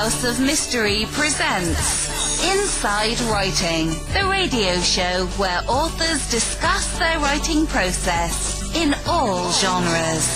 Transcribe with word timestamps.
House 0.00 0.24
of 0.24 0.40
Mystery 0.40 1.04
presents 1.10 2.42
Inside 2.42 3.20
Writing, 3.30 3.88
the 4.14 4.26
radio 4.30 4.80
show 4.80 5.26
where 5.36 5.60
authors 5.68 6.30
discuss 6.30 6.98
their 6.98 7.18
writing 7.18 7.66
process 7.66 8.74
in 8.74 8.94
all 9.06 9.52
genres. 9.52 10.26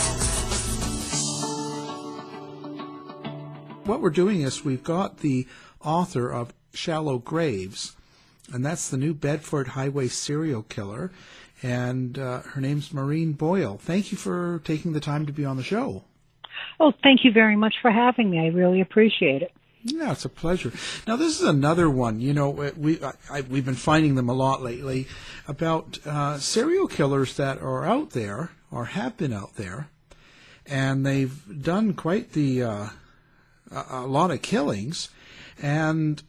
What 3.87 4.03
we're 4.03 4.11
doing 4.11 4.43
is 4.43 4.67
we've 4.67 4.85
got 4.85 5.21
the 5.21 5.49
author 5.83 6.31
of 6.31 6.53
Shallow 6.75 7.17
Graves, 7.17 7.97
and 8.53 8.67
that's 8.67 8.91
the 8.91 8.99
new 8.99 9.15
Bedford 9.15 9.69
Highway 9.69 10.09
serial 10.09 10.65
killer, 10.65 11.11
and 11.63 12.19
uh, 12.19 12.43
her 12.43 12.61
name's 12.61 12.93
Maureen 12.93 13.33
Boyle. 13.33 13.79
Thank 13.79 14.13
you 14.13 14.19
for 14.19 14.61
taking 14.67 14.93
the 14.93 15.01
time 15.01 15.25
to 15.25 15.33
be 15.33 15.47
on 15.47 15.57
the 15.57 15.63
show. 15.63 16.05
Oh, 16.81 16.93
thank 17.03 17.25
you 17.25 17.33
very 17.33 17.57
much 17.57 17.75
for 17.81 17.91
having 17.91 18.31
me. 18.31 18.39
I 18.41 18.49
really 18.49 18.81
appreciate 18.81 19.43
it. 19.43 19.53
Yeah, 19.87 20.13
it's 20.13 20.25
a 20.25 20.31
pleasure. 20.31 20.73
Now, 21.07 21.17
this 21.17 21.41
is 21.41 21.47
another 21.47 21.91
one. 21.91 22.19
You 22.19 22.33
know, 22.33 22.49
we 22.51 22.99
I, 23.31 23.43
we've 23.43 23.67
been 23.67 23.75
finding 23.75 24.15
them 24.15 24.31
a 24.31 24.35
lot 24.35 24.63
lately 24.63 25.07
about 25.47 25.99
uh, 26.07 26.39
serial 26.39 26.89
killers 26.89 27.37
that 27.37 27.59
are 27.61 27.85
out 27.85 28.11
there 28.11 28.51
or 28.71 28.87
have 28.87 29.19
been 29.19 29.33
out 29.33 29.57
there, 29.57 29.89
and 30.65 31.05
they've 31.05 31.63
done 31.63 31.93
quite 31.93 32.33
the 32.33 32.63
uh, 32.63 32.89
a, 33.71 33.85
a 33.91 34.07
lot 34.07 34.31
of 34.31 34.41
killings, 34.41 35.11
and 35.61 36.23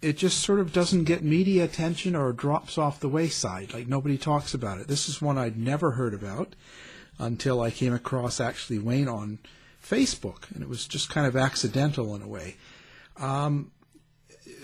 it 0.00 0.16
just 0.16 0.40
sort 0.40 0.58
of 0.58 0.72
doesn't 0.72 1.04
get 1.04 1.22
media 1.22 1.64
attention 1.64 2.16
or 2.16 2.32
drops 2.32 2.78
off 2.78 3.00
the 3.00 3.08
wayside. 3.08 3.74
Like 3.74 3.86
nobody 3.86 4.16
talks 4.16 4.54
about 4.54 4.80
it. 4.80 4.88
This 4.88 5.10
is 5.10 5.20
one 5.20 5.36
I'd 5.36 5.58
never 5.58 5.92
heard 5.92 6.14
about 6.14 6.56
until 7.22 7.60
I 7.60 7.70
came 7.70 7.94
across 7.94 8.40
actually 8.40 8.78
Wayne 8.78 9.08
on 9.08 9.38
Facebook, 9.82 10.50
and 10.52 10.62
it 10.62 10.68
was 10.68 10.86
just 10.86 11.08
kind 11.08 11.26
of 11.26 11.36
accidental 11.36 12.14
in 12.14 12.22
a 12.22 12.28
way. 12.28 12.56
Um, 13.16 13.70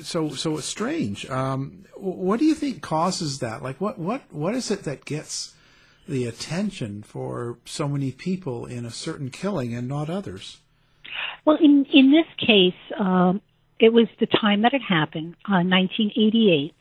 so 0.03 0.31
so 0.31 0.59
it's 0.59 0.67
strange. 0.67 1.29
Um, 1.31 1.84
what 1.97 2.39
do 2.39 2.45
you 2.45 2.55
think 2.55 2.83
causes 2.83 3.39
that? 3.41 3.62
Like 3.62 3.81
what 3.81 3.98
what 3.98 4.23
what 4.33 4.55
is 4.55 4.70
it 4.70 4.84
that 4.84 5.05
gets 5.05 5.55
the 6.09 6.27
attention 6.27 7.03
for 7.03 7.59
so 7.64 7.89
many 7.89 8.12
people 8.12 8.67
in 8.67 8.84
a 8.84 8.91
certain 8.91 9.31
killing 9.31 9.75
and 9.75 9.89
not 9.89 10.09
others? 10.11 10.59
Well, 11.45 11.56
in 11.61 11.86
in 11.92 12.11
this 12.11 12.27
case, 12.47 12.81
um, 12.98 13.41
it 13.79 13.92
was 13.92 14.09
the 14.19 14.27
time 14.27 14.62
that 14.62 14.75
it 14.75 14.83
happened, 14.83 15.36
uh, 15.48 15.62
1988. 15.62 16.75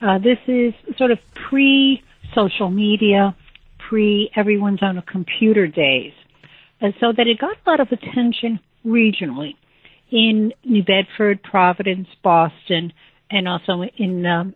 Uh, 0.00 0.18
this 0.18 0.38
is 0.46 0.74
sort 0.96 1.10
of 1.10 1.18
pre 1.34 2.02
social 2.34 2.70
media, 2.70 3.34
pre 3.88 4.30
everyone's 4.36 4.82
on 4.82 4.98
a 4.98 5.02
computer 5.02 5.66
days. 5.66 6.12
And 6.80 6.94
so 7.00 7.12
that 7.16 7.26
it 7.26 7.38
got 7.38 7.56
a 7.66 7.70
lot 7.70 7.80
of 7.80 7.88
attention 7.90 8.60
regionally 8.86 9.54
in 10.10 10.52
New 10.64 10.82
Bedford, 10.82 11.42
Providence, 11.42 12.08
Boston, 12.22 12.92
and 13.30 13.48
also 13.48 13.82
in 13.96 14.24
um, 14.26 14.54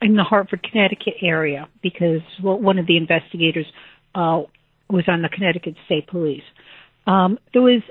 in 0.00 0.16
the 0.16 0.22
Hartford, 0.22 0.62
Connecticut 0.62 1.14
area 1.22 1.68
because 1.82 2.20
well, 2.42 2.58
one 2.58 2.78
of 2.78 2.86
the 2.86 2.96
investigators 2.96 3.66
uh, 4.14 4.42
was 4.90 5.04
on 5.08 5.22
the 5.22 5.28
Connecticut 5.28 5.74
State 5.86 6.06
Police. 6.06 6.42
Um, 7.06 7.38
there 7.52 7.62
was 7.62 7.82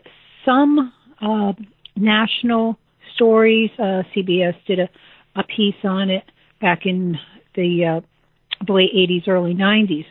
some 0.45 0.93
uh, 1.21 1.53
national 1.95 2.77
stories. 3.15 3.69
Uh, 3.77 4.03
CBS 4.15 4.55
did 4.67 4.79
a, 4.79 4.89
a 5.35 5.43
piece 5.43 5.75
on 5.83 6.09
it 6.09 6.23
back 6.61 6.85
in 6.85 7.17
the, 7.55 7.99
uh, 7.99 8.65
the 8.65 8.73
late 8.73 8.91
80s, 8.93 9.27
early 9.27 9.53
90s. 9.53 10.05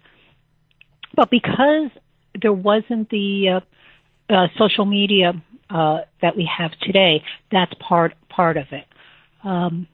But 1.14 1.30
because 1.30 1.90
there 2.40 2.52
wasn't 2.52 3.10
the 3.10 3.60
uh, 4.30 4.32
uh, 4.32 4.46
social 4.58 4.86
media 4.86 5.32
uh, 5.70 5.98
that 6.20 6.36
we 6.36 6.48
have 6.58 6.72
today, 6.80 7.22
that's 7.50 7.72
part 7.86 8.14
part 8.28 8.56
of 8.56 8.66
it. 8.72 8.84
Um, 9.44 9.86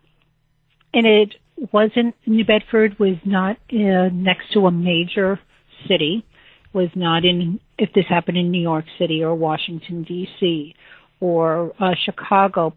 and 0.94 1.06
it 1.06 1.34
wasn't 1.72 2.14
New 2.26 2.44
Bedford 2.44 2.98
was 2.98 3.16
not 3.24 3.56
uh, 3.72 4.08
next 4.12 4.52
to 4.52 4.66
a 4.66 4.70
major 4.70 5.40
city, 5.88 6.24
was 6.72 6.88
not 6.94 7.24
in 7.24 7.60
if 7.78 7.92
this 7.94 8.04
happened 8.08 8.38
in 8.38 8.50
New 8.50 8.60
York 8.60 8.84
City 8.98 9.22
or 9.22 9.34
Washington 9.34 10.04
D.C. 10.04 10.74
or 11.20 11.72
uh, 11.80 11.94
Chicago 12.04 12.74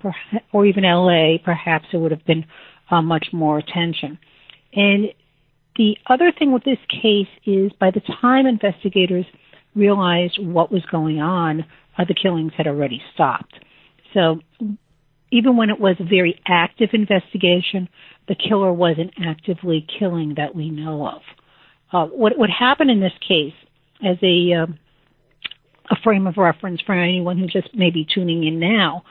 or 0.54 0.66
even 0.66 0.86
L.A. 0.86 1.42
Perhaps 1.44 1.86
it 1.94 1.98
would 1.98 2.12
have 2.12 2.26
been 2.26 2.46
uh, 2.90 3.02
much 3.02 3.28
more 3.32 3.58
attention. 3.58 4.18
And 4.74 5.14
the 5.78 5.98
other 6.08 6.32
thing 6.38 6.52
with 6.52 6.64
this 6.64 6.80
case 6.90 7.28
is 7.46 7.72
by 7.80 7.92
the 7.92 8.02
time 8.22 8.46
investigators 8.46 9.26
realized 9.76 10.38
what 10.40 10.72
was 10.72 10.84
going 10.92 11.20
on, 11.20 11.66
uh, 11.98 12.06
the 12.06 12.14
killings 12.14 12.52
had 12.58 12.68
already 12.68 13.02
stopped. 13.14 13.54
So 14.14 14.40
even 15.32 15.56
when 15.56 15.70
it 15.70 15.80
was 15.80 15.96
a 16.00 16.04
very 16.04 16.40
active 16.46 16.90
investigation, 16.94 17.88
the 18.28 18.36
killer 18.36 18.72
wasn't 18.72 19.14
actively 19.26 19.88
killing 20.00 20.36
that 20.36 20.56
we 20.56 20.70
know 20.70 21.08
of. 21.08 21.22
Uh, 21.94 22.06
what 22.08 22.50
happened 22.50 22.90
in 22.90 23.00
this 23.00 23.14
case, 23.26 23.54
as 24.06 24.18
a 24.24 24.54
uh, 24.54 24.68
a 25.90 25.96
frame 26.04 26.26
of 26.26 26.38
reference 26.38 26.80
for 26.86 26.94
anyone 26.94 27.38
who 27.38 27.48
just 27.48 27.76
may 27.76 27.92
be 27.92 28.08
tuning 28.14 28.46
in 28.46 28.60
now, 28.60 29.04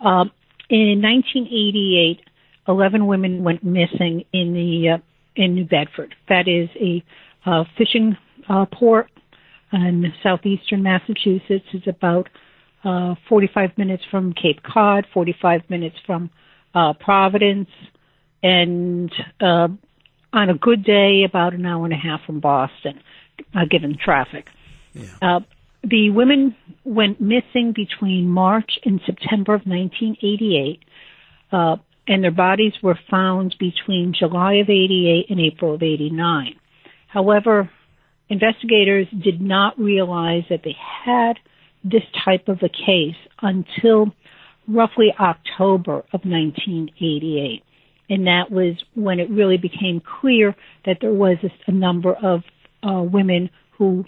uh, 0.00 0.24
in 0.70 1.02
1988, 1.02 2.20
11 2.68 3.06
women 3.06 3.42
went 3.42 3.64
missing 3.64 4.24
in 4.32 4.52
the 4.52 4.90
uh, 4.90 4.98
in 5.38 5.54
New 5.54 5.64
Bedford. 5.64 6.14
That 6.28 6.48
is 6.48 6.68
a 6.76 7.02
uh, 7.46 7.64
fishing 7.78 8.16
uh, 8.48 8.66
port 8.66 9.08
in 9.72 10.12
southeastern 10.22 10.82
Massachusetts. 10.82 11.64
It's 11.72 11.86
about 11.86 12.28
uh, 12.84 13.14
45 13.28 13.78
minutes 13.78 14.02
from 14.10 14.34
Cape 14.34 14.62
Cod, 14.62 15.06
45 15.14 15.62
minutes 15.70 15.96
from 16.04 16.30
uh, 16.74 16.92
Providence, 16.94 17.70
and 18.42 19.12
uh, 19.40 19.68
on 20.32 20.50
a 20.50 20.54
good 20.54 20.84
day, 20.84 21.24
about 21.24 21.54
an 21.54 21.64
hour 21.64 21.84
and 21.84 21.94
a 21.94 21.96
half 21.96 22.20
from 22.26 22.40
Boston, 22.40 23.00
uh, 23.54 23.64
given 23.70 23.96
traffic. 23.96 24.48
Yeah. 24.92 25.06
Uh, 25.22 25.40
the 25.82 26.10
women 26.10 26.56
went 26.84 27.20
missing 27.20 27.72
between 27.74 28.28
March 28.28 28.78
and 28.84 29.00
September 29.06 29.54
of 29.54 29.62
1988. 29.62 30.82
Uh, 31.50 31.76
and 32.08 32.24
their 32.24 32.32
bodies 32.32 32.72
were 32.82 32.98
found 33.10 33.54
between 33.60 34.14
July 34.18 34.54
of 34.54 34.70
88 34.70 35.26
and 35.28 35.38
April 35.38 35.74
of 35.74 35.82
89. 35.82 36.54
However, 37.06 37.70
investigators 38.28 39.06
did 39.22 39.40
not 39.40 39.78
realize 39.78 40.44
that 40.48 40.62
they 40.64 40.76
had 41.04 41.34
this 41.84 42.02
type 42.24 42.48
of 42.48 42.58
a 42.62 42.68
case 42.68 43.16
until 43.42 44.12
roughly 44.66 45.14
October 45.18 45.98
of 46.12 46.24
1988. 46.24 47.62
And 48.10 48.26
that 48.26 48.50
was 48.50 48.74
when 48.94 49.20
it 49.20 49.30
really 49.30 49.58
became 49.58 50.00
clear 50.20 50.56
that 50.86 50.98
there 51.00 51.12
was 51.12 51.36
a, 51.66 51.72
number 51.72 52.14
of 52.14 52.40
uh, 52.82 53.02
women 53.02 53.50
who 53.76 54.04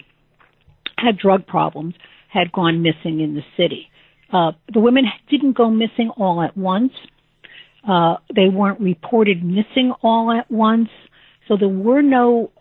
had 0.97 1.17
drug 1.17 1.45
problems 1.45 1.93
had 2.29 2.51
gone 2.51 2.81
missing 2.81 3.19
in 3.19 3.35
the 3.35 3.43
city. 3.55 3.89
Uh, 4.33 4.51
the 4.73 4.79
women 4.79 5.05
didn't 5.29 5.55
go 5.55 5.69
missing 5.69 6.09
all 6.17 6.41
at 6.41 6.57
once. 6.57 6.93
Uh, 7.87 8.17
they 8.35 8.47
weren't 8.47 8.79
reported 8.79 9.43
missing 9.43 9.93
all 10.03 10.31
at 10.31 10.49
once, 10.51 10.89
so 11.47 11.57
there 11.57 11.67
were 11.67 12.01
no 12.01 12.51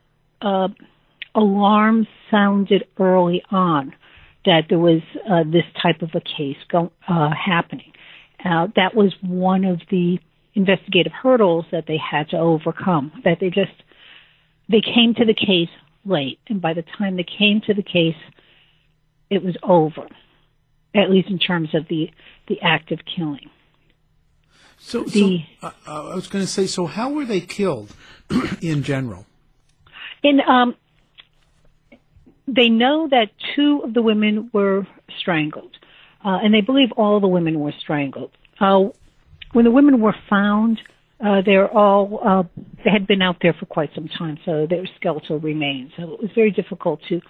uh, 0.41 0.69
alarms 1.35 2.07
sounded 2.31 2.85
early 2.99 3.43
on 3.51 3.93
that 4.45 4.63
there 4.69 4.79
was 4.79 5.03
uh, 5.31 5.45
this 5.45 5.65
type 5.83 6.03
of 6.03 6.11
a 6.15 6.21
case 6.21 6.57
go, 6.71 6.91
uh, 7.09 7.31
happening. 7.31 7.93
Uh, 8.43 8.69
that 8.77 8.95
was 8.95 9.13
one 9.21 9.65
of 9.65 9.81
the 9.91 10.19
investigative 10.55 11.13
hurdles 11.13 11.67
that 11.73 11.85
they 11.87 11.99
had 11.99 12.31
to 12.31 12.39
overcome. 12.39 13.13
That 13.25 13.39
they 13.41 13.49
just 13.49 13.73
they 14.69 14.81
came 14.81 15.15
to 15.15 15.25
the 15.25 15.35
case 15.35 15.69
late, 16.05 16.39
and 16.49 16.63
by 16.63 16.75
the 16.75 16.85
time 16.97 17.17
they 17.17 17.27
came 17.39 17.61
to 17.67 17.75
the 17.75 17.83
case, 17.83 18.17
it 19.29 19.45
was 19.45 19.57
over. 19.63 20.09
At 20.95 21.11
least 21.11 21.29
in 21.29 21.39
terms 21.39 21.75
of 21.75 21.87
the 21.89 22.09
the 22.49 22.61
act 22.63 22.93
of 22.93 23.01
killing. 23.05 23.51
So, 24.83 25.05
the, 25.05 25.45
so 25.61 25.67
uh, 25.67 25.71
uh, 25.87 26.11
I 26.11 26.15
was 26.15 26.27
going 26.27 26.45
to 26.45 26.51
say, 26.51 26.67
so 26.67 26.87
how 26.87 27.11
were 27.11 27.27
they 27.27 27.41
killed 27.41 27.95
in 28.63 28.83
general? 28.83 29.27
In 30.23 30.41
um, 30.41 30.75
they 32.47 32.69
know 32.69 33.07
that 33.11 33.29
two 33.55 33.83
of 33.85 33.95
the 33.95 34.03
women 34.03 34.51
were 34.53 34.87
strangled, 35.19 35.77
uh, 36.25 36.39
and 36.43 36.53
they 36.53 36.63
believe 36.63 36.89
all 36.97 37.21
the 37.21 37.29
women 37.29 37.61
were 37.61 37.73
strangled. 37.79 38.33
Uh, 38.59 38.89
when 39.53 39.65
the 39.65 39.71
women 39.71 40.01
were 40.01 40.15
found, 40.29 40.81
uh, 41.25 41.43
they're 41.45 41.69
all 41.71 42.21
uh, 42.25 42.43
they 42.83 42.91
had 42.91 43.07
been 43.07 43.23
out 43.23 43.37
there 43.43 43.53
for 43.53 43.67
quite 43.67 43.91
some 43.95 44.09
time, 44.09 44.39
so 44.45 44.67
their 44.69 44.87
skeletal 44.97 45.39
remains. 45.39 45.93
So 45.97 46.15
it 46.15 46.21
was 46.21 46.31
very 46.35 46.51
difficult 46.51 47.01
to 47.11 47.21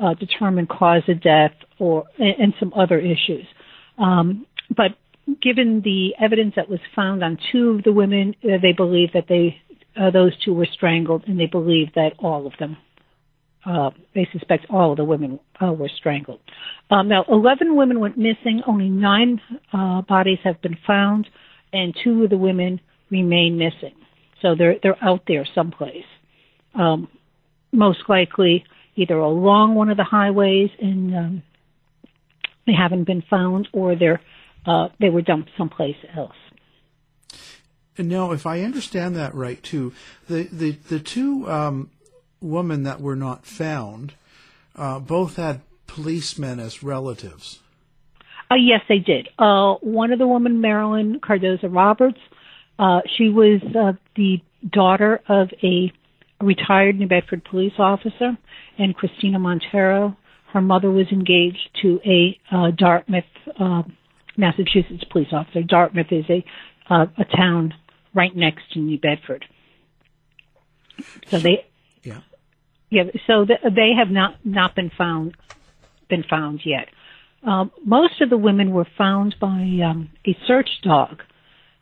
uh, 0.00 0.14
determine 0.14 0.66
cause 0.66 1.02
of 1.08 1.20
death 1.22 1.54
or 1.78 2.04
and, 2.18 2.34
and 2.38 2.54
some 2.58 2.72
other 2.74 2.98
issues. 2.98 3.46
Um, 3.98 4.46
but 4.68 4.96
given 5.42 5.82
the 5.82 6.14
evidence 6.20 6.54
that 6.56 6.68
was 6.68 6.80
found 6.94 7.22
on 7.22 7.38
two 7.52 7.70
of 7.70 7.84
the 7.84 7.92
women, 7.92 8.34
uh, 8.44 8.58
they 8.60 8.72
believe 8.72 9.12
that 9.14 9.26
they 9.28 9.60
uh, 10.00 10.10
those 10.10 10.32
two 10.44 10.54
were 10.54 10.68
strangled, 10.72 11.24
and 11.26 11.40
they 11.40 11.46
believe 11.46 11.88
that 11.94 12.12
all 12.18 12.46
of 12.46 12.52
them 12.58 12.76
uh, 13.66 13.90
they 14.14 14.26
suspect 14.32 14.66
all 14.70 14.92
of 14.92 14.96
the 14.96 15.04
women 15.04 15.38
uh, 15.60 15.72
were 15.72 15.90
strangled. 15.94 16.40
Um, 16.90 17.08
now, 17.08 17.24
11 17.28 17.76
women 17.76 18.00
went 18.00 18.16
missing. 18.16 18.62
Only 18.66 18.88
nine 18.88 19.40
uh, 19.72 20.02
bodies 20.02 20.38
have 20.44 20.62
been 20.62 20.78
found, 20.86 21.28
and 21.72 21.94
two 22.02 22.24
of 22.24 22.30
the 22.30 22.36
women 22.36 22.80
remain 23.10 23.58
missing. 23.58 23.94
So 24.40 24.54
they're 24.56 24.76
they're 24.82 25.02
out 25.02 25.22
there 25.26 25.46
someplace. 25.54 26.04
Um, 26.74 27.08
most 27.72 27.98
likely, 28.08 28.64
either 28.96 29.18
along 29.18 29.74
one 29.74 29.90
of 29.90 29.96
the 29.96 30.04
highways 30.04 30.70
and 30.80 31.14
um, 31.14 31.42
they 32.66 32.72
haven't 32.72 33.04
been 33.04 33.24
found, 33.28 33.68
or 33.72 33.96
they're 33.96 34.20
uh, 34.68 34.88
they 35.00 35.10
were 35.10 35.22
dumped 35.22 35.50
someplace 35.56 35.96
else. 36.16 36.36
And 37.96 38.08
now, 38.08 38.30
if 38.32 38.46
I 38.46 38.60
understand 38.60 39.16
that 39.16 39.34
right, 39.34 39.62
too, 39.62 39.92
the 40.28 40.44
the 40.44 40.72
the 40.72 41.00
two 41.00 41.48
um, 41.50 41.90
women 42.40 42.84
that 42.84 43.00
were 43.00 43.16
not 43.16 43.44
found 43.44 44.14
uh, 44.76 45.00
both 45.00 45.36
had 45.36 45.62
policemen 45.88 46.60
as 46.60 46.82
relatives. 46.82 47.60
Uh, 48.50 48.54
yes, 48.54 48.80
they 48.88 48.98
did. 48.98 49.28
Uh, 49.38 49.74
one 49.80 50.12
of 50.12 50.18
the 50.18 50.26
women, 50.26 50.60
Marilyn 50.60 51.20
Cardoza 51.20 51.68
Roberts, 51.68 52.20
uh, 52.78 53.00
she 53.16 53.28
was 53.28 53.60
uh, 53.76 53.92
the 54.14 54.40
daughter 54.70 55.20
of 55.28 55.50
a 55.62 55.92
retired 56.40 56.98
New 56.98 57.08
Bedford 57.08 57.44
police 57.44 57.72
officer, 57.78 58.38
and 58.78 58.94
Christina 58.94 59.38
Monteiro. 59.38 60.16
Her 60.52 60.60
mother 60.60 60.90
was 60.90 61.06
engaged 61.10 61.68
to 61.82 62.00
a 62.06 62.38
uh, 62.50 62.70
Dartmouth, 62.70 63.24
uh, 63.58 63.82
Massachusetts 64.38 65.04
police 65.10 65.28
officer. 65.32 65.62
Dartmouth 65.62 66.06
is 66.10 66.24
a 66.30 66.44
uh, 66.88 67.06
a 67.18 67.24
town 67.36 67.74
right 68.14 68.34
next 68.34 68.72
to 68.72 68.78
New 68.78 68.98
Bedford. 68.98 69.44
So 71.30 71.38
they, 71.38 71.66
Yeah. 72.02 72.20
yeah, 72.90 73.04
so 73.26 73.44
th- 73.44 73.60
they 73.62 73.92
have 73.98 74.10
not 74.10 74.36
not 74.44 74.74
been 74.74 74.90
found 74.96 75.34
been 76.08 76.22
found 76.22 76.60
yet. 76.64 76.88
Um, 77.42 77.70
most 77.84 78.20
of 78.22 78.30
the 78.30 78.38
women 78.38 78.72
were 78.72 78.86
found 78.96 79.36
by 79.40 79.78
um, 79.84 80.10
a 80.26 80.36
search 80.46 80.68
dog 80.82 81.22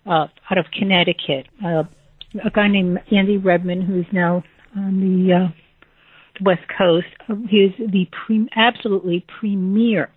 uh, 0.04 0.26
out 0.50 0.58
of 0.58 0.66
Connecticut. 0.76 1.46
Uh, 1.64 1.84
a 2.44 2.50
guy 2.50 2.68
named 2.68 2.98
Andy 3.10 3.38
Rebmann, 3.38 3.86
who's 3.86 4.04
now 4.12 4.42
on 4.76 5.00
the 5.00 5.32
uh, 5.32 5.48
West 6.42 6.62
Coast. 6.76 7.06
Uh, 7.28 7.36
he 7.48 7.58
is 7.58 7.72
the 7.78 8.06
pre- 8.26 8.48
absolutely 8.54 9.24
premier 9.40 10.10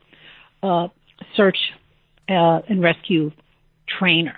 uh, 0.62 0.88
search 1.38 1.58
uh, 2.30 2.62
and 2.70 2.82
rescue 2.82 3.32
trainer. 4.00 4.36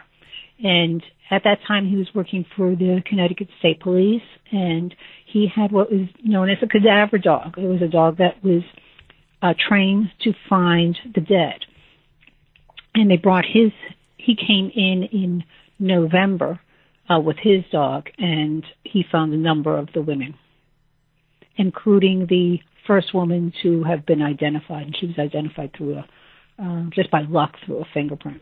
And 0.64 1.04
at 1.30 1.44
that 1.44 1.60
time, 1.68 1.88
he 1.88 1.96
was 1.96 2.08
working 2.14 2.46
for 2.56 2.76
the 2.76 3.02
Connecticut 3.06 3.48
State 3.60 3.80
Police, 3.80 4.22
and 4.52 4.94
he 5.26 5.48
had 5.54 5.72
what 5.72 5.92
was 5.92 6.08
known 6.24 6.50
as 6.50 6.58
a 6.62 6.68
cadaver 6.68 7.18
dog. 7.18 7.58
It 7.58 7.68
was 7.68 7.82
a 7.82 7.88
dog 7.88 8.18
that 8.18 8.44
was 8.44 8.64
uh, 9.42 9.54
trained 9.68 10.12
to 10.22 10.34
find 10.50 10.98
the 11.16 11.22
dead. 11.22 11.62
And 12.94 13.10
they 13.10 13.18
brought 13.18 13.46
his. 13.46 13.72
He 14.18 14.36
came 14.36 14.70
in 14.76 15.04
in 15.12 15.44
November 15.80 16.60
uh, 17.10 17.20
with 17.20 17.38
his 17.38 17.64
dog, 17.72 18.10
and 18.18 18.64
he 18.84 19.04
found 19.10 19.34
a 19.34 19.38
number 19.38 19.78
of 19.78 19.90
the 19.94 20.02
women, 20.02 20.36
including 21.56 22.28
the 22.28 22.60
first 22.86 23.14
woman 23.14 23.54
to 23.64 23.84
have 23.84 24.06
been 24.06 24.22
identified. 24.22 24.88
And 24.88 24.98
she 24.98 25.08
was 25.08 25.18
identified 25.18 25.72
through 25.76 25.96
a 25.96 26.06
uh, 26.62 26.84
just 26.94 27.10
by 27.12 27.22
luck 27.22 27.56
through 27.66 27.80
a 27.80 27.86
fingerprint. 27.94 28.42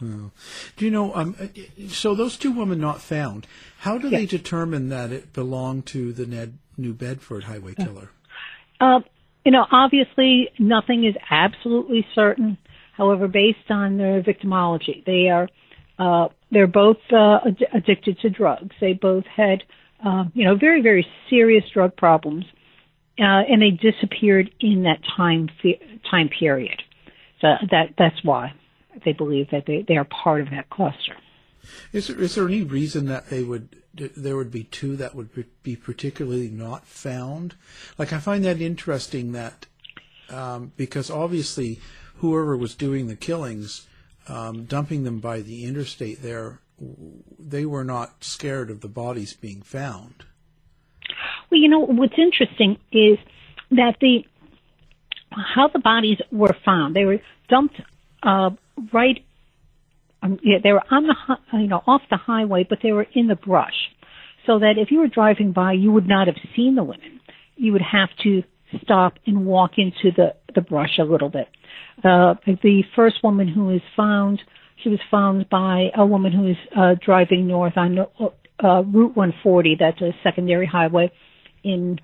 Do 0.00 0.84
you 0.84 0.90
know? 0.90 1.14
Um, 1.14 1.36
so 1.88 2.14
those 2.16 2.36
two 2.36 2.50
women 2.50 2.80
not 2.80 3.00
found. 3.00 3.46
How 3.78 3.98
do 3.98 4.08
Yeah. 4.08 4.18
they 4.18 4.26
determine 4.26 4.88
that 4.88 5.12
it 5.12 5.32
belonged 5.32 5.86
to 5.86 6.12
the 6.12 6.26
Ned 6.26 6.58
New 6.76 6.92
Bedford 6.92 7.44
highway 7.44 7.74
killer? 7.74 8.10
Uh, 8.80 9.00
you 9.44 9.52
know, 9.52 9.64
obviously 9.70 10.50
nothing 10.58 11.04
is 11.04 11.14
absolutely 11.30 12.04
certain. 12.16 12.58
However, 12.94 13.28
based 13.28 13.70
on 13.70 13.96
their 13.96 14.22
victimology, 14.22 15.04
they 15.04 15.28
are 15.28 15.48
uh, 16.00 16.28
they're 16.50 16.66
both 16.66 16.98
uh, 17.12 17.38
ad- 17.46 17.64
addicted 17.72 18.18
to 18.20 18.30
drugs. 18.30 18.74
They 18.80 18.94
both 18.94 19.24
had 19.26 19.62
uh, 20.04 20.24
you 20.34 20.44
know 20.44 20.56
very 20.56 20.82
very 20.82 21.06
serious 21.30 21.64
drug 21.72 21.96
problems, 21.96 22.44
uh, 23.22 23.42
and 23.48 23.60
they 23.60 23.70
disappeared 23.70 24.50
in 24.60 24.82
that 24.84 25.00
time 25.16 25.48
time 26.10 26.28
period. 26.28 26.82
So 27.40 27.54
that 27.70 27.94
that's 27.98 28.22
why 28.22 28.54
they 29.04 29.12
believe 29.12 29.50
that 29.50 29.64
they, 29.66 29.84
they 29.86 29.96
are 29.96 30.04
part 30.04 30.40
of 30.40 30.50
that 30.50 30.70
cluster. 30.70 31.16
Is 31.92 32.08
there 32.08 32.20
is 32.20 32.34
there 32.34 32.46
any 32.46 32.62
reason 32.62 33.06
that 33.06 33.30
they 33.30 33.42
would 33.42 33.76
there 33.94 34.36
would 34.36 34.50
be 34.50 34.64
two 34.64 34.96
that 34.96 35.14
would 35.14 35.30
be 35.62 35.76
particularly 35.76 36.48
not 36.48 36.86
found? 36.86 37.54
Like 37.98 38.12
I 38.12 38.18
find 38.18 38.44
that 38.44 38.60
interesting 38.60 39.32
that 39.32 39.66
um, 40.30 40.72
because 40.76 41.10
obviously 41.10 41.80
whoever 42.16 42.56
was 42.56 42.74
doing 42.74 43.06
the 43.06 43.16
killings, 43.16 43.86
um, 44.28 44.64
dumping 44.64 45.04
them 45.04 45.18
by 45.18 45.40
the 45.40 45.64
interstate 45.64 46.22
there, 46.22 46.60
they 47.38 47.66
were 47.66 47.84
not 47.84 48.24
scared 48.24 48.70
of 48.70 48.80
the 48.80 48.88
bodies 48.88 49.34
being 49.34 49.62
found. 49.62 50.24
Well, 51.52 51.60
you 51.60 51.68
know 51.68 51.80
what's 51.80 52.14
interesting 52.16 52.78
is 52.92 53.18
that 53.72 53.96
the 54.00 54.24
how 55.30 55.68
the 55.68 55.80
bodies 55.80 56.16
were 56.30 56.56
found. 56.64 56.96
They 56.96 57.04
were 57.04 57.18
dumped 57.50 57.78
uh, 58.22 58.50
right. 58.90 59.22
Um, 60.22 60.38
yeah, 60.42 60.58
they 60.62 60.72
were 60.72 60.82
on 60.90 61.06
the 61.06 61.58
you 61.58 61.66
know 61.66 61.82
off 61.86 62.00
the 62.10 62.16
highway, 62.16 62.66
but 62.66 62.78
they 62.82 62.92
were 62.92 63.06
in 63.14 63.26
the 63.26 63.36
brush, 63.36 63.74
so 64.46 64.60
that 64.60 64.78
if 64.78 64.90
you 64.90 65.00
were 65.00 65.08
driving 65.08 65.52
by, 65.52 65.74
you 65.74 65.92
would 65.92 66.08
not 66.08 66.26
have 66.26 66.36
seen 66.56 66.74
the 66.74 66.82
women. 66.82 67.20
You 67.56 67.72
would 67.72 67.82
have 67.82 68.08
to 68.22 68.44
stop 68.82 69.18
and 69.26 69.44
walk 69.44 69.72
into 69.76 70.10
the 70.16 70.34
the 70.54 70.62
brush 70.62 70.98
a 70.98 71.04
little 71.04 71.28
bit. 71.28 71.48
Uh, 72.02 72.34
the 72.46 72.82
first 72.96 73.16
woman 73.22 73.46
who 73.46 73.66
was 73.66 73.82
found, 73.94 74.40
she 74.82 74.88
was 74.88 75.00
found 75.10 75.50
by 75.50 75.88
a 75.94 76.06
woman 76.06 76.32
who 76.32 76.44
was 76.44 76.56
uh, 76.74 76.94
driving 77.04 77.46
north 77.46 77.76
on 77.76 77.98
uh, 77.98 78.82
Route 78.84 79.14
140. 79.14 79.76
That's 79.78 80.00
a 80.00 80.12
secondary 80.22 80.66
highway 80.66 81.12
in 81.62 81.98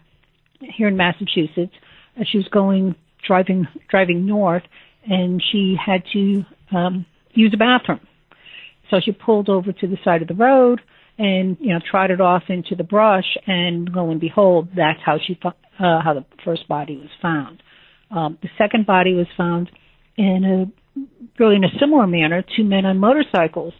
here 0.60 0.88
in 0.88 0.96
Massachusetts. 0.96 1.74
Uh, 2.18 2.24
she 2.30 2.38
was 2.38 2.48
going 2.48 2.94
driving 3.26 3.66
driving 3.88 4.26
north, 4.26 4.62
and 5.04 5.42
she 5.52 5.76
had 5.84 6.02
to 6.12 6.44
um, 6.72 7.06
use 7.32 7.52
a 7.54 7.56
bathroom. 7.56 8.00
So 8.90 9.00
she 9.04 9.12
pulled 9.12 9.48
over 9.48 9.72
to 9.72 9.86
the 9.86 9.98
side 10.04 10.22
of 10.22 10.28
the 10.28 10.34
road 10.34 10.80
and 11.18 11.56
you 11.60 11.72
know 11.74 11.80
trotted 11.90 12.20
off 12.20 12.44
into 12.48 12.74
the 12.74 12.84
brush, 12.84 13.36
and 13.46 13.90
lo 13.92 14.10
and 14.10 14.20
behold, 14.20 14.68
that's 14.76 15.00
how 15.04 15.18
she 15.24 15.38
uh, 15.44 15.50
how 15.78 16.14
the 16.14 16.24
first 16.44 16.68
body 16.68 16.96
was 16.96 17.10
found. 17.20 17.62
Um, 18.10 18.38
the 18.40 18.48
second 18.56 18.86
body 18.86 19.14
was 19.14 19.26
found 19.36 19.70
in 20.16 20.44
a 20.44 21.02
really 21.38 21.56
in 21.56 21.64
a 21.64 21.78
similar 21.80 22.06
manner. 22.06 22.42
Two 22.56 22.64
men 22.64 22.86
on 22.86 22.98
motorcycles 22.98 23.74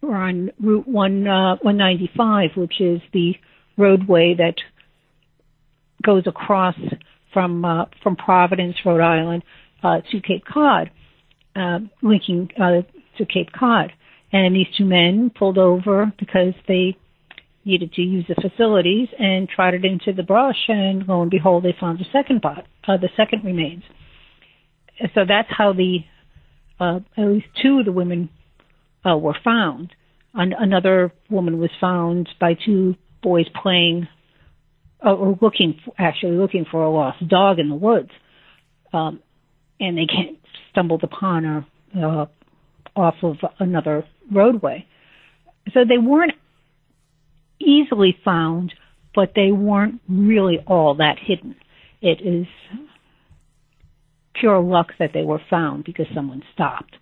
were 0.00 0.14
on 0.14 0.50
Route 0.60 0.86
one 0.86 1.26
uh, 1.26 1.56
195, 1.62 2.50
which 2.56 2.80
is 2.80 3.00
the 3.12 3.34
roadway 3.76 4.34
that 4.38 4.54
goes 6.02 6.24
across 6.26 6.76
from 7.32 7.64
uh, 7.64 7.84
from 8.02 8.16
Providence, 8.16 8.76
Rhode 8.84 9.00
Island, 9.00 9.42
uh, 9.82 10.00
to 10.10 10.20
Cape 10.20 10.44
Cod, 10.44 10.90
uh, 11.54 11.80
linking 12.02 12.50
uh, 12.58 12.82
to 13.18 13.26
Cape 13.26 13.52
Cod. 13.52 13.92
And 14.32 14.54
these 14.54 14.66
two 14.76 14.84
men 14.84 15.30
pulled 15.36 15.58
over 15.58 16.12
because 16.18 16.54
they 16.66 16.96
needed 17.64 17.92
to 17.94 18.02
use 18.02 18.24
the 18.28 18.34
facilities 18.34 19.08
and 19.18 19.48
trotted 19.48 19.84
into 19.84 20.12
the 20.12 20.22
brush, 20.22 20.68
and 20.68 21.06
lo 21.08 21.22
and 21.22 21.30
behold, 21.30 21.64
they 21.64 21.74
found 21.78 21.98
the 21.98 22.06
second 22.12 22.40
bot, 22.40 22.66
uh, 22.86 22.96
the 22.96 23.08
second 23.16 23.44
remains. 23.44 23.82
So 25.14 25.24
that's 25.28 25.48
how 25.50 25.72
the 25.72 25.98
uh, 26.80 27.00
at 27.16 27.26
least 27.26 27.46
two 27.62 27.80
of 27.80 27.84
the 27.84 27.92
women 27.92 28.30
were 29.04 29.36
found. 29.44 29.94
An- 30.34 30.54
another 30.58 31.12
woman 31.30 31.58
was 31.58 31.70
found 31.80 32.28
by 32.40 32.54
two 32.54 32.96
boys 33.22 33.46
playing 33.62 34.08
or 35.02 35.38
looking, 35.40 35.78
for, 35.84 35.94
actually 35.98 36.36
looking 36.36 36.64
for 36.70 36.82
a 36.82 36.90
lost 36.90 37.26
dog 37.28 37.58
in 37.58 37.68
the 37.68 37.74
woods, 37.74 38.10
um, 38.92 39.20
and 39.78 39.96
they 39.98 40.06
get, 40.06 40.36
stumbled 40.70 41.02
upon 41.02 41.44
her 41.44 41.66
uh, 41.98 42.26
off 42.94 43.14
of 43.22 43.36
another 43.58 44.04
roadway. 44.30 44.86
So 45.72 45.80
they 45.88 45.98
weren't 45.98 46.34
easily 47.58 48.16
found, 48.24 48.74
but 49.14 49.32
they 49.34 49.52
weren't 49.52 50.00
really 50.08 50.58
all 50.66 50.96
that 50.96 51.16
hidden. 51.18 51.56
It 52.02 52.20
is 52.20 52.46
pure 54.34 54.60
luck 54.60 54.88
that 54.98 55.10
they 55.14 55.22
were 55.22 55.40
found 55.48 55.84
because 55.84 56.06
someone 56.14 56.42
stopped. 56.52 56.94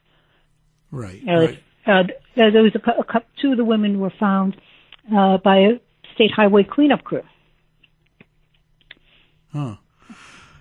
Right. 0.93 1.21
Uh, 1.29 1.33
right. 1.33 1.59
uh, 1.87 2.03
there 2.37 2.63
was 2.63 2.77
a, 2.77 2.91
a, 2.91 3.23
two 3.43 3.51
of 3.51 3.57
the 3.57 3.65
women 3.65 3.99
were 3.99 4.13
found 4.21 4.57
uh, 5.15 5.39
by 5.39 5.59
a 5.59 5.71
state 6.15 6.31
highway 6.35 6.63
cleanup 6.63 7.03
crew. 7.03 7.23
Huh. 9.55 9.77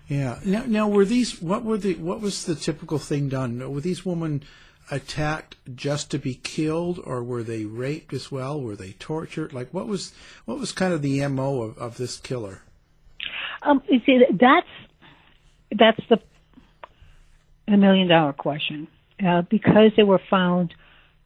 Yeah. 0.08 0.40
Now, 0.46 0.64
now, 0.68 0.88
were 0.88 1.04
these 1.04 1.42
what 1.42 1.66
were 1.66 1.80
the 1.80 1.96
what 1.96 2.22
was 2.22 2.46
the 2.46 2.54
typical 2.54 3.00
thing 3.00 3.28
done? 3.28 3.74
Were 3.74 3.82
these 3.82 4.06
women 4.06 4.44
attacked 4.92 5.56
just 5.76 6.12
to 6.12 6.20
be 6.20 6.36
killed, 6.36 7.00
or 7.04 7.24
were 7.24 7.42
they 7.42 7.66
raped 7.66 8.14
as 8.14 8.32
well? 8.32 8.62
Were 8.62 8.76
they 8.76 8.92
tortured? 8.92 9.52
Like, 9.52 9.74
what 9.74 9.88
was 9.88 10.14
what 10.46 10.60
was 10.60 10.72
kind 10.72 10.94
of 10.94 11.02
the 11.02 11.28
mo 11.28 11.64
of, 11.64 11.78
of 11.80 11.98
this 11.98 12.18
killer? 12.18 12.62
Um, 13.64 13.82
you 13.90 14.00
see, 14.06 14.20
that's 14.40 14.68
that's 15.78 16.00
the 16.10 16.20
a 17.68 17.78
million 17.78 18.08
dollar 18.08 18.34
question 18.34 18.88
uh, 19.26 19.42
because 19.50 19.92
they 19.98 20.04
were 20.04 20.22
found 20.30 20.76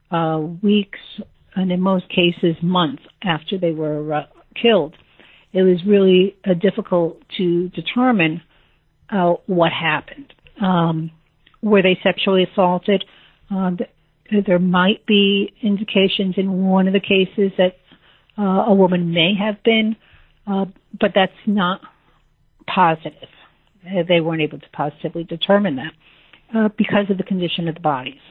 uh, 0.09 0.39
weeks 0.61 0.99
and 1.53 1.69
in 1.69 1.81
most 1.81 2.07
cases 2.07 2.55
months 2.61 3.03
after 3.23 3.57
they 3.57 3.71
were 3.71 4.13
uh, 4.13 4.25
killed. 4.61 4.95
It 5.57 5.63
was 5.63 5.83
really 5.87 6.35
uh, 6.47 6.53
difficult 6.53 7.17
to 7.37 7.69
determine 7.69 8.43
uh, 9.09 9.33
what 9.47 9.71
happened. 9.71 10.31
Um, 10.61 11.09
were 11.63 11.81
they 11.81 11.97
sexually 12.03 12.43
assaulted? 12.43 13.03
Uh, 13.49 13.71
there 14.45 14.59
might 14.59 15.03
be 15.07 15.51
indications 15.63 16.35
in 16.37 16.67
one 16.67 16.85
of 16.85 16.93
the 16.93 16.99
cases 16.99 17.53
that 17.57 17.77
uh, 18.37 18.65
a 18.67 18.75
woman 18.75 19.11
may 19.11 19.33
have 19.33 19.63
been, 19.63 19.95
uh, 20.45 20.65
but 20.99 21.13
that's 21.15 21.31
not 21.47 21.81
positive. 22.67 23.29
Uh, 23.83 24.03
they 24.07 24.21
weren't 24.21 24.43
able 24.43 24.59
to 24.59 24.69
positively 24.73 25.23
determine 25.23 25.77
that 25.77 25.93
uh, 26.55 26.69
because 26.77 27.09
of 27.09 27.17
the 27.17 27.23
condition 27.23 27.67
of 27.67 27.73
the 27.73 27.81
bodies. 27.81 28.21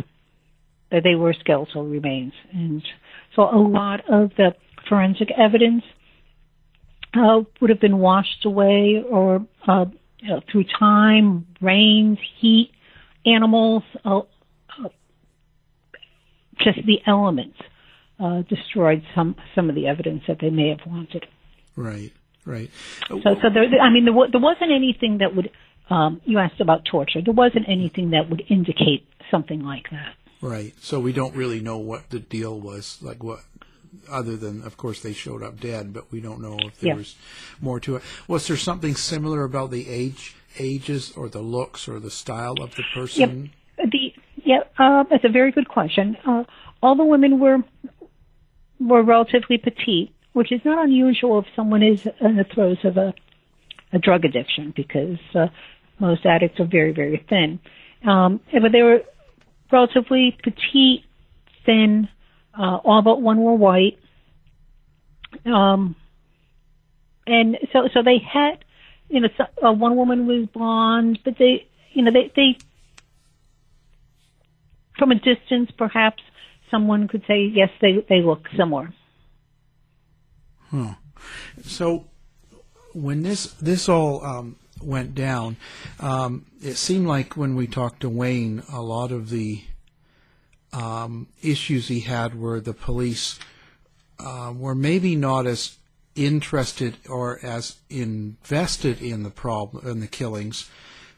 That 0.93 1.03
they 1.03 1.17
were 1.17 1.35
skeletal 1.41 1.89
remains, 1.89 2.35
and 2.53 2.81
so 3.35 3.43
a 3.43 3.59
lot 3.59 4.09
of 4.09 4.31
the 4.37 4.55
forensic 4.89 5.33
evidence 5.37 5.83
uh, 7.17 7.43
would 7.61 7.71
have 7.71 7.81
been 7.81 7.99
washed 7.99 8.45
away 8.45 9.03
or 9.09 9.47
uh, 9.67 9.87
you 10.21 10.29
know, 10.29 10.41
through 10.51 10.65
time, 10.79 11.47
rains, 11.61 12.19
heat, 12.41 12.73
animals, 13.25 13.83
uh, 14.05 14.19
uh, 14.19 14.89
just 16.59 16.79
the 16.87 16.99
elements 17.07 17.59
uh, 18.19 18.43
destroyed 18.43 19.03
some 19.15 19.37
some 19.55 19.69
of 19.69 19.75
the 19.75 19.87
evidence 19.87 20.23
that 20.29 20.39
they 20.41 20.51
may 20.51 20.69
have 20.69 20.87
wanted. 20.87 21.27
Right, 21.77 22.13
right. 22.45 22.71
So, 23.09 23.21
so 23.23 23.49
there, 23.53 23.65
I 23.81 23.91
mean, 23.91 24.05
there, 24.05 24.15
there 24.31 24.41
wasn't 24.41 24.73
anything 24.73 25.19
that 25.19 25.35
would. 25.35 25.51
Um, 25.89 26.21
you 26.25 26.39
asked 26.39 26.61
about 26.61 26.85
torture. 26.85 27.21
There 27.25 27.33
wasn't 27.33 27.69
anything 27.69 28.11
that 28.11 28.29
would 28.29 28.43
indicate 28.49 29.07
something 29.31 29.61
like 29.61 29.85
that. 29.93 30.15
Right. 30.41 30.75
So 30.81 31.01
we 31.01 31.13
don't 31.13 31.35
really 31.35 31.61
know 31.61 31.79
what 31.79 32.11
the 32.11 32.19
deal 32.19 32.61
was, 32.61 32.99
like 33.01 33.23
what, 33.23 33.41
other 34.11 34.37
than, 34.37 34.63
of 34.63 34.77
course, 34.77 35.01
they 35.01 35.13
showed 35.13 35.43
up 35.43 35.61
dead, 35.61 35.93
but 35.93 36.11
we 36.11 36.21
don't 36.21 36.41
know 36.41 36.57
if 36.67 36.81
there 36.81 36.93
Yeah. 36.93 36.97
was 36.97 37.15
more 37.61 37.81
to 37.81 37.97
it. 37.97 38.03
Was 38.29 38.47
there 38.47 38.57
something 38.57 38.95
similar 38.95 39.45
about 39.45 39.71
the 39.71 39.89
age, 39.89 40.35
ages, 40.59 41.13
or 41.17 41.29
the 41.29 41.41
looks, 41.41 41.89
or 41.89 42.01
the 42.01 42.11
style 42.11 42.55
of 42.61 42.75
the 42.77 42.85
person? 42.95 43.51
The 43.79 44.15
yeah, 44.45 44.63
uh, 44.79 45.05
that's 45.11 45.25
a 45.25 45.29
very 45.29 45.51
good 45.51 45.69
question. 45.69 46.17
Uh, 46.25 46.45
all 46.83 46.95
the 46.95 47.05
women 47.05 47.39
were 47.41 47.59
were 48.79 49.03
relatively 49.03 49.59
petite, 49.59 50.15
which 50.33 50.53
is 50.53 50.61
not 50.65 50.85
unusual 50.85 51.39
if 51.39 51.47
someone 51.57 51.83
is 51.83 52.07
in 52.21 52.37
the 52.37 52.45
throes 52.45 52.79
of 52.85 52.97
a 52.97 53.15
a 53.93 53.99
drug 53.99 54.25
addiction 54.25 54.73
because 54.75 55.19
uh, 55.35 55.47
most 55.99 56.27
addicts 56.27 56.61
are 56.61 56.67
very 56.67 56.93
very 56.93 57.25
thin. 57.29 57.59
Um, 58.07 58.41
but 58.53 58.73
they 58.73 58.83
were 58.83 59.03
relatively 59.73 60.37
petite, 60.43 61.05
thin. 61.65 62.09
Uh, 62.59 62.77
all 62.77 63.03
but 63.03 63.21
one 63.21 63.41
were 63.43 63.55
white. 63.55 63.99
Um, 65.45 65.97
and 67.27 67.59
so 67.73 67.89
so 67.93 68.03
they 68.03 68.19
had, 68.19 68.65
you 69.09 69.21
know, 69.21 69.29
so, 69.37 69.45
uh, 69.67 69.73
one 69.73 69.97
woman 69.97 70.27
was 70.27 70.47
blonde, 70.47 71.19
but 71.25 71.37
they, 71.39 71.67
you 71.93 72.03
know, 72.03 72.11
they 72.13 72.33
they 72.35 72.59
from 74.99 75.11
a 75.11 75.15
distance, 75.15 75.71
perhaps 75.77 76.23
someone 76.71 77.09
could 77.09 77.23
say, 77.27 77.45
yes, 77.45 77.71
they, 77.81 78.05
they 78.09 78.23
look 78.23 78.47
similar. 78.57 78.93
So 81.63 82.07
when 82.93 83.23
this 83.23 83.53
this 83.55 83.89
all 83.89 84.25
um, 84.25 84.57
went 84.83 85.15
down, 85.15 85.57
um, 86.01 86.47
it 86.63 86.75
seemed 86.77 87.07
like 87.07 87.37
when 87.37 87.55
we 87.55 87.67
talked 87.67 88.01
to 88.01 88.09
Wayne, 88.09 88.63
a 88.73 88.81
lot 88.83 89.13
of 89.13 89.31
the 89.31 89.63
um, 90.77 91.29
issues 91.43 91.89
he 91.89 92.01
had 92.01 92.39
were 92.39 92.61
the 92.61 92.75
police 92.75 93.39
uh, 94.19 94.53
were 94.55 94.75
maybe 94.75 95.17
not 95.17 95.47
as 95.47 95.77
interested 96.15 96.97
or 97.09 97.39
as 97.43 97.77
invested 97.89 99.01
in 99.01 99.23
the 99.23 99.31
problem 99.31 99.87
in 99.89 100.01
the 100.01 100.07
killings 100.07 100.71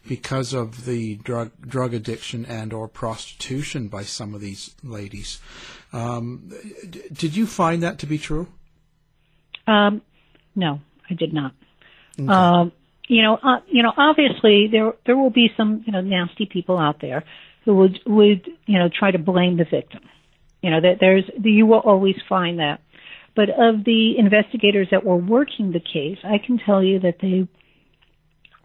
because 0.07 0.55
of 0.55 0.85
the 0.85 1.17
drug 1.17 1.51
drug 1.61 1.93
addiction 1.93 2.47
and 2.47 2.73
or 2.73 2.89
prostitution 2.89 3.89
by 3.89 4.03
some 4.03 4.35
of 4.35 4.41
these 4.41 4.75
ladies. 4.83 5.41
Um, 5.93 6.53
d- 6.89 7.03
did 7.13 7.37
you 7.37 7.47
find 7.47 7.83
that 7.83 7.99
to 7.99 8.07
be 8.07 8.19
true? 8.19 8.47
Um, 9.67 10.03
no, 10.55 10.81
I 11.11 11.15
did 11.15 11.33
not. 11.33 11.53
Um, 12.27 12.73
you 13.07 13.23
know, 13.23 13.35
uh, 13.37 13.61
you 13.69 13.83
know, 13.83 13.93
obviously 13.97 14.69
there 14.71 14.93
there 15.05 15.17
will 15.17 15.31
be 15.31 15.51
some 15.57 15.83
you 15.85 15.93
know 15.93 16.01
nasty 16.01 16.47
people 16.47 16.79
out 16.79 17.01
there 17.01 17.25
who 17.69 17.75
would 17.75 18.01
would 18.07 18.49
you 18.65 18.79
know 18.79 18.89
try 18.89 19.11
to 19.11 19.19
blame 19.19 19.59
the 19.59 19.67
victim. 19.71 20.01
You 20.63 20.71
know, 20.71 20.81
that 20.81 20.97
there's 21.01 21.25
you 21.45 21.67
will 21.67 21.81
always 21.81 22.17
find 22.27 22.61
that. 22.61 22.81
But 23.37 23.51
of 23.51 23.85
the 23.85 24.15
investigators 24.17 24.89
that 24.91 25.05
were 25.05 25.17
working 25.17 25.73
the 25.73 25.81
case, 25.81 26.17
I 26.25 26.39
can 26.45 26.59
tell 26.59 26.83
you 26.83 26.99
that 27.01 27.17
they 27.21 27.47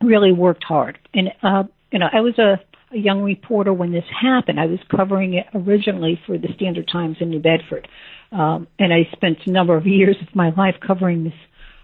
really 0.02 0.32
worked 0.32 0.64
hard. 0.64 1.00
And 1.14 1.34
uh, 1.44 1.64
you 1.92 2.00
know, 2.00 2.08
I 2.14 2.22
was 2.22 2.40
a, 2.40 2.62
a 2.96 2.98
young 2.98 3.22
reporter 3.24 3.74
when 3.74 3.92
this 3.92 4.06
happened. 4.22 4.58
I 4.58 4.68
was 4.68 4.80
covering 4.90 5.34
it 5.34 5.48
originally 5.54 6.18
for 6.26 6.38
the 6.38 6.48
Standard 6.56 6.88
Times 6.88 7.18
in 7.20 7.30
New 7.30 7.42
Bedford, 7.42 7.90
um, 8.32 8.70
and 8.80 8.94
I 8.94 9.10
spent 9.12 9.40
a 9.46 9.52
number 9.52 9.76
of 9.76 9.86
years 10.00 10.16
of 10.22 10.34
my 10.34 10.52
life 10.52 10.76
covering 10.80 11.26
this 11.26 11.34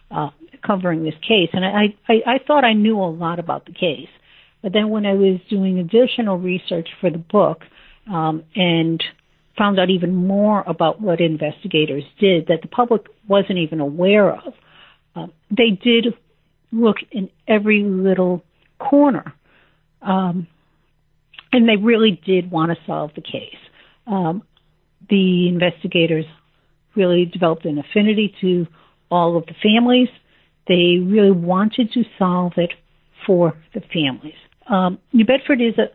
uh, 0.10 0.30
covering 0.66 1.04
this 1.04 1.16
case. 1.16 1.50
And 1.52 1.66
I, 1.66 1.98
I 2.08 2.14
I 2.26 2.40
thought 2.48 2.64
I 2.64 2.72
knew 2.72 2.98
a 2.98 3.12
lot 3.12 3.40
about 3.40 3.66
the 3.66 3.74
case, 3.74 4.08
but 4.62 4.74
then 4.74 4.90
when 4.90 5.06
I 5.06 5.14
was 5.14 5.40
doing 5.50 5.80
additional 5.80 6.38
research 6.38 6.90
for 7.00 7.10
the 7.10 7.18
book 7.18 7.62
um, 8.12 8.44
and 8.56 9.02
found 9.58 9.80
out 9.80 9.90
even 9.90 10.16
more 10.16 10.64
about 10.68 11.02
what 11.02 11.20
investigators 11.22 12.04
did 12.20 12.48
that 12.48 12.62
the 12.62 12.68
public 12.68 13.04
wasn't 13.28 13.60
even 13.60 13.80
aware 13.80 14.32
of, 14.34 14.54
um, 15.16 15.34
they 15.50 15.72
did 15.72 16.08
look 16.72 16.98
in 17.12 17.30
every 17.48 17.84
little 17.84 18.44
corner. 18.80 19.34
Um, 20.02 20.48
and 21.52 21.68
they 21.68 21.78
really 21.78 22.20
did 22.26 22.52
want 22.52 22.72
to 22.72 22.78
solve 22.86 23.12
the 23.16 23.22
case. 23.22 23.58
Um, 24.08 24.44
the 25.10 25.48
investigators 25.48 26.26
really 26.96 27.26
developed 27.26 27.66
an 27.66 27.80
affinity 27.80 28.36
to 28.42 28.68
all 29.10 29.38
of 29.38 29.46
the 29.46 29.56
families. 29.64 30.10
They 30.68 30.98
really 31.04 31.32
wanted 31.32 31.92
to 31.94 32.04
solve 32.18 32.54
it 32.58 32.72
for 33.26 33.58
the 33.74 33.82
families. 33.94 34.36
Um, 34.70 35.00
New 35.12 35.26
Bedford 35.26 35.62
is 35.62 35.74
a, 35.78 35.90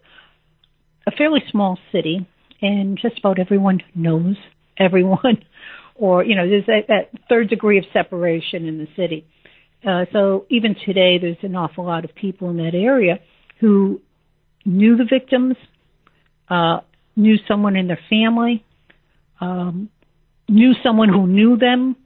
a 1.08 1.12
fairly 1.12 1.42
small 1.50 1.78
city, 1.92 2.26
and 2.60 2.98
just 3.00 3.18
about 3.18 3.38
everyone 3.38 3.80
knows 3.94 4.36
everyone, 4.78 5.44
or 5.94 6.24
you 6.24 6.34
know, 6.34 6.48
there's 6.48 6.66
that, 6.66 6.86
that 6.88 7.10
third 7.28 7.48
degree 7.48 7.78
of 7.78 7.84
separation 7.92 8.66
in 8.66 8.78
the 8.78 8.88
city. 8.96 9.26
Uh, 9.86 10.06
so 10.12 10.46
even 10.50 10.74
today, 10.84 11.18
there's 11.18 11.36
an 11.42 11.54
awful 11.54 11.84
lot 11.84 12.04
of 12.04 12.14
people 12.14 12.50
in 12.50 12.56
that 12.56 12.74
area 12.74 13.20
who 13.60 14.00
knew 14.64 14.96
the 14.96 15.04
victims, 15.04 15.56
uh, 16.48 16.80
knew 17.16 17.36
someone 17.46 17.76
in 17.76 17.86
their 17.86 18.00
family, 18.08 18.64
um, 19.40 19.90
knew 20.48 20.72
someone 20.82 21.10
who 21.10 21.26
knew 21.26 21.56
them, 21.56 21.96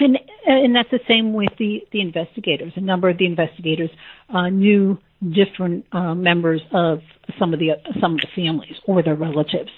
and 0.00 0.18
and 0.46 0.74
that's 0.74 0.90
the 0.90 1.00
same 1.08 1.32
with 1.32 1.50
the 1.58 1.80
the 1.92 2.00
investigators. 2.00 2.72
A 2.76 2.80
number 2.80 3.08
of 3.08 3.18
the 3.18 3.26
investigators 3.26 3.90
uh, 4.28 4.48
knew 4.48 4.98
different 5.22 5.84
uh, 5.92 6.14
members 6.14 6.60
of 6.72 7.00
some 7.38 7.52
of 7.52 7.58
the 7.58 7.70
some 8.00 8.14
of 8.14 8.20
the 8.20 8.28
families 8.34 8.76
or 8.86 9.02
their 9.02 9.16
relatives, 9.16 9.70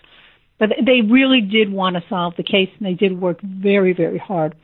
but 0.59 0.71
they 0.85 1.01
really 1.01 1.41
did 1.41 1.73
want 1.73 1.97
to 1.97 2.03
solve 2.09 2.35
the 2.37 2.43
case, 2.43 2.69
and 2.79 2.87
they 2.87 2.95
did 2.95 3.19
work 3.21 3.41
very 3.43 3.93
very 3.93 4.19
hard. 4.19 4.55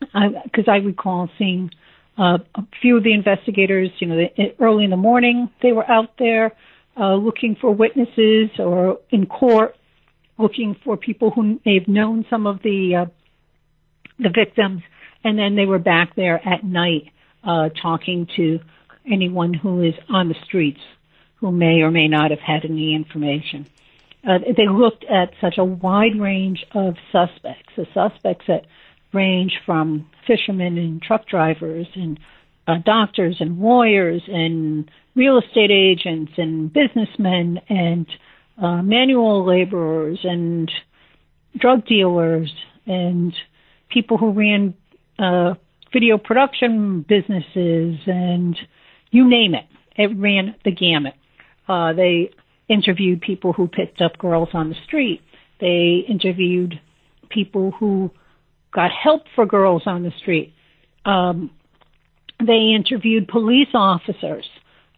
Because 0.00 0.64
I, 0.66 0.76
recall 0.76 1.28
seeing 1.36 1.70
uh, 2.18 2.38
a 2.54 2.62
few 2.80 2.96
of 2.96 3.04
the 3.04 3.12
investigators, 3.12 3.90
you 3.98 4.06
know, 4.06 4.16
they, 4.16 4.54
early 4.58 4.84
in 4.84 4.90
the 4.90 4.96
morning, 4.96 5.50
they 5.62 5.72
were 5.72 5.88
out 5.90 6.12
there 6.18 6.52
uh, 6.98 7.14
looking 7.14 7.54
for 7.60 7.70
witnesses 7.70 8.48
or 8.58 8.98
in 9.10 9.26
court, 9.26 9.76
looking 10.38 10.74
for 10.82 10.96
people 10.96 11.30
who 11.30 11.60
may 11.66 11.78
have 11.78 11.86
known 11.86 12.24
some 12.30 12.46
of 12.46 12.62
the 12.62 13.02
uh, 13.02 13.06
the 14.18 14.30
victims, 14.30 14.82
and 15.24 15.38
then 15.38 15.56
they 15.56 15.66
were 15.66 15.78
back 15.78 16.14
there 16.14 16.40
at 16.46 16.64
night 16.64 17.10
uh, 17.44 17.68
talking 17.82 18.26
to 18.36 18.58
anyone 19.10 19.54
who 19.54 19.82
is 19.82 19.94
on 20.08 20.28
the 20.28 20.34
streets 20.44 20.80
who 21.36 21.50
may 21.50 21.80
or 21.82 21.90
may 21.90 22.08
not 22.08 22.30
have 22.30 22.40
had 22.40 22.64
any 22.64 22.94
information. 22.94 23.66
Uh, 24.26 24.38
they 24.56 24.68
looked 24.68 25.04
at 25.04 25.32
such 25.40 25.56
a 25.56 25.64
wide 25.64 26.20
range 26.20 26.64
of 26.74 26.94
suspects, 27.10 27.72
the 27.76 27.86
suspects 27.94 28.44
that 28.46 28.66
range 29.12 29.58
from 29.64 30.06
fishermen 30.26 30.76
and 30.76 31.02
truck 31.02 31.26
drivers 31.26 31.86
and 31.94 32.20
uh, 32.68 32.76
doctors 32.84 33.36
and 33.40 33.58
lawyers 33.58 34.22
and 34.28 34.90
real 35.14 35.38
estate 35.38 35.70
agents 35.70 36.32
and 36.36 36.72
businessmen 36.72 37.60
and 37.68 38.06
uh, 38.62 38.82
manual 38.82 39.44
laborers 39.44 40.20
and 40.22 40.70
drug 41.58 41.86
dealers 41.86 42.52
and 42.86 43.34
people 43.88 44.18
who 44.18 44.32
ran 44.32 44.74
uh, 45.18 45.54
video 45.92 46.18
production 46.18 47.02
businesses, 47.02 47.98
and 48.06 48.56
you 49.10 49.28
name 49.28 49.54
it. 49.54 49.64
It 49.96 50.16
ran 50.16 50.54
the 50.64 50.70
gamut. 50.70 51.14
Uh, 51.68 51.92
they 51.92 52.30
interviewed 52.68 53.20
people 53.20 53.52
who 53.52 53.68
picked 53.68 54.00
up 54.00 54.18
girls 54.18 54.50
on 54.54 54.68
the 54.68 54.76
street. 54.86 55.20
They 55.60 56.04
interviewed 56.08 56.80
people 57.28 57.72
who 57.72 58.10
got 58.72 58.90
help 58.90 59.22
for 59.34 59.46
girls 59.46 59.82
on 59.86 60.02
the 60.02 60.12
street. 60.20 60.54
Um, 61.04 61.50
they 62.38 62.72
interviewed 62.74 63.28
police 63.28 63.68
officers, 63.74 64.48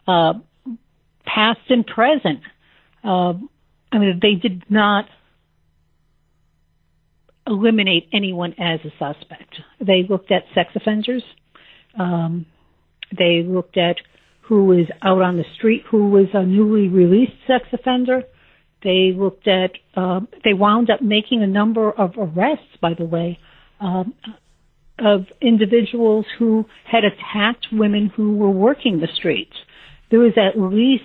uh, 0.07 0.33
past 1.25 1.59
and 1.69 1.85
present. 1.85 2.39
Uh, 3.03 3.33
I 3.91 3.97
mean, 3.97 4.19
they 4.21 4.35
did 4.35 4.63
not 4.69 5.05
eliminate 7.45 8.07
anyone 8.13 8.53
as 8.57 8.79
a 8.85 8.91
suspect. 8.97 9.55
They 9.79 10.05
looked 10.07 10.31
at 10.31 10.43
sex 10.55 10.69
offenders. 10.75 11.23
Um, 11.99 12.45
they 13.17 13.43
looked 13.45 13.77
at 13.77 13.97
who 14.41 14.65
was 14.65 14.87
out 15.01 15.21
on 15.21 15.37
the 15.37 15.45
street, 15.55 15.83
who 15.89 16.09
was 16.09 16.27
a 16.33 16.45
newly 16.45 16.87
released 16.89 17.33
sex 17.47 17.65
offender. 17.71 18.23
They 18.83 19.13
looked 19.15 19.47
at, 19.47 19.71
uh, 19.95 20.21
they 20.43 20.53
wound 20.53 20.89
up 20.89 21.01
making 21.01 21.41
a 21.41 21.47
number 21.47 21.91
of 21.91 22.11
arrests, 22.17 22.77
by 22.81 22.93
the 22.93 23.05
way, 23.05 23.39
um, 23.79 24.13
of 24.99 25.25
individuals 25.41 26.25
who 26.37 26.65
had 26.85 27.03
attacked 27.05 27.67
women 27.71 28.11
who 28.15 28.35
were 28.35 28.51
working 28.51 28.99
the 28.99 29.07
streets. 29.15 29.55
There 30.11 30.19
was 30.19 30.33
at 30.37 30.59
least 30.59 31.03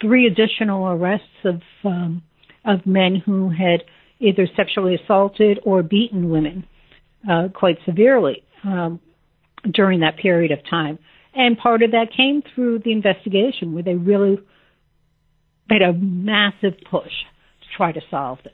three 0.00 0.26
additional 0.26 0.88
arrests 0.88 1.44
of 1.44 1.60
um, 1.84 2.22
of 2.64 2.86
men 2.86 3.22
who 3.24 3.50
had 3.50 3.84
either 4.20 4.48
sexually 4.56 4.94
assaulted 4.94 5.60
or 5.64 5.82
beaten 5.82 6.30
women 6.30 6.66
uh, 7.30 7.48
quite 7.54 7.78
severely 7.84 8.42
um, 8.64 9.00
during 9.70 10.00
that 10.00 10.16
period 10.16 10.50
of 10.50 10.58
time. 10.68 10.98
And 11.34 11.58
part 11.58 11.82
of 11.82 11.90
that 11.90 12.12
came 12.16 12.42
through 12.54 12.80
the 12.80 12.92
investigation, 12.92 13.74
where 13.74 13.82
they 13.82 13.96
really 13.96 14.38
made 15.68 15.82
a 15.82 15.92
massive 15.92 16.74
push 16.90 17.12
to 17.60 17.76
try 17.76 17.92
to 17.92 18.00
solve 18.10 18.38
this. 18.44 18.52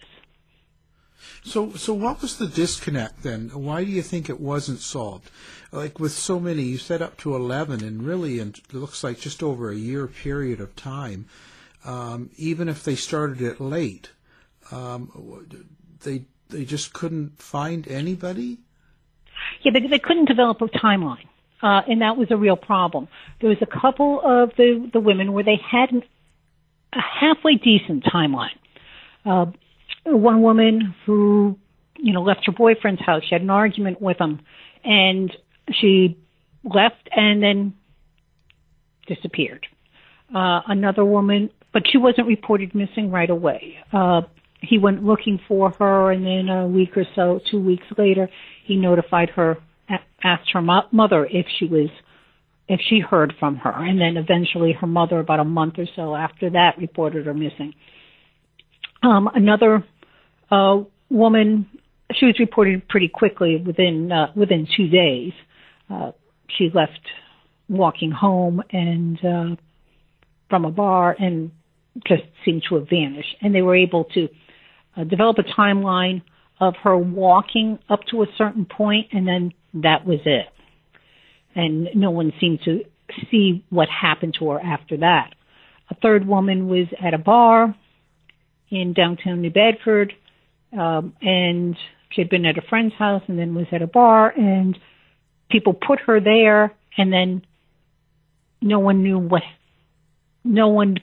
So, 1.45 1.73
so 1.73 1.93
what 1.93 2.23
was 2.23 2.39
the 2.39 2.47
disconnect 2.47 3.23
then? 3.23 3.51
Why 3.51 3.85
do 3.85 3.91
you 3.91 4.03
think 4.03 4.31
it 4.31 4.41
wasn't 4.41 4.81
solved? 4.81 5.31
Like 5.73 6.01
with 6.01 6.13
so 6.13 6.41
many, 6.41 6.63
you 6.63 6.79
said 6.79 7.03
up 7.03 7.19
to 7.19 7.37
eleven, 7.37 7.85
and 7.85 8.03
really, 8.03 8.41
in, 8.41 8.49
it 8.51 8.75
looks 8.75 9.05
like 9.05 9.21
just 9.21 9.43
over 9.43 9.71
a 9.71 9.77
year 9.77 10.07
period 10.07 10.61
of 10.61 10.75
time. 10.75 11.27
Um, 11.85 12.31
even 12.37 12.69
if 12.69 12.85
they 12.85 12.95
started 12.95 13.41
it 13.41 13.61
late, 13.61 14.11
um, 14.71 15.47
they 16.03 16.25
they 16.49 16.65
just 16.65 16.93
couldn't 16.93 17.39
find 17.39 17.87
anybody. 17.89 18.59
Yeah, 19.63 19.73
they, 19.73 19.87
they 19.87 19.99
couldn't 19.99 20.27
develop 20.27 20.61
a 20.61 20.67
timeline, 20.67 21.29
uh, 21.63 21.83
and 21.89 22.03
that 22.03 22.17
was 22.17 22.29
a 22.31 22.37
real 22.37 22.57
problem. 22.57 23.09
There 23.41 23.51
was 23.51 23.59
a 23.61 23.81
couple 23.81 24.21
of 24.25 24.51
the 24.57 24.91
the 24.93 25.01
women 25.01 25.33
where 25.33 25.45
they 25.45 25.59
had 25.71 25.91
a 26.93 27.01
halfway 27.21 27.55
decent 27.55 28.05
timeline. 28.05 28.59
Uh, 29.25 29.47
one 30.05 30.43
woman 30.43 30.95
who, 31.05 31.59
you 31.97 32.13
know, 32.13 32.23
left 32.23 32.47
her 32.47 32.53
boyfriend's 32.53 33.03
house. 33.05 33.23
She 33.29 33.35
had 33.35 33.43
an 33.43 33.51
argument 33.51 34.01
with 34.01 34.21
him, 34.21 34.41
and 34.85 35.31
she 35.73 36.19
left 36.65 37.09
and 37.15 37.43
then 37.43 37.75
disappeared. 39.07 39.67
Uh, 40.35 40.61
another 40.69 41.05
woman, 41.05 41.51
but 41.73 41.83
she 41.91 41.99
wasn't 41.99 42.27
reported 42.27 42.75
missing 42.75 43.11
right 43.11 43.31
away. 43.31 43.77
Uh, 43.93 44.23
he 44.63 44.79
went 44.79 45.03
looking 45.05 45.41
for 45.49 45.71
her, 45.71 46.13
and 46.13 46.25
then 46.25 46.49
a 46.55 46.67
week 46.67 46.97
or 46.97 47.05
so, 47.15 47.41
two 47.51 47.61
weeks 47.61 47.87
later, 47.97 48.29
he 48.65 48.77
notified 48.77 49.31
her, 49.31 49.57
asked 50.23 50.51
her 50.53 50.63
mo- 50.63 50.89
mother 50.93 51.27
if 51.27 51.47
she 51.59 51.67
was, 51.67 51.89
if 52.69 52.81
she 52.89 53.01
heard 53.01 53.35
from 53.39 53.57
her, 53.57 53.71
and 53.71 54.01
then 54.01 54.17
eventually 54.17 54.73
her 54.73 54.87
mother, 54.87 55.19
about 55.19 55.41
a 55.41 55.45
month 55.45 55.75
or 55.79 55.87
so 55.97 56.15
after 56.15 56.51
that, 56.51 56.79
reported 56.79 57.27
her 57.27 57.35
missing. 57.35 57.75
Um, 59.03 59.29
another 59.35 59.85
uh, 60.51 60.83
woman, 61.09 61.67
she 62.15 62.27
was 62.27 62.39
reported 62.39 62.89
pretty 62.89 63.09
quickly 63.09 63.57
within 63.65 64.13
uh, 64.13 64.33
within 64.35 64.69
two 64.77 64.89
days. 64.89 65.33
Uh, 65.89 66.13
she 66.59 66.71
left 66.75 67.01
walking 67.69 68.11
home 68.11 68.63
and 68.71 69.25
uh, 69.25 69.57
from 70.49 70.65
a 70.65 70.71
bar 70.71 71.17
and 71.19 71.53
just 72.07 72.23
seemed 72.45 72.63
to 72.69 72.77
have 72.77 72.89
vanished. 72.89 73.37
And 73.41 73.55
they 73.55 73.63
were 73.63 73.77
able 73.77 74.05
to 74.15 74.29
uh, 74.97 75.05
develop 75.05 75.39
a 75.39 75.61
timeline 75.61 76.23
of 76.61 76.75
her 76.83 76.97
walking 76.97 77.79
up 77.89 78.01
to 78.11 78.23
a 78.23 78.27
certain 78.37 78.67
point, 78.67 79.09
and 79.13 79.27
then 79.27 79.53
that 79.75 80.07
was 80.07 80.21
it. 80.25 80.47
And 81.55 81.89
no 81.95 82.11
one 82.11 82.33
seemed 82.41 82.61
to 82.65 82.85
see 83.31 83.65
what 83.71 83.89
happened 83.89 84.37
to 84.39 84.51
her 84.51 84.61
after 84.61 84.99
that. 84.99 85.35
A 85.91 85.95
third 85.97 86.27
woman 86.27 86.69
was 86.69 86.87
at 87.05 87.15
a 87.15 87.19
bar 87.19 87.75
in 88.71 88.93
downtown 88.93 89.43
New 89.43 89.51
Bedford, 89.51 90.13
um, 90.73 91.15
and 91.21 91.77
she 92.11 92.21
had 92.21 92.31
been 92.31 92.47
at 92.47 92.57
a 92.57 92.63
friend's 92.69 92.95
house 92.95 93.23
and 93.27 93.39
then 93.39 93.55
was 93.55 93.67
at 93.73 93.83
a 93.83 93.87
bar, 93.89 94.33
and 94.37 94.79
people 95.51 95.75
put 95.75 95.99
her 96.07 96.21
there, 96.21 96.73
and 96.97 97.13
then 97.13 97.43
no 98.61 98.79
one 98.79 99.03
knew 99.03 99.19
what, 99.19 99.43
no 100.45 100.69
one 100.69 100.99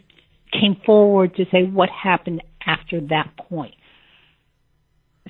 came 0.52 0.78
forward 0.86 1.36
to 1.36 1.44
say 1.52 1.64
what 1.64 1.90
happened 1.90 2.42
after 2.66 3.02
that 3.02 3.32
point. 3.50 3.76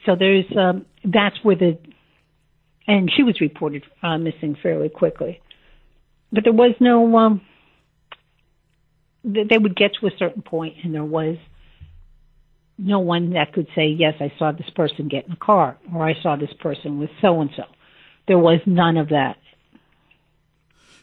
So 0.06 0.16
there's, 0.18 0.46
um, 0.56 0.86
that's 1.04 1.36
where 1.42 1.56
the, 1.56 1.80
and 2.88 3.12
she 3.16 3.24
was 3.24 3.40
reported 3.42 3.84
uh, 4.02 4.18
missing 4.18 4.58
fairly 4.62 4.90
quickly. 4.90 5.42
But 6.32 6.44
there 6.44 6.54
was 6.54 6.76
no, 6.80 7.18
um, 7.18 7.42
they 9.24 9.58
would 9.58 9.76
get 9.76 9.92
to 10.00 10.08
a 10.08 10.12
certain 10.18 10.42
point 10.42 10.76
and 10.84 10.94
there 10.94 11.04
was 11.04 11.38
no 12.78 13.00
one 13.00 13.32
that 13.32 13.54
could 13.54 13.68
say, 13.76 13.88
yes, 13.88 14.16
I 14.20 14.32
saw 14.38 14.52
this 14.52 14.70
person 14.76 15.08
get 15.08 15.26
in 15.26 15.34
a 15.34 15.38
car 15.38 15.78
or 15.94 16.04
I 16.04 16.14
saw 16.22 16.36
this 16.36 16.54
person 16.60 17.00
with 17.00 17.10
so 17.22 17.42
and 17.42 17.50
so. 17.56 17.64
There 18.28 18.38
was 18.38 18.60
none 18.66 18.98
of 18.98 19.10
that. 19.10 19.38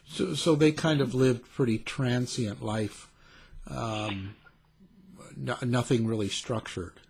So, 0.06 0.34
so 0.34 0.54
they 0.54 0.72
kind 0.72 1.00
of 1.00 1.14
lived 1.14 1.50
pretty 1.50 1.78
transient 1.78 2.62
life, 2.62 3.08
um, 3.68 4.36
no, 5.36 5.56
nothing 5.62 6.06
really 6.06 6.28
structured. 6.28 7.00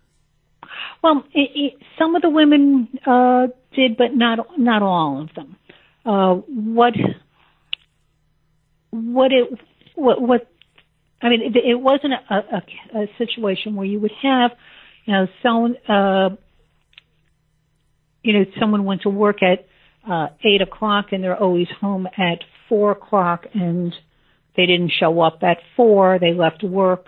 Well, 1.05 1.23
it, 1.35 1.51
it, 1.53 1.73
some 1.99 2.15
of 2.15 2.23
the 2.23 2.31
women 2.31 2.89
uh, 3.05 3.49
did, 3.75 3.95
but 3.95 4.15
not 4.15 4.39
not 4.57 4.81
all 4.81 5.21
of 5.21 5.29
them. 5.35 5.55
Uh, 6.03 6.33
what 6.47 6.95
what 8.89 9.31
it 9.31 9.59
what 9.93 10.19
what 10.19 10.47
I 11.21 11.29
mean, 11.29 11.43
it, 11.43 11.55
it 11.55 11.79
wasn't 11.79 12.13
a, 12.13 12.33
a, 12.33 13.01
a 13.03 13.07
situation 13.19 13.75
where 13.75 13.85
you 13.85 13.99
would 13.99 14.13
have, 14.23 14.53
you 15.05 15.13
know, 15.13 15.27
someone, 15.43 15.77
uh, 15.87 16.29
you 18.23 18.33
know, 18.33 18.45
someone 18.59 18.83
went 18.83 19.03
to 19.03 19.09
work 19.09 19.43
at 19.43 19.67
uh, 20.09 20.29
eight 20.43 20.63
o'clock 20.63 21.09
and 21.11 21.23
they're 21.23 21.39
always 21.39 21.67
home 21.79 22.07
at 22.17 22.43
four 22.67 22.93
o'clock, 22.93 23.45
and 23.53 23.93
they 24.57 24.65
didn't 24.65 24.91
show 24.99 25.21
up 25.21 25.43
at 25.43 25.59
four. 25.75 26.17
They 26.17 26.33
left 26.33 26.63
work, 26.63 27.05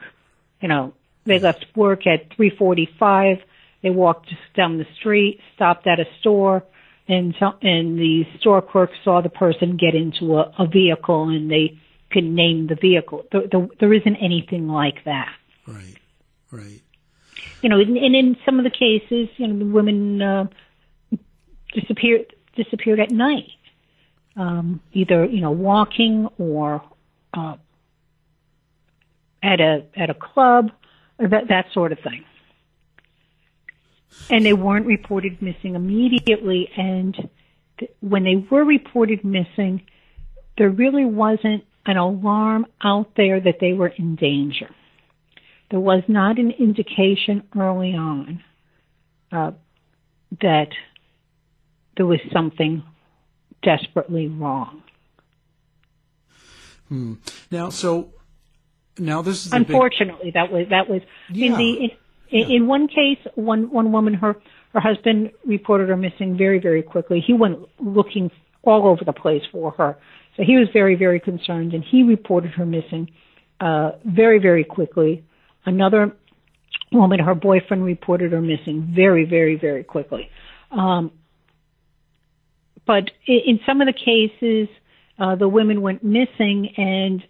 you 0.62 0.67
know, 0.67 0.93
they 1.25 1.39
left 1.39 1.65
work 1.75 2.05
at 2.05 2.36
three 2.36 2.51
forty-five. 2.55 3.39
They 3.84 3.90
walked 3.90 4.30
just 4.30 4.42
down 4.56 4.78
the 4.78 4.88
street, 5.00 5.40
stopped 5.56 5.88
at 5.88 6.00
a 6.00 6.06
store, 6.20 6.63
and 7.08 7.34
and 7.62 7.98
the 7.98 8.24
store 8.40 8.62
clerk 8.62 8.92
saw 9.04 9.22
the 9.22 9.30
person 9.30 9.78
get 9.78 9.96
into 9.96 10.38
a, 10.38 10.52
a 10.60 10.68
vehicle, 10.68 11.30
and 11.30 11.50
they 11.50 11.80
could 12.12 12.24
name 12.24 12.68
the 12.68 12.76
vehicle. 12.76 13.26
The, 13.32 13.48
the, 13.52 13.70
there 13.80 13.94
isn't 13.94 14.16
anything 14.16 14.68
like 14.68 15.04
that. 15.06 15.34
Right, 15.68 15.98
right. 16.52 16.82
You 17.62 17.70
know, 17.70 17.80
and, 17.80 17.98
and 17.98 18.16
in 18.16 18.38
some 18.46 18.60
of 18.60 18.63
the 18.63 18.72
cases, 18.72 19.30
you 19.38 19.48
know, 19.48 19.60
the 19.60 19.66
women 19.66 20.22
uh, 20.22 20.48
disappeared 21.74 22.34
disappeared 22.56 23.00
at 23.00 23.12
night, 23.12 23.52
um, 24.36 24.82
either 24.94 25.26
you 25.26 25.42
know 25.42 25.52
walking 25.52 26.28
or 26.38 26.82
uh, 27.34 27.56
at 29.44 29.60
a 29.60 29.86
at 29.96 30.10
a 30.10 30.13
club, 30.13 30.72
or 31.20 31.28
that 31.28 31.48
that 31.50 31.66
sort 31.74 31.92
of 31.92 32.00
thing. 32.00 32.24
And 34.30 34.46
they 34.46 34.54
weren't 34.54 34.86
reported 34.86 35.41
missing 35.41 35.76
immediately. 35.76 36.70
And 36.76 37.30
th- 37.80 37.91
when 38.00 38.24
they 38.24 38.36
were 38.36 38.63
reported 38.63 39.24
missing, 39.24 39.82
there 40.58 40.70
really 40.70 41.06
wasn't 41.06 41.63
an 41.86 41.98
alarm 41.98 42.65
out 42.84 43.15
there 43.15 43.39
that 43.39 43.56
they 43.60 43.74
were 43.74 43.88
in 43.88 44.15
danger. 44.15 44.70
There 45.70 45.80
was 45.80 46.04
not 46.08 46.39
an 46.39 46.52
indication 46.52 47.43
early 47.58 47.93
on 47.93 48.43
uh, 49.32 49.52
that 50.41 50.70
there 51.96 52.06
was 52.06 52.20
something 52.32 52.84
desperately 53.63 54.28
wrong. 54.28 54.84
Hmm. 56.88 57.15
Now, 57.52 57.70
so 57.70 58.13
now 58.98 59.22
this 59.22 59.46
is 59.46 59.54
unfortunately 59.54 60.28
big... 60.28 60.34
that 60.36 60.52
was 60.52 60.67
that 60.70 60.89
was 60.89 61.02
yeah. 61.30 61.48
in 61.48 61.54
the 61.58 61.74
in, 61.84 61.89
yeah. 62.30 62.46
in 62.48 62.68
one 62.68 62.88
case 62.88 63.20
one 63.36 63.72
one 63.72 63.92
woman 63.92 64.13
her 64.13 64.36
her 64.74 64.80
husband 64.80 65.32
reported 65.46 65.90
her 65.90 65.98
missing 65.98 66.38
very 66.38 66.60
very 66.60 66.84
quickly. 66.84 67.24
He 67.26 67.34
went 67.34 67.60
looking 67.80 68.32
all 68.63 68.88
over 68.88 69.04
the 69.06 69.13
place 69.13 69.44
for 69.52 69.72
her. 69.72 69.98
So 70.36 70.44
he 70.44 70.58
was 70.58 70.68
very, 70.72 70.96
very 70.96 71.20
concerned, 71.20 71.74
and 71.74 71.84
he 71.84 72.04
reported 72.04 72.52
her 72.52 72.66
missing 72.66 73.10
uh, 73.60 73.92
very, 74.06 74.40
very 74.40 74.63
quickly. 74.63 75.24
Another 75.66 76.16
woman, 76.92 77.20
her 77.20 77.34
boyfriend 77.34 77.84
reported 77.84 78.32
her 78.34 78.42
missing 78.42 78.94
very, 78.96 79.26
very, 79.26 79.58
very 79.58 79.84
quickly. 79.84 80.30
Um, 80.72 81.12
but 82.86 83.10
in, 83.26 83.40
in 83.48 83.60
some 83.66 83.82
of 83.82 83.88
the 83.88 83.94
cases, 83.94 84.70
uh, 85.18 85.36
the 85.36 85.48
women 85.48 85.82
went 85.82 86.04
missing, 86.04 86.74
and 86.78 87.24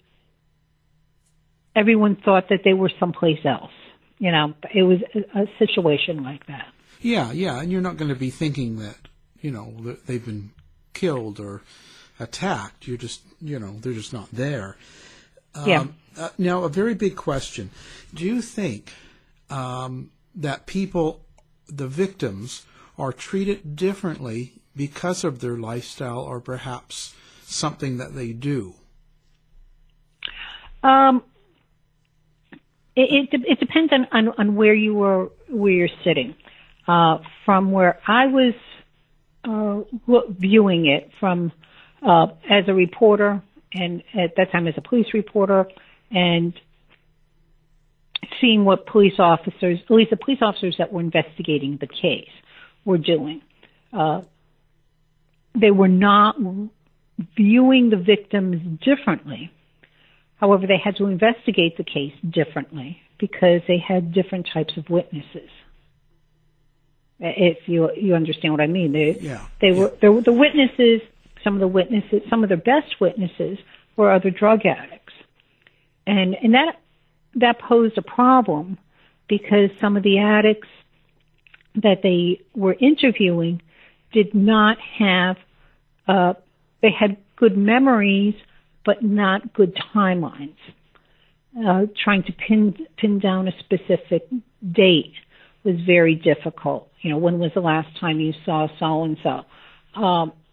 everyone 1.76 2.18
thought 2.26 2.50
that 2.50 2.60
they 2.66 2.74
were 2.74 2.92
someplace 3.00 3.40
else. 3.46 3.72
You 4.19 4.32
know, 4.32 4.53
it 4.73 4.84
was 4.84 4.99
a, 5.13 5.41
a 5.41 5.45
situation 5.60 6.23
like 6.23 6.45
that. 6.47 6.67
Yeah, 7.01 7.32
yeah, 7.32 7.62
and 7.62 7.71
you're 7.71 7.82
not 7.82 7.97
going 7.97 8.10
to 8.10 8.15
be 8.15 8.30
thinking 8.30 8.80
that 8.80 8.97
you 9.41 9.51
know 9.51 9.95
they've 10.06 10.23
been 10.23 10.51
killed 10.93 11.39
or 11.39 11.62
attacked. 12.19 12.88
You're 12.88 12.97
just 12.97 13.21
you 13.39 13.60
know 13.60 13.77
they're 13.80 13.93
just 13.93 14.13
not 14.13 14.30
there. 14.32 14.77
Um, 15.53 15.67
yeah. 15.67 15.86
Uh, 16.17 16.30
now, 16.38 16.63
a 16.63 16.69
very 16.69 16.95
big 16.95 17.15
question: 17.15 17.69
Do 18.13 18.25
you 18.25 18.41
think 18.41 18.91
um, 19.49 20.12
that 20.36 20.65
people, 20.65 21.21
the 21.67 21.88
victims, 21.88 22.65
are 22.97 23.13
treated 23.13 23.75
differently 23.75 24.53
because 24.75 25.23
of 25.23 25.39
their 25.39 25.58
lifestyle, 25.58 26.21
or 26.21 26.39
perhaps 26.39 27.13
something 27.43 27.97
that 27.97 28.15
they 28.15 28.34
do? 28.34 28.73
Um, 30.84 31.23
it, 32.98 33.30
it, 33.32 33.42
it 33.48 33.60
depends 33.60 33.94
on, 33.94 34.08
on, 34.12 34.34
on 34.38 34.56
where 34.56 34.74
you 34.74 34.94
were 34.96 35.30
where 35.50 35.72
you're 35.72 35.90
sitting. 36.04 36.36
Uh, 36.88 37.18
from 37.46 37.72
where 37.72 38.00
I 38.08 38.28
was 38.28 38.54
uh, 39.44 39.82
viewing 40.30 40.88
it 40.88 41.12
from 41.20 41.52
uh, 42.02 42.28
as 42.50 42.64
a 42.68 42.74
reporter 42.74 43.42
and 43.74 44.02
at 44.18 44.36
that 44.38 44.52
time 44.54 44.68
as 44.68 44.74
a 44.78 44.82
police 44.82 45.08
reporter 45.14 45.66
and 46.12 46.54
seeing 48.40 48.64
what 48.64 48.86
police 48.88 49.20
officers, 49.20 49.80
at 49.84 49.92
least 49.92 50.12
the 50.12 50.18
police 50.18 50.40
officers 50.42 50.76
that 50.78 50.94
were 50.94 51.02
investigating 51.02 51.78
the 51.80 51.88
case, 51.88 52.30
were 52.86 52.98
doing. 52.98 53.42
Uh, 53.92 54.22
they 55.60 55.72
were 55.72 55.90
not 55.90 56.38
viewing 57.36 57.90
the 57.90 57.98
victims 57.98 58.80
differently. 58.82 59.52
However, 60.38 60.67
they 60.67 60.78
had 60.78 60.95
to 60.97 61.08
investigate 61.08 61.78
the 61.78 61.84
case 61.84 62.13
differently 62.28 63.02
because 63.19 63.62
they 63.67 63.80
had 63.80 64.13
different 64.13 64.47
types 64.54 64.78
of 64.78 64.89
witnesses. 64.89 65.50
If 67.19 67.67
you 67.67 67.91
you 67.95 68.13
understand 68.13 68.54
what 68.54 68.62
I 68.62 68.67
mean, 68.67 68.91
they 68.91 69.17
yeah. 69.19 69.45
they 69.60 69.71
were 69.71 69.91
yeah. 70.02 70.21
the 70.23 70.32
witnesses. 70.32 71.02
Some 71.43 71.56
of 71.56 71.60
the 71.60 71.67
witnesses, 71.67 72.21
some 72.30 72.43
of 72.43 72.50
the 72.50 72.58
best 72.58 73.00
witnesses, 73.00 73.58
were 73.95 74.12
other 74.12 74.30
drug 74.30 74.65
addicts, 74.65 75.13
and 76.06 76.36
and 76.36 76.54
that 76.54 76.80
that 77.36 77.60
posed 77.60 77.97
a 77.97 78.04
problem 78.04 78.78
because 79.28 79.71
some 79.82 79.97
of 79.97 80.04
the 80.04 80.19
addicts 80.19 80.67
that 81.76 82.02
they 82.04 82.41
were 82.56 82.76
interviewing 82.80 83.62
did 84.12 84.34
not 84.34 84.78
have 85.00 85.38
uh, 86.08 86.34
they 86.82 86.91
had 86.91 87.17
good 87.36 87.58
memories 87.58 88.36
but 88.88 89.04
not 89.04 89.54
good 89.54 89.78
timelines. 89.93 90.56
Uh, 91.56 91.82
trying 92.04 92.23
to 92.23 92.32
pin 92.32 92.76
pin 92.97 93.19
down 93.19 93.47
a 93.47 93.52
specific 93.60 94.28
date 94.71 95.13
was 95.63 95.76
very 95.86 96.15
difficult. 96.15 96.89
You 97.02 97.12
know, 97.12 97.17
when 97.17 97.38
was 97.38 97.52
the 97.54 97.62
last 97.62 97.89
time 98.00 98.19
you 98.19 98.34
saw 98.45 98.67
so 98.80 99.04
and 99.04 99.17
so? 99.21 99.43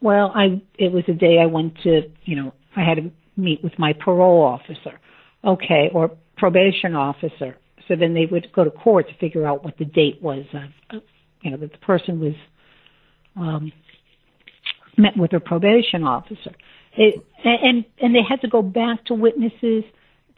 Well, 0.04 0.32
I 0.34 0.60
it 0.78 0.92
was 0.92 1.04
a 1.08 1.12
day 1.14 1.38
I 1.40 1.46
went 1.46 1.78
to. 1.84 2.02
You 2.24 2.36
know, 2.36 2.54
I 2.76 2.82
had 2.84 2.96
to 2.96 3.10
meet 3.36 3.64
with 3.64 3.78
my 3.78 3.94
parole 3.94 4.42
officer. 4.42 5.00
Okay, 5.44 5.90
or 5.94 6.10
probation 6.36 6.94
officer. 6.94 7.56
So 7.86 7.94
then 7.96 8.14
they 8.14 8.26
would 8.26 8.48
go 8.52 8.64
to 8.64 8.70
court 8.70 9.08
to 9.08 9.14
figure 9.18 9.46
out 9.46 9.64
what 9.64 9.78
the 9.78 9.84
date 9.84 10.20
was. 10.22 10.44
Of, 10.90 11.02
you 11.42 11.50
know, 11.50 11.58
that 11.58 11.72
the 11.72 11.78
person 11.78 12.20
was 12.20 12.34
um, 13.36 13.72
met 14.98 15.16
with 15.16 15.32
a 15.34 15.40
probation 15.40 16.02
officer. 16.02 16.52
And 16.96 17.84
and 18.00 18.14
they 18.14 18.22
had 18.28 18.40
to 18.42 18.48
go 18.48 18.62
back 18.62 19.04
to 19.06 19.14
witnesses 19.14 19.84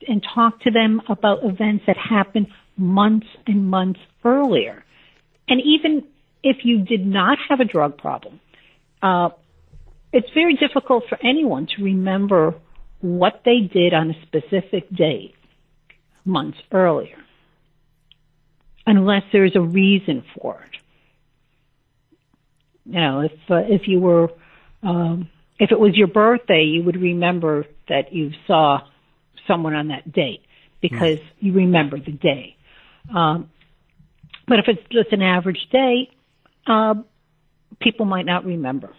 and 0.07 0.23
talk 0.35 0.61
to 0.63 0.71
them 0.71 1.03
about 1.09 1.45
events 1.45 1.85
that 1.87 1.97
happened 1.97 2.49
months 2.77 3.27
and 3.47 3.69
months 3.69 4.01
earlier. 4.25 4.85
And 5.49 5.61
even 5.63 6.05
if 6.43 6.65
you 6.65 6.85
did 6.85 7.07
not 7.07 7.39
have 7.49 7.61
a 7.61 7.65
drug 7.65 7.99
problem, 7.99 8.41
uh, 9.03 9.31
it's 10.13 10.29
very 10.35 10.55
difficult 10.55 11.05
for 11.09 11.19
anyone 11.23 11.67
to 11.77 11.85
remember 11.85 12.55
what 13.01 13.43
they 13.45 13.61
did 13.61 13.93
on 13.93 14.11
a 14.11 14.23
specific 14.23 14.89
date 14.95 15.35
months 16.25 16.59
earlier, 16.73 17.19
unless 18.87 19.23
there's 19.33 19.55
a 19.55 19.61
reason 19.61 20.25
for 20.35 20.61
it. 20.63 20.77
You 22.87 23.01
know, 23.01 23.21
if 23.21 23.33
uh, 23.51 23.63
if 23.69 23.89
you 23.89 24.01
were 24.01 24.31
um, 24.83 25.29
if 25.59 25.71
it 25.71 25.79
was 25.79 25.97
your 25.97 26.09
birthday, 26.09 26.65
you 26.65 26.83
would 26.85 27.01
remember 27.01 27.65
that 27.89 28.13
you 28.13 28.33
saw 28.47 28.81
someone 29.47 29.75
on 29.75 29.89
that 29.89 30.13
date 30.13 30.43
because 30.81 31.19
right. 31.19 31.33
you 31.41 31.53
remember 31.53 31.99
the 31.99 32.13
day. 32.13 32.57
Um, 33.15 33.51
but 34.47 34.59
if 34.59 34.67
it's 34.69 34.83
just 34.91 35.13
an 35.13 35.23
average 35.23 35.69
day, 35.73 36.11
uh, 36.67 36.95
people 37.81 38.07
might 38.07 38.27
not 38.27 38.45
remember. 38.45 38.91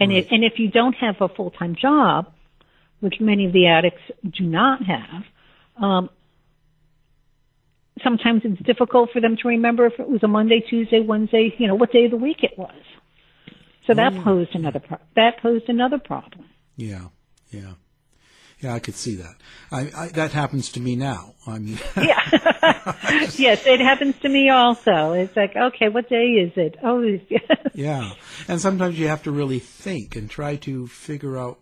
And 0.00 0.10
right. 0.10 0.24
if, 0.24 0.30
and 0.30 0.44
if 0.44 0.54
you 0.58 0.70
don't 0.70 0.94
have 0.94 1.16
a 1.20 1.28
full 1.28 1.50
time 1.50 1.76
job, 1.80 2.32
which 3.00 3.16
many 3.20 3.46
of 3.46 3.52
the 3.52 3.66
addicts 3.66 4.02
do 4.22 4.44
not 4.44 4.80
have, 4.84 5.24
um, 5.82 6.10
sometimes 8.02 8.42
it's 8.44 8.62
difficult 8.62 9.10
for 9.12 9.20
them 9.20 9.36
to 9.42 9.48
remember 9.48 9.86
if 9.86 9.98
it 9.98 10.08
was 10.08 10.22
a 10.22 10.28
Monday, 10.28 10.60
Tuesday, 10.60 11.00
Wednesday, 11.00 11.54
you 11.58 11.66
know, 11.66 11.74
what 11.74 11.92
day 11.92 12.06
of 12.06 12.10
the 12.10 12.16
week 12.16 12.38
it 12.42 12.56
was. 12.56 12.74
So 13.86 13.94
that 13.94 14.14
oh. 14.14 14.22
posed 14.22 14.54
another 14.54 14.80
pro- 14.80 14.98
that 15.16 15.38
posed 15.42 15.68
another 15.68 15.98
problem. 15.98 16.46
Yeah, 16.76 17.08
yeah. 17.50 17.74
Yeah, 18.62 18.74
I 18.74 18.78
could 18.78 18.94
see 18.94 19.16
that. 19.16 19.34
I, 19.72 19.90
I, 19.96 20.08
that 20.10 20.30
happens 20.30 20.70
to 20.72 20.80
me 20.80 20.94
now. 20.94 21.34
I 21.48 21.58
mean, 21.58 21.80
yeah, 21.96 22.22
yes, 23.34 23.66
it 23.66 23.80
happens 23.80 24.16
to 24.20 24.28
me 24.28 24.50
also. 24.50 25.12
It's 25.12 25.34
like, 25.36 25.56
okay, 25.56 25.88
what 25.88 26.08
day 26.08 26.26
is 26.26 26.52
it? 26.54 26.76
Oh, 26.80 27.02
yeah, 27.74 28.12
and 28.46 28.60
sometimes 28.60 28.96
you 28.96 29.08
have 29.08 29.24
to 29.24 29.32
really 29.32 29.58
think 29.58 30.14
and 30.14 30.30
try 30.30 30.54
to 30.56 30.86
figure 30.86 31.36
out 31.36 31.58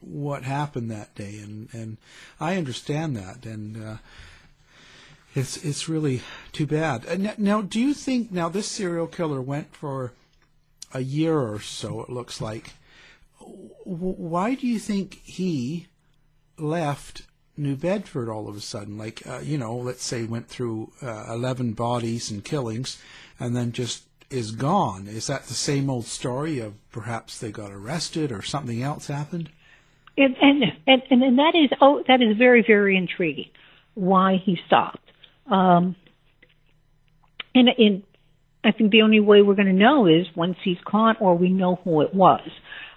what 0.00 0.44
happened 0.44 0.92
that 0.92 1.12
day, 1.16 1.40
and 1.42 1.68
and 1.72 1.96
I 2.38 2.56
understand 2.56 3.16
that, 3.16 3.44
and 3.44 3.82
uh, 3.82 3.96
it's 5.34 5.56
it's 5.64 5.88
really 5.88 6.22
too 6.52 6.66
bad. 6.66 7.36
Now, 7.36 7.62
do 7.62 7.80
you 7.80 7.94
think 7.94 8.30
now 8.30 8.48
this 8.48 8.68
serial 8.68 9.08
killer 9.08 9.42
went 9.42 9.74
for 9.74 10.12
a 10.94 11.00
year 11.00 11.38
or 11.38 11.60
so? 11.60 12.02
It 12.02 12.08
looks 12.08 12.40
like. 12.40 12.72
Why 13.84 14.54
do 14.54 14.66
you 14.66 14.78
think 14.78 15.20
he? 15.24 15.88
left 16.58 17.22
New 17.56 17.76
Bedford 17.76 18.28
all 18.28 18.48
of 18.48 18.56
a 18.56 18.60
sudden, 18.60 18.98
like 18.98 19.26
uh, 19.26 19.40
you 19.42 19.58
know, 19.58 19.76
let's 19.76 20.02
say 20.02 20.24
went 20.24 20.48
through 20.48 20.92
uh, 21.02 21.26
eleven 21.28 21.72
bodies 21.72 22.30
and 22.30 22.44
killings, 22.44 23.00
and 23.38 23.54
then 23.54 23.72
just 23.72 24.04
is 24.30 24.50
gone. 24.50 25.06
Is 25.06 25.28
that 25.28 25.46
the 25.46 25.54
same 25.54 25.88
old 25.88 26.06
story 26.06 26.58
of 26.58 26.74
perhaps 26.90 27.38
they 27.38 27.52
got 27.52 27.70
arrested 27.70 28.32
or 28.32 28.42
something 28.42 28.82
else 28.82 29.06
happened? 29.06 29.50
And 30.16 30.36
and 30.40 30.64
and, 30.86 31.02
and 31.10 31.38
that 31.38 31.54
is 31.54 31.70
oh 31.80 32.02
that 32.08 32.20
is 32.20 32.36
very 32.36 32.64
very 32.66 32.96
intriguing. 32.96 33.50
Why 33.94 34.36
he 34.44 34.58
stopped. 34.66 35.12
Um, 35.46 35.94
and 37.54 37.68
in 37.78 38.02
I 38.64 38.72
think 38.72 38.90
the 38.90 39.02
only 39.02 39.20
way 39.20 39.42
we're 39.42 39.54
going 39.54 39.66
to 39.66 39.72
know 39.72 40.06
is 40.06 40.26
once 40.34 40.56
he's 40.64 40.78
caught 40.84 41.20
or 41.20 41.36
we 41.36 41.50
know 41.50 41.76
who 41.84 42.00
it 42.00 42.14
was. 42.14 42.48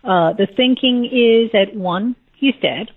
Uh, 0.04 0.34
the 0.34 0.48
thinking 0.56 1.06
is 1.06 1.52
that 1.52 1.76
one, 1.76 2.16
he's 2.36 2.56
dead 2.62 2.88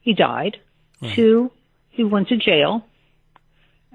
he 0.00 0.14
died. 0.14 0.56
Right. 1.00 1.14
Two, 1.14 1.50
he 1.90 2.04
went 2.04 2.28
to 2.28 2.36
jail. 2.36 2.84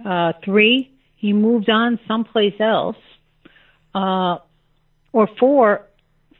Uh, 0.03 0.33
three, 0.43 0.91
he 1.17 1.33
moved 1.33 1.69
on 1.69 1.99
someplace 2.07 2.59
else. 2.59 2.97
Uh, 3.93 4.37
or 5.11 5.29
four, 5.39 5.81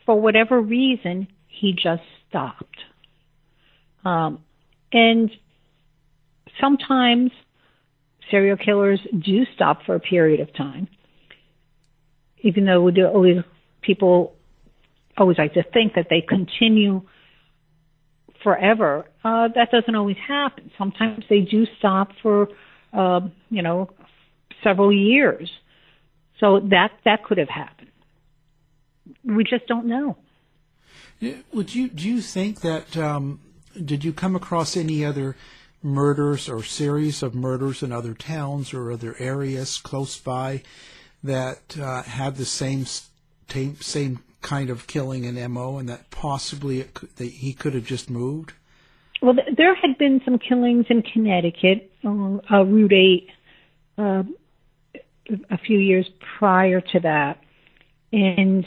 for 0.06 0.20
whatever 0.20 0.60
reason, 0.60 1.28
he 1.48 1.74
just 1.74 2.04
stopped. 2.30 2.78
Um, 4.04 4.40
and 4.92 5.32
sometimes 6.60 7.32
serial 8.30 8.58
killers 8.58 9.00
do 9.18 9.46
stop 9.56 9.84
for 9.86 9.96
a 9.96 10.00
period 10.00 10.42
of 10.42 10.54
time, 10.54 10.88
even 12.46 12.66
though 12.66 12.82
we 12.82 12.92
do, 12.92 13.08
always, 13.08 13.38
people 13.82 14.36
always 15.18 15.38
like 15.38 15.54
to 15.56 15.64
think 15.74 15.96
that 15.96 16.08
they 16.10 16.22
continue 16.22 17.02
forever. 18.44 19.06
Uh, 19.24 19.48
that 19.56 19.72
doesn't 19.72 19.96
always 19.96 20.18
happen. 20.26 20.72
Sometimes 20.78 21.26
they 21.28 21.40
do 21.42 21.66
stop 21.80 22.10
for, 22.22 22.50
uh, 22.94 23.22
you 23.50 23.64
know, 23.64 23.90
several 24.64 24.94
years. 24.94 25.50
So 26.40 26.60
that 26.70 26.92
that 27.06 27.24
could 27.24 27.40
have 27.40 27.50
happened. 27.50 27.92
We 29.24 29.44
just 29.44 29.66
don't 29.68 29.88
know. 29.88 30.18
Would 31.52 31.74
you 31.74 31.88
do 31.88 32.08
you 32.08 32.22
think 32.22 32.62
that 32.62 32.96
um, 32.96 33.40
did 33.84 34.04
you 34.04 34.14
come 34.14 34.36
across 34.36 34.78
any 34.78 35.04
other 35.04 35.36
murders 35.82 36.50
or 36.50 36.62
series 36.62 37.24
of 37.24 37.34
murders 37.34 37.82
in 37.82 37.92
other 37.92 38.14
towns 38.14 38.74
or 38.74 38.92
other 38.92 39.16
areas 39.18 39.78
close 39.78 40.20
by 40.20 40.62
that 41.26 41.78
uh, 41.80 42.04
had 42.04 42.38
the 42.38 42.46
same 42.46 42.86
same 42.86 44.20
kind 44.42 44.70
of 44.70 44.88
killing 44.88 45.26
and 45.26 45.54
mo, 45.54 45.78
and 45.78 45.90
that 45.90 46.10
possibly 46.12 46.84
could, 46.84 47.16
that 47.16 47.26
he 47.26 47.54
could 47.54 47.74
have 47.74 47.86
just 47.86 48.10
moved? 48.10 48.54
Well, 49.22 49.36
there 49.58 49.76
had 49.76 49.98
been 49.98 50.22
some 50.24 50.38
killings 50.38 50.86
in 50.90 51.02
Connecticut, 51.02 51.92
uh, 52.04 52.38
uh, 52.52 52.64
Route 52.64 52.94
Eight, 52.94 53.28
uh, 53.98 54.24
a 55.50 55.58
few 55.58 55.80
years 55.80 56.08
prior 56.38 56.80
to 56.80 57.00
that, 57.00 57.40
and 58.12 58.66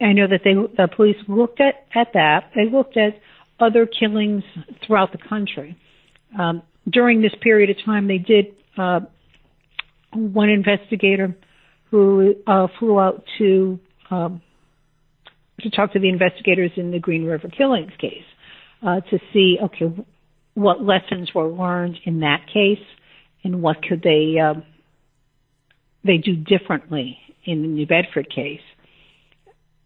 I 0.00 0.12
know 0.12 0.26
that 0.26 0.40
they 0.44 0.54
the 0.54 0.88
police 0.88 1.16
looked 1.28 1.60
at 1.60 1.86
at 1.94 2.14
that. 2.14 2.50
They 2.54 2.70
looked 2.70 2.96
at 2.96 3.20
other 3.58 3.86
killings 3.86 4.44
throughout 4.86 5.12
the 5.12 5.18
country. 5.18 5.76
Um, 6.38 6.62
during 6.88 7.20
this 7.20 7.34
period 7.42 7.68
of 7.68 7.76
time, 7.84 8.08
they 8.08 8.18
did 8.18 8.54
uh, 8.78 9.00
one 10.12 10.48
investigator 10.48 11.36
who 11.90 12.34
uh, 12.46 12.68
flew 12.78 12.98
out 12.98 13.24
to 13.38 13.78
um, 14.10 14.42
to 15.60 15.70
talk 15.70 15.92
to 15.92 15.98
the 15.98 16.08
investigators 16.08 16.70
in 16.76 16.90
the 16.90 16.98
Green 16.98 17.24
River 17.24 17.48
killings 17.48 17.92
case 17.98 18.24
uh, 18.82 19.00
to 19.00 19.18
see 19.32 19.58
okay 19.62 19.86
what 20.54 20.82
lessons 20.82 21.32
were 21.34 21.48
learned 21.48 21.98
in 22.04 22.20
that 22.20 22.46
case 22.52 22.84
and 23.44 23.62
what 23.62 23.82
could 23.82 24.02
they 24.02 24.38
um, 24.38 24.64
they 26.04 26.16
do 26.16 26.34
differently 26.34 27.18
in 27.44 27.62
the 27.62 27.68
New 27.68 27.86
Bedford 27.86 28.28
case. 28.34 28.60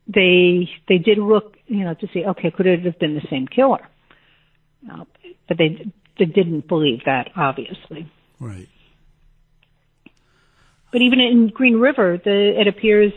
They 0.07 0.69
they 0.89 0.99
did 0.99 1.19
look 1.19 1.57
you 1.67 1.85
know 1.85 1.95
to 1.95 2.09
see 2.13 2.25
okay 2.25 2.51
could 2.51 2.67
it 2.67 2.85
have 2.85 2.99
been 2.99 3.15
the 3.15 3.27
same 3.31 3.47
killer, 3.47 3.87
uh, 4.93 5.05
but 5.49 5.59
they 5.59 5.91
they 6.19 6.27
didn't 6.27 6.69
believe 6.69 7.01
that 7.07 7.31
obviously. 7.37 8.11
Right. 8.39 8.69
But 10.95 11.03
even 11.03 11.19
in 11.19 11.49
Green 11.49 11.81
River, 11.81 12.21
the, 12.25 12.55
it 12.57 12.69
appears 12.69 13.13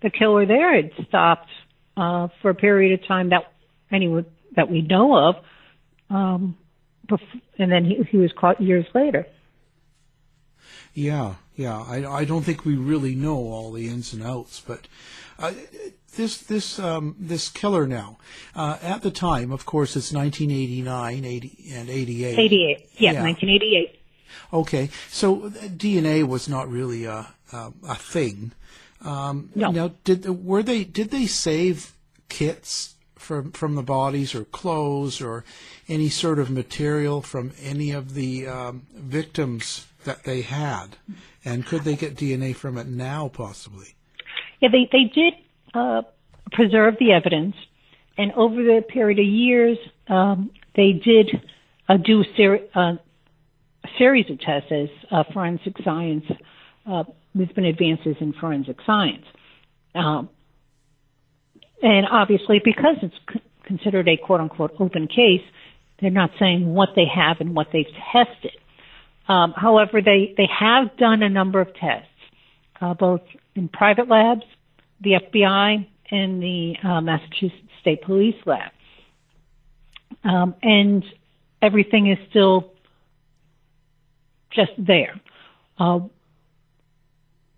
the 0.00 0.08
killer 0.08 0.46
there 0.46 0.74
had 0.74 0.92
stopped 1.08 1.50
uh, 1.94 2.28
for 2.40 2.48
a 2.48 2.54
period 2.54 2.98
of 2.98 3.06
time 3.06 3.28
that 3.28 3.52
anyone 3.90 4.24
that 4.56 4.70
we 4.70 4.80
know 4.80 5.28
of, 5.28 5.34
um, 6.08 6.56
and 7.58 7.70
then 7.70 7.84
he, 7.84 8.02
he 8.10 8.16
was 8.16 8.32
caught 8.32 8.62
years 8.62 8.86
later. 8.94 9.26
Yeah, 10.94 11.34
yeah. 11.54 11.82
I, 11.82 12.20
I 12.20 12.24
don't 12.24 12.44
think 12.44 12.64
we 12.64 12.76
really 12.76 13.14
know 13.14 13.36
all 13.36 13.72
the 13.72 13.88
ins 13.88 14.14
and 14.14 14.22
outs, 14.22 14.62
but 14.66 14.88
uh, 15.38 15.52
this 16.16 16.38
this 16.38 16.78
um, 16.78 17.14
this 17.18 17.50
killer 17.50 17.86
now 17.86 18.16
uh, 18.54 18.78
at 18.80 19.02
the 19.02 19.10
time, 19.10 19.52
of 19.52 19.66
course, 19.66 19.96
it's 19.96 20.14
1989, 20.14 21.26
80, 21.26 21.72
and 21.74 21.90
88. 21.90 22.38
88, 22.38 22.88
yeah, 22.96 23.12
yeah. 23.12 23.22
1988. 23.22 24.01
Okay, 24.52 24.90
so 25.08 25.46
uh, 25.46 25.50
DNA 25.50 26.26
was 26.26 26.48
not 26.48 26.68
really 26.68 27.04
a 27.04 27.28
a, 27.52 27.72
a 27.88 27.94
thing. 27.94 28.52
Um, 29.04 29.50
no. 29.54 29.70
Now, 29.70 29.90
did 30.04 30.26
were 30.44 30.62
they 30.62 30.84
did 30.84 31.10
they 31.10 31.26
save 31.26 31.92
kits 32.28 32.94
from 33.14 33.52
from 33.52 33.74
the 33.74 33.82
bodies 33.82 34.34
or 34.34 34.44
clothes 34.44 35.20
or 35.20 35.44
any 35.88 36.08
sort 36.08 36.38
of 36.38 36.50
material 36.50 37.22
from 37.22 37.52
any 37.62 37.92
of 37.92 38.14
the 38.14 38.46
um, 38.46 38.86
victims 38.94 39.86
that 40.04 40.24
they 40.24 40.42
had, 40.42 40.96
and 41.44 41.64
could 41.64 41.82
they 41.82 41.96
get 41.96 42.16
DNA 42.16 42.54
from 42.54 42.76
it 42.76 42.86
now, 42.86 43.28
possibly? 43.28 43.94
Yeah, 44.60 44.68
they 44.70 44.88
they 44.90 45.04
did 45.04 45.34
uh, 45.74 46.02
preserve 46.52 46.96
the 46.98 47.12
evidence, 47.12 47.54
and 48.18 48.32
over 48.32 48.56
the 48.56 48.84
period 48.86 49.18
of 49.18 49.26
years, 49.26 49.78
um, 50.08 50.50
they 50.76 50.92
did 50.92 51.30
uh, 51.88 51.96
do 51.96 52.24
ser- 52.36 52.68
uh, 52.74 52.96
series 53.98 54.30
of 54.30 54.40
tests 54.40 54.70
as 54.70 54.88
uh, 55.10 55.24
forensic 55.32 55.74
science. 55.84 56.24
Uh, 56.86 57.04
there's 57.34 57.50
been 57.50 57.64
advances 57.64 58.16
in 58.20 58.32
forensic 58.32 58.76
science. 58.84 59.24
Um, 59.94 60.28
and 61.82 62.06
obviously, 62.10 62.60
because 62.64 62.96
it's 63.02 63.14
c- 63.32 63.42
considered 63.64 64.08
a 64.08 64.16
quote 64.16 64.40
unquote 64.40 64.72
open 64.78 65.06
case, 65.08 65.42
they're 66.00 66.10
not 66.10 66.30
saying 66.38 66.66
what 66.74 66.90
they 66.96 67.04
have 67.12 67.36
and 67.40 67.54
what 67.54 67.68
they've 67.72 67.86
tested. 68.12 68.52
Um, 69.28 69.52
however, 69.56 70.00
they, 70.04 70.34
they 70.36 70.48
have 70.58 70.96
done 70.96 71.22
a 71.22 71.28
number 71.28 71.60
of 71.60 71.68
tests, 71.74 72.08
uh, 72.80 72.94
both 72.94 73.20
in 73.54 73.68
private 73.68 74.08
labs, 74.08 74.42
the 75.00 75.12
FBI, 75.12 75.86
and 76.10 76.42
the 76.42 76.74
uh, 76.84 77.00
Massachusetts 77.00 77.62
State 77.80 78.02
Police 78.02 78.34
lab. 78.46 78.72
Um, 80.24 80.54
and 80.62 81.04
everything 81.60 82.10
is 82.10 82.18
still 82.30 82.72
just 84.54 84.72
there. 84.78 85.20
Uh, 85.78 86.00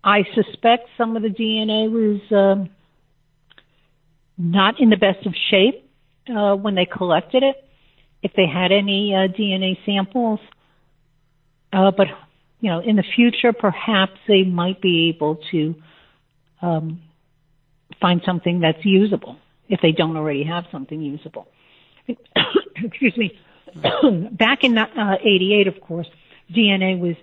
I 0.03 0.23
suspect 0.35 0.89
some 0.97 1.15
of 1.15 1.23
the 1.23 1.29
DNA 1.29 1.89
was 1.91 2.21
um, 2.31 2.69
not 4.37 4.79
in 4.79 4.89
the 4.89 4.97
best 4.97 5.25
of 5.25 5.33
shape 5.49 5.89
uh, 6.29 6.55
when 6.55 6.75
they 6.75 6.85
collected 6.85 7.43
it. 7.43 7.55
If 8.21 8.33
they 8.33 8.47
had 8.47 8.71
any 8.71 9.13
uh, 9.13 9.27
DNA 9.27 9.77
samples, 9.85 10.39
uh, 11.73 11.91
but 11.91 12.07
you 12.59 12.69
know, 12.69 12.79
in 12.79 12.95
the 12.95 13.03
future, 13.15 13.53
perhaps 13.53 14.13
they 14.27 14.43
might 14.43 14.81
be 14.81 15.09
able 15.09 15.39
to 15.51 15.75
um, 16.61 17.01
find 18.01 18.21
something 18.25 18.61
that's 18.61 18.83
usable 18.83 19.37
if 19.69 19.81
they 19.81 19.91
don't 19.91 20.15
already 20.17 20.43
have 20.43 20.65
something 20.71 21.01
usable. 21.01 21.47
Excuse 22.75 23.17
me. 23.17 23.37
Back 24.31 24.63
in 24.63 24.77
uh, 24.77 25.17
88, 25.21 25.67
of 25.67 25.81
course, 25.81 26.07
DNA 26.53 26.99
was 26.99 27.15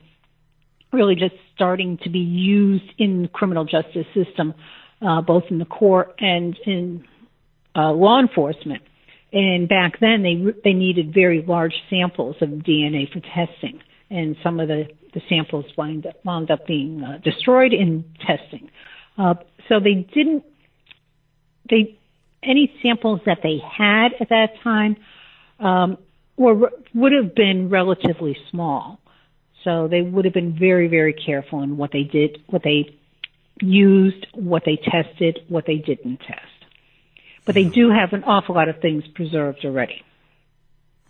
really 0.93 1.15
just 1.15 1.35
starting 1.55 1.99
to 2.03 2.11
be 2.11 2.19
used 2.19 2.93
in 2.99 3.23
the 3.23 3.29
criminal 3.29 3.65
justice 3.65 4.07
system, 4.15 4.55
uh, 5.01 5.21
both 5.21 5.45
in 5.51 5.59
the 5.59 5.65
court 5.65 6.15
and 6.19 6.57
in 6.67 7.05
uh, 7.75 7.93
law 7.93 8.21
enforcement. 8.21 8.83
And 9.33 9.69
back 9.69 9.99
then, 10.01 10.23
they 10.23 10.53
they 10.63 10.75
needed 10.75 11.15
very 11.15 11.43
large 11.47 11.75
samples 11.89 12.37
of 12.43 12.51
DNA 12.51 13.11
for 13.11 13.21
testing, 13.21 13.81
and 14.11 14.37
some 14.43 14.61
of 14.61 14.69
the, 14.69 14.89
the 15.15 15.23
samples 15.27 15.65
wound 15.77 16.05
up, 16.07 16.23
wound 16.23 16.51
up 16.51 16.67
being 16.67 17.03
uh, 17.03 17.19
destroyed 17.25 17.73
in 17.73 18.05
testing. 18.21 18.71
Uh, 19.17 19.35
so 19.69 19.81
they 19.81 20.07
didn't 20.15 20.45
they 21.71 21.99
any 22.43 22.73
samples 22.83 23.21
that 23.25 23.39
they 23.43 23.59
had 23.59 24.09
at 24.21 24.29
that 24.29 24.51
time 24.63 24.97
um, 25.59 25.97
were 26.37 26.71
would 26.95 27.13
have 27.13 27.35
been 27.35 27.71
relatively 27.71 28.37
small. 28.51 28.99
So 29.65 29.89
they 29.89 30.03
would 30.03 30.25
have 30.25 30.35
been 30.35 30.59
very, 30.59 30.89
very 30.89 31.13
careful 31.13 31.63
in 31.63 31.77
what 31.77 31.93
they 31.93 32.03
did, 32.03 32.43
what 32.49 32.63
they 32.63 32.97
used, 33.61 34.27
what 34.35 34.65
they 34.65 34.77
tested, 34.77 35.41
what 35.49 35.67
they 35.67 35.77
didn't 35.77 36.19
test. 36.19 36.41
But 37.45 37.55
they 37.55 37.65
do 37.65 37.91
have 37.91 38.13
an 38.13 38.25
awful 38.25 38.55
lot 38.55 38.69
of 38.69 38.81
things 38.81 39.05
preserved 39.15 39.65
already. 39.65 40.03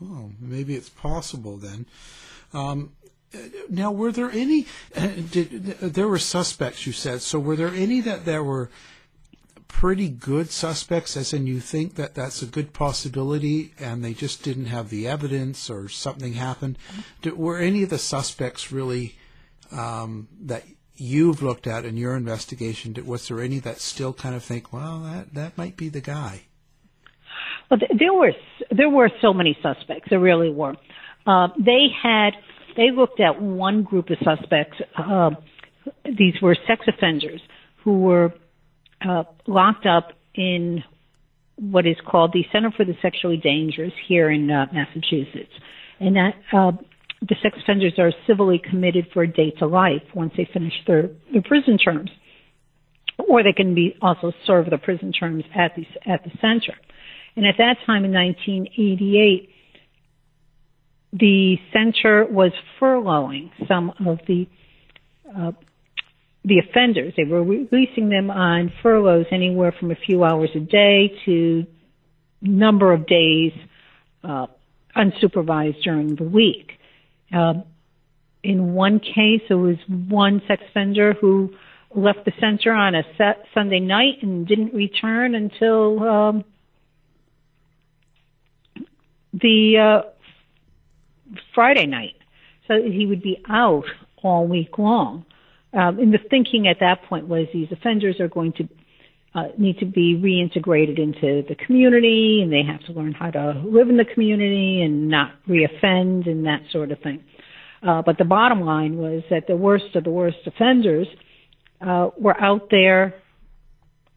Oh, 0.02 0.30
maybe 0.40 0.74
it's 0.74 0.88
possible 0.88 1.56
then. 1.56 1.86
Um, 2.52 2.92
now, 3.68 3.92
were 3.92 4.12
there 4.12 4.30
any? 4.30 4.66
Did, 5.30 5.64
there 5.80 6.08
were 6.08 6.18
suspects, 6.18 6.86
you 6.86 6.92
said. 6.92 7.22
So, 7.22 7.38
were 7.38 7.56
there 7.56 7.68
any 7.68 8.00
that 8.00 8.24
there 8.24 8.44
were 8.44 8.70
pretty 9.72 10.08
good 10.08 10.50
suspects, 10.50 11.16
as 11.16 11.32
in 11.32 11.46
you 11.46 11.58
think 11.58 11.94
that 11.96 12.14
that's 12.14 12.42
a 12.42 12.46
good 12.46 12.72
possibility 12.72 13.72
and 13.80 14.04
they 14.04 14.12
just 14.12 14.44
didn't 14.44 14.66
have 14.66 14.90
the 14.90 15.08
evidence 15.08 15.70
or 15.70 15.88
something 15.88 16.34
happened. 16.34 16.78
Did, 17.22 17.36
were 17.36 17.58
any 17.58 17.82
of 17.82 17.90
the 17.90 17.98
suspects 17.98 18.70
really 18.70 19.16
um, 19.72 20.28
that 20.42 20.64
you've 20.94 21.42
looked 21.42 21.66
at 21.66 21.84
in 21.84 21.96
your 21.96 22.14
investigation, 22.16 22.94
was 23.06 23.26
there 23.26 23.40
any 23.40 23.58
that 23.60 23.80
still 23.80 24.12
kind 24.12 24.36
of 24.36 24.44
think, 24.44 24.72
well, 24.72 25.00
that, 25.00 25.34
that 25.34 25.58
might 25.58 25.76
be 25.76 25.88
the 25.88 26.02
guy? 26.02 26.42
Well, 27.70 27.80
there 27.98 28.12
were 28.12 28.32
there 28.70 28.90
were 28.90 29.10
so 29.22 29.32
many 29.32 29.56
suspects. 29.62 30.08
There 30.10 30.20
really 30.20 30.50
were. 30.50 30.74
Uh, 31.26 31.48
they 31.58 31.86
had 32.02 32.32
they 32.76 32.90
looked 32.90 33.18
at 33.18 33.40
one 33.40 33.82
group 33.82 34.10
of 34.10 34.18
suspects. 34.22 34.76
Uh, 34.96 35.30
these 36.04 36.34
were 36.42 36.54
sex 36.66 36.84
offenders 36.86 37.40
who 37.82 38.00
were 38.00 38.34
uh, 39.08 39.24
locked 39.46 39.86
up 39.86 40.12
in 40.34 40.82
what 41.56 41.86
is 41.86 41.96
called 42.06 42.32
the 42.32 42.44
Center 42.52 42.70
for 42.70 42.84
the 42.84 42.94
Sexually 43.02 43.36
Dangerous 43.36 43.92
here 44.08 44.30
in 44.30 44.50
uh, 44.50 44.66
Massachusetts. 44.72 45.52
And 46.00 46.16
that 46.16 46.34
uh, 46.52 46.72
the 47.20 47.36
sex 47.42 47.56
offenders 47.62 47.94
are 47.98 48.12
civilly 48.26 48.58
committed 48.58 49.06
for 49.12 49.22
a 49.22 49.28
day 49.28 49.50
to 49.58 49.66
life 49.66 50.02
once 50.14 50.32
they 50.36 50.48
finish 50.52 50.72
their, 50.86 51.10
their 51.32 51.42
prison 51.42 51.78
terms. 51.78 52.10
Or 53.18 53.42
they 53.42 53.52
can 53.52 53.74
be 53.74 53.94
also 54.02 54.32
serve 54.46 54.70
the 54.70 54.78
prison 54.78 55.12
terms 55.12 55.44
at 55.54 55.76
the, 55.76 55.86
at 56.10 56.24
the 56.24 56.30
center. 56.40 56.74
And 57.36 57.46
at 57.46 57.54
that 57.58 57.76
time 57.86 58.04
in 58.04 58.12
1988, 58.12 59.48
the 61.12 61.56
center 61.72 62.26
was 62.26 62.52
furloughing 62.80 63.50
some 63.68 63.92
of 64.06 64.18
the 64.26 64.48
uh, 65.36 65.52
the 66.44 66.58
offenders. 66.58 67.14
They 67.16 67.24
were 67.24 67.42
releasing 67.42 68.08
them 68.08 68.30
on 68.30 68.72
furloughs 68.82 69.26
anywhere 69.30 69.72
from 69.78 69.90
a 69.90 69.96
few 69.96 70.24
hours 70.24 70.50
a 70.54 70.60
day 70.60 71.12
to 71.24 71.66
number 72.40 72.92
of 72.92 73.06
days 73.06 73.52
uh, 74.24 74.46
unsupervised 74.96 75.82
during 75.82 76.16
the 76.16 76.24
week. 76.24 76.72
Uh, 77.32 77.54
in 78.42 78.74
one 78.74 78.98
case, 78.98 79.42
it 79.48 79.54
was 79.54 79.76
one 79.86 80.42
sex 80.48 80.62
offender 80.68 81.14
who 81.14 81.54
left 81.94 82.24
the 82.24 82.32
center 82.40 82.72
on 82.72 82.94
a 82.94 83.02
Sunday 83.54 83.78
night 83.78 84.22
and 84.22 84.46
didn't 84.46 84.74
return 84.74 85.34
until 85.34 86.02
um, 86.02 86.44
the 89.32 90.02
uh, 90.04 91.36
Friday 91.54 91.86
night. 91.86 92.16
So 92.66 92.82
he 92.82 93.06
would 93.06 93.22
be 93.22 93.42
out 93.48 93.84
all 94.22 94.46
week 94.46 94.78
long. 94.78 95.24
Um, 95.74 95.98
and 95.98 96.12
the 96.12 96.18
thinking 96.30 96.68
at 96.68 96.78
that 96.80 97.02
point 97.08 97.28
was 97.28 97.46
these 97.52 97.68
offenders 97.72 98.20
are 98.20 98.28
going 98.28 98.52
to 98.54 98.68
uh, 99.34 99.48
need 99.56 99.78
to 99.78 99.86
be 99.86 100.14
reintegrated 100.14 100.98
into 100.98 101.42
the 101.48 101.54
community 101.66 102.40
and 102.42 102.52
they 102.52 102.62
have 102.62 102.84
to 102.84 102.92
learn 102.92 103.12
how 103.12 103.30
to 103.30 103.62
live 103.64 103.88
in 103.88 103.96
the 103.96 104.04
community 104.04 104.82
and 104.82 105.08
not 105.08 105.32
reoffend 105.48 106.28
and 106.28 106.44
that 106.44 106.60
sort 106.70 106.92
of 106.92 106.98
thing. 107.00 107.24
Uh, 107.86 108.02
but 108.02 108.18
the 108.18 108.24
bottom 108.24 108.60
line 108.60 108.98
was 108.98 109.22
that 109.30 109.46
the 109.48 109.56
worst 109.56 109.96
of 109.96 110.04
the 110.04 110.10
worst 110.10 110.36
offenders 110.46 111.06
uh, 111.80 112.10
were 112.18 112.38
out 112.40 112.68
there 112.70 113.14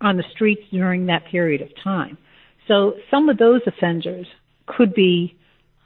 on 0.02 0.18
the 0.18 0.24
streets 0.34 0.62
during 0.72 1.06
that 1.06 1.26
period 1.32 1.62
of 1.62 1.70
time. 1.84 2.18
So 2.68 2.94
some 3.10 3.30
of 3.30 3.38
those 3.38 3.62
offenders 3.66 4.28
could 4.68 4.94
be 4.94 5.38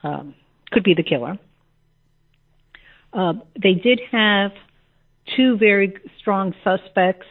um, 0.03 0.33
could 0.71 0.83
be 0.83 0.93
the 0.93 1.03
killer. 1.03 1.37
Uh, 3.11 3.33
they 3.61 3.73
did 3.73 3.99
have 4.11 4.51
two 5.35 5.57
very 5.57 5.93
strong 6.19 6.53
suspects. 6.63 7.27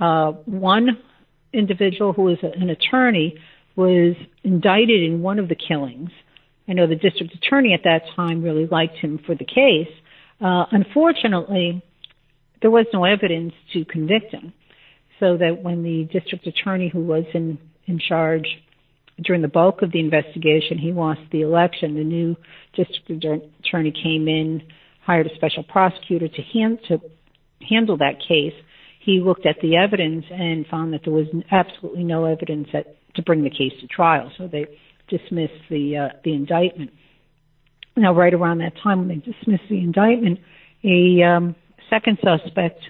Uh, 0.00 0.32
one 0.44 0.98
individual 1.52 2.12
who 2.12 2.22
was 2.22 2.38
an 2.42 2.70
attorney 2.70 3.38
was 3.76 4.14
indicted 4.42 5.02
in 5.02 5.22
one 5.22 5.38
of 5.38 5.48
the 5.48 5.54
killings. 5.54 6.10
I 6.68 6.72
know 6.72 6.86
the 6.86 6.96
district 6.96 7.34
attorney 7.34 7.74
at 7.74 7.84
that 7.84 8.02
time 8.16 8.42
really 8.42 8.66
liked 8.66 8.96
him 8.96 9.20
for 9.24 9.34
the 9.34 9.44
case. 9.44 9.92
Uh, 10.40 10.64
unfortunately, 10.70 11.82
there 12.62 12.70
was 12.70 12.86
no 12.92 13.04
evidence 13.04 13.52
to 13.72 13.84
convict 13.84 14.32
him. 14.32 14.52
So 15.20 15.36
that 15.36 15.62
when 15.62 15.82
the 15.82 16.04
district 16.12 16.46
attorney 16.46 16.88
who 16.88 17.00
was 17.04 17.24
in, 17.34 17.58
in 17.86 18.00
charge 18.00 18.46
during 19.22 19.42
the 19.42 19.48
bulk 19.48 19.82
of 19.82 19.92
the 19.92 20.00
investigation, 20.00 20.78
he 20.78 20.92
lost 20.92 21.20
the 21.30 21.42
election, 21.42 21.94
the 21.94 22.04
new 22.04 22.36
district 22.74 23.24
attorney 23.64 23.92
came 23.92 24.26
in 24.26 24.62
hired 25.06 25.26
a 25.26 25.34
special 25.34 25.62
prosecutor 25.62 26.28
to, 26.28 26.42
hand, 26.42 26.78
to 26.88 26.98
handle 27.68 27.96
that 27.98 28.20
case. 28.26 28.54
He 29.00 29.20
looked 29.20 29.46
at 29.46 29.56
the 29.60 29.76
evidence 29.76 30.24
and 30.30 30.66
found 30.66 30.92
that 30.94 31.02
there 31.04 31.12
was 31.12 31.26
absolutely 31.50 32.04
no 32.04 32.24
evidence 32.24 32.68
that, 32.72 32.96
to 33.16 33.22
bring 33.22 33.44
the 33.44 33.50
case 33.50 33.72
to 33.80 33.86
trial. 33.86 34.32
So 34.38 34.48
they 34.48 34.66
dismissed 35.08 35.52
the 35.68 36.08
uh, 36.10 36.16
the 36.24 36.32
indictment. 36.32 36.90
Now, 37.96 38.14
right 38.14 38.32
around 38.32 38.58
that 38.58 38.72
time 38.82 39.00
when 39.00 39.08
they 39.08 39.16
dismissed 39.16 39.68
the 39.68 39.78
indictment, 39.78 40.40
a 40.82 41.22
um, 41.22 41.54
second 41.90 42.18
suspect 42.24 42.80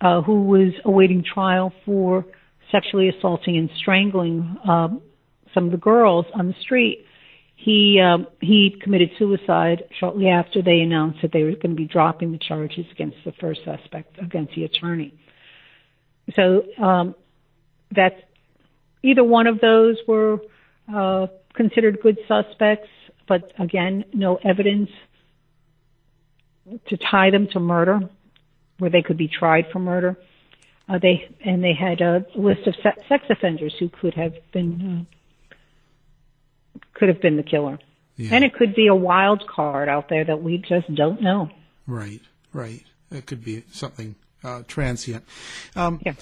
uh, 0.00 0.22
who 0.22 0.44
was 0.44 0.72
awaiting 0.84 1.24
trial 1.24 1.72
for 1.84 2.26
sexually 2.70 3.08
assaulting 3.08 3.56
and 3.56 3.70
strangling 3.78 4.56
um, 4.68 5.00
some 5.52 5.66
of 5.66 5.72
the 5.72 5.78
girls 5.78 6.26
on 6.34 6.46
the 6.46 6.54
street 6.60 7.04
he 7.62 8.00
um, 8.00 8.26
he 8.40 8.74
committed 8.82 9.10
suicide 9.18 9.84
shortly 9.98 10.28
after 10.28 10.62
they 10.62 10.80
announced 10.80 11.18
that 11.20 11.30
they 11.30 11.42
were 11.42 11.50
going 11.50 11.70
to 11.70 11.76
be 11.76 11.84
dropping 11.84 12.32
the 12.32 12.38
charges 12.38 12.86
against 12.90 13.18
the 13.26 13.32
first 13.32 13.60
suspect, 13.64 14.16
against 14.18 14.54
the 14.54 14.64
attorney. 14.64 15.12
So 16.34 16.64
um, 16.82 17.14
that's 17.94 18.14
either 19.02 19.22
one 19.22 19.46
of 19.46 19.60
those 19.60 19.98
were 20.08 20.38
uh, 20.92 21.26
considered 21.52 21.98
good 22.02 22.18
suspects, 22.26 22.88
but 23.28 23.52
again, 23.58 24.06
no 24.14 24.38
evidence 24.42 24.88
to 26.88 26.96
tie 26.96 27.30
them 27.30 27.46
to 27.52 27.60
murder, 27.60 28.00
where 28.78 28.90
they 28.90 29.02
could 29.02 29.18
be 29.18 29.28
tried 29.28 29.66
for 29.70 29.80
murder. 29.80 30.16
Uh, 30.88 30.98
they 30.98 31.28
and 31.44 31.62
they 31.62 31.74
had 31.74 32.00
a 32.00 32.24
list 32.34 32.66
of 32.66 32.74
sex 33.06 33.24
offenders 33.28 33.74
who 33.78 33.90
could 33.90 34.14
have 34.14 34.32
been 34.50 35.06
uh, 35.10 35.16
could 36.94 37.08
have 37.08 37.20
been 37.20 37.36
the 37.36 37.42
killer. 37.42 37.78
Yeah. 38.16 38.34
And 38.34 38.44
it 38.44 38.54
could 38.54 38.74
be 38.74 38.86
a 38.86 38.94
wild 38.94 39.46
card 39.48 39.88
out 39.88 40.08
there 40.08 40.24
that 40.24 40.42
we 40.42 40.58
just 40.58 40.94
don't 40.94 41.22
know. 41.22 41.50
Right, 41.86 42.20
right. 42.52 42.84
It 43.10 43.26
could 43.26 43.42
be 43.42 43.64
something 43.72 44.14
uh, 44.44 44.62
transient. 44.68 45.24
Um, 45.74 46.00
yeah. 46.04 46.14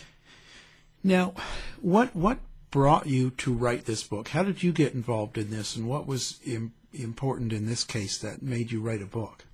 Now, 1.02 1.34
what 1.80 2.14
what 2.14 2.38
brought 2.70 3.06
you 3.06 3.30
to 3.30 3.52
write 3.52 3.86
this 3.86 4.02
book? 4.02 4.28
How 4.28 4.42
did 4.42 4.62
you 4.62 4.72
get 4.72 4.94
involved 4.94 5.38
in 5.38 5.50
this, 5.50 5.76
and 5.76 5.88
what 5.88 6.06
was 6.06 6.38
Im- 6.44 6.74
important 6.92 7.52
in 7.52 7.66
this 7.66 7.84
case 7.84 8.18
that 8.18 8.42
made 8.42 8.70
you 8.70 8.80
write 8.80 9.02
a 9.02 9.06
book? 9.06 9.44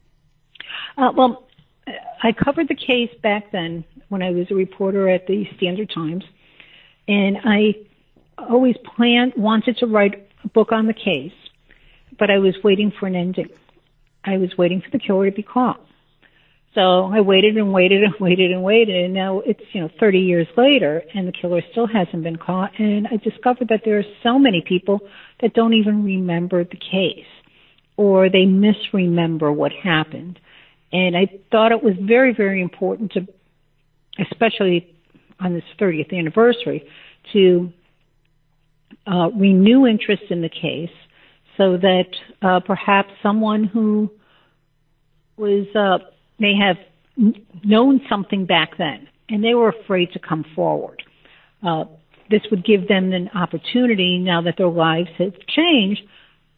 Uh, 0.96 1.12
well, 1.16 1.46
I 2.22 2.32
covered 2.32 2.68
the 2.68 2.74
case 2.74 3.10
back 3.22 3.52
then 3.52 3.84
when 4.08 4.22
I 4.22 4.30
was 4.30 4.50
a 4.50 4.54
reporter 4.54 5.08
at 5.08 5.26
the 5.26 5.46
Standard 5.56 5.90
Times, 5.94 6.24
and 7.08 7.36
I 7.44 7.74
always 8.38 8.76
planned 8.96 9.34
wanted 9.36 9.78
to 9.78 9.86
write 9.86 10.28
book 10.52 10.72
on 10.72 10.86
the 10.86 10.94
case, 10.94 11.32
but 12.18 12.30
I 12.30 12.38
was 12.38 12.54
waiting 12.62 12.92
for 12.98 13.06
an 13.06 13.14
ending. 13.14 13.48
I 14.24 14.38
was 14.38 14.56
waiting 14.56 14.80
for 14.80 14.90
the 14.90 14.98
killer 14.98 15.30
to 15.30 15.34
be 15.34 15.42
caught. 15.42 15.80
So 16.74 17.04
I 17.04 17.20
waited 17.20 17.56
and 17.56 17.72
waited 17.72 18.02
and 18.02 18.14
waited 18.20 18.50
and 18.50 18.62
waited, 18.62 19.04
and 19.04 19.14
now 19.14 19.40
it's 19.40 19.62
you 19.72 19.80
know 19.80 19.88
30 20.00 20.18
years 20.18 20.48
later, 20.56 21.02
and 21.14 21.28
the 21.28 21.32
killer 21.32 21.62
still 21.70 21.86
hasn't 21.86 22.22
been 22.22 22.36
caught. 22.36 22.78
And 22.78 23.06
I 23.06 23.16
discovered 23.16 23.68
that 23.68 23.82
there 23.84 23.98
are 23.98 24.04
so 24.22 24.38
many 24.38 24.62
people 24.66 25.00
that 25.40 25.54
don't 25.54 25.74
even 25.74 26.04
remember 26.04 26.64
the 26.64 26.76
case, 26.76 27.26
or 27.96 28.28
they 28.28 28.44
misremember 28.44 29.52
what 29.52 29.72
happened. 29.72 30.40
And 30.92 31.16
I 31.16 31.26
thought 31.50 31.72
it 31.72 31.82
was 31.82 31.94
very, 32.00 32.32
very 32.32 32.62
important 32.62 33.12
to, 33.12 33.26
especially 34.18 34.94
on 35.40 35.54
this 35.54 35.64
30th 35.80 36.16
anniversary, 36.16 36.88
to 37.32 37.72
uh, 39.06 39.30
renew 39.30 39.86
interest 39.86 40.24
in 40.30 40.42
the 40.42 40.48
case 40.48 40.94
so 41.56 41.76
that 41.76 42.06
uh, 42.42 42.60
perhaps 42.60 43.10
someone 43.22 43.64
who 43.64 44.10
was 45.36 45.66
uh, 45.74 45.98
may 46.38 46.54
have 46.58 46.76
known 47.64 48.00
something 48.08 48.46
back 48.46 48.76
then 48.78 49.08
and 49.28 49.42
they 49.42 49.54
were 49.54 49.68
afraid 49.68 50.12
to 50.12 50.18
come 50.18 50.44
forward. 50.54 51.02
Uh, 51.66 51.84
this 52.30 52.42
would 52.50 52.64
give 52.64 52.88
them 52.88 53.12
an 53.12 53.30
opportunity 53.34 54.18
now 54.18 54.42
that 54.42 54.54
their 54.56 54.68
lives 54.68 55.10
have 55.18 55.34
changed 55.46 56.02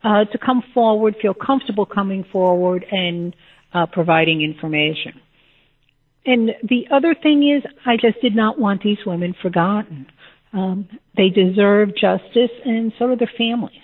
uh, 0.02 0.24
to 0.24 0.38
come 0.38 0.62
forward, 0.72 1.16
feel 1.20 1.34
comfortable 1.34 1.86
coming 1.86 2.24
forward 2.30 2.84
and 2.90 3.34
uh, 3.74 3.86
providing 3.86 4.42
information. 4.42 5.20
And 6.24 6.50
the 6.62 6.86
other 6.90 7.14
thing 7.14 7.48
is, 7.48 7.62
I 7.84 7.96
just 7.96 8.20
did 8.20 8.34
not 8.34 8.58
want 8.58 8.82
these 8.82 8.98
women 9.06 9.34
forgotten. 9.40 10.06
Um, 10.56 10.88
they 11.14 11.28
deserve 11.28 11.90
justice, 12.00 12.50
and 12.64 12.90
so 12.98 13.08
do 13.08 13.16
their 13.16 13.30
families. 13.36 13.76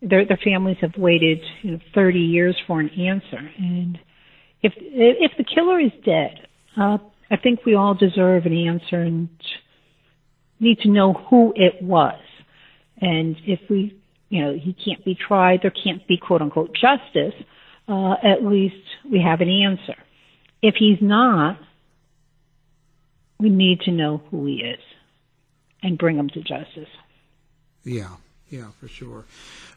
Their, 0.00 0.24
their 0.24 0.38
families 0.42 0.76
have 0.80 0.92
waited 0.96 1.40
you 1.62 1.72
know, 1.72 1.78
30 1.92 2.20
years 2.20 2.56
for 2.68 2.78
an 2.78 2.88
answer, 2.90 3.50
and 3.58 3.98
if 4.62 4.72
if 4.76 5.32
the 5.36 5.44
killer 5.44 5.80
is 5.80 5.90
dead, 6.04 6.46
uh, 6.80 6.98
I 7.32 7.36
think 7.36 7.64
we 7.66 7.74
all 7.74 7.94
deserve 7.94 8.46
an 8.46 8.56
answer 8.56 9.00
and 9.02 9.28
need 10.60 10.78
to 10.80 10.88
know 10.88 11.14
who 11.14 11.52
it 11.56 11.82
was. 11.82 12.20
And 13.00 13.36
if 13.44 13.60
we, 13.68 14.00
you 14.28 14.44
know, 14.44 14.52
he 14.52 14.72
can't 14.72 15.04
be 15.04 15.16
tried, 15.16 15.60
there 15.62 15.72
can't 15.72 16.06
be 16.06 16.16
quote 16.16 16.42
unquote 16.42 16.74
justice. 16.74 17.34
Uh, 17.88 18.14
at 18.22 18.44
least 18.44 18.76
we 19.10 19.20
have 19.20 19.40
an 19.40 19.48
answer. 19.48 20.00
If 20.62 20.76
he's 20.78 20.98
not, 21.00 21.58
we 23.40 23.50
need 23.50 23.80
to 23.80 23.90
know 23.90 24.22
who 24.30 24.46
he 24.46 24.54
is 24.54 24.80
and 25.82 25.98
bring 25.98 26.16
them 26.16 26.28
to 26.30 26.40
justice. 26.40 26.88
Yeah, 27.84 28.16
yeah, 28.50 28.70
for 28.80 28.88
sure. 28.88 29.24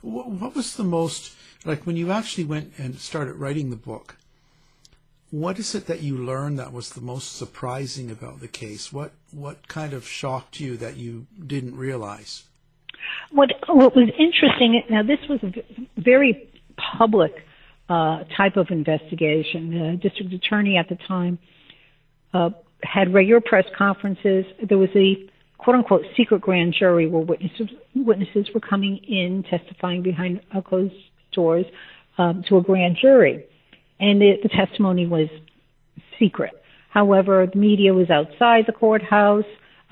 What 0.02 0.56
was 0.56 0.76
the 0.76 0.84
most 0.84 1.34
like 1.66 1.86
when 1.86 1.98
you 1.98 2.12
actually 2.12 2.46
went 2.46 2.74
and 2.78 3.00
started 3.00 3.34
writing 3.34 3.70
the 3.70 3.76
book? 3.76 4.16
What 5.30 5.60
is 5.60 5.74
it 5.76 5.88
that 5.88 6.02
you 6.02 6.18
learned 6.18 6.60
that 6.60 6.74
was 6.74 6.90
the 6.90 7.02
most 7.02 7.38
surprising 7.38 8.12
about 8.12 8.40
the 8.40 8.48
case? 8.48 8.92
What 8.92 9.12
what 9.32 9.68
kind 9.68 9.94
of 9.94 10.08
shocked 10.08 10.60
you 10.60 10.78
that 10.78 10.98
you 10.98 11.28
didn't 11.46 11.78
realize? 11.78 12.44
What 13.32 13.50
what 13.68 13.96
was 13.96 14.10
interesting 14.18 14.82
now 14.90 15.04
this 15.04 15.20
was 15.30 15.40
a 15.44 16.02
very 16.02 16.50
public 16.98 17.34
uh, 17.90 18.24
type 18.38 18.58
of 18.58 18.68
investigation. 18.70 19.70
The 19.70 20.00
district 20.02 20.34
attorney 20.34 20.78
at 20.78 20.90
the 20.90 20.98
time 21.08 21.40
uh, 22.34 22.52
had 22.84 23.14
regular 23.14 23.42
press 23.42 23.66
conferences. 23.78 24.46
There 24.68 24.78
was 24.78 24.90
a 24.96 25.30
quote 25.64 25.76
unquote 25.76 26.02
secret 26.18 26.42
grand 26.42 26.76
jury 26.78 27.08
where 27.08 27.24
witnesses 27.24 27.70
witnesses 27.96 28.48
were 28.54 28.62
coming 28.62 28.98
in 29.08 29.44
testifying 29.50 30.02
behind 30.02 30.42
closed 30.68 30.94
doors 31.34 31.66
um, 32.18 32.44
to 32.50 32.58
a 32.58 32.62
grand 32.62 32.98
jury, 33.02 33.46
and 34.00 34.20
the, 34.20 34.34
the 34.44 34.50
testimony 34.50 35.08
was 35.08 35.28
secret. 36.20 36.52
However, 36.90 37.48
the 37.52 37.58
media 37.58 37.94
was 37.94 38.10
outside 38.10 38.66
the 38.68 38.74
courthouse. 38.74 39.46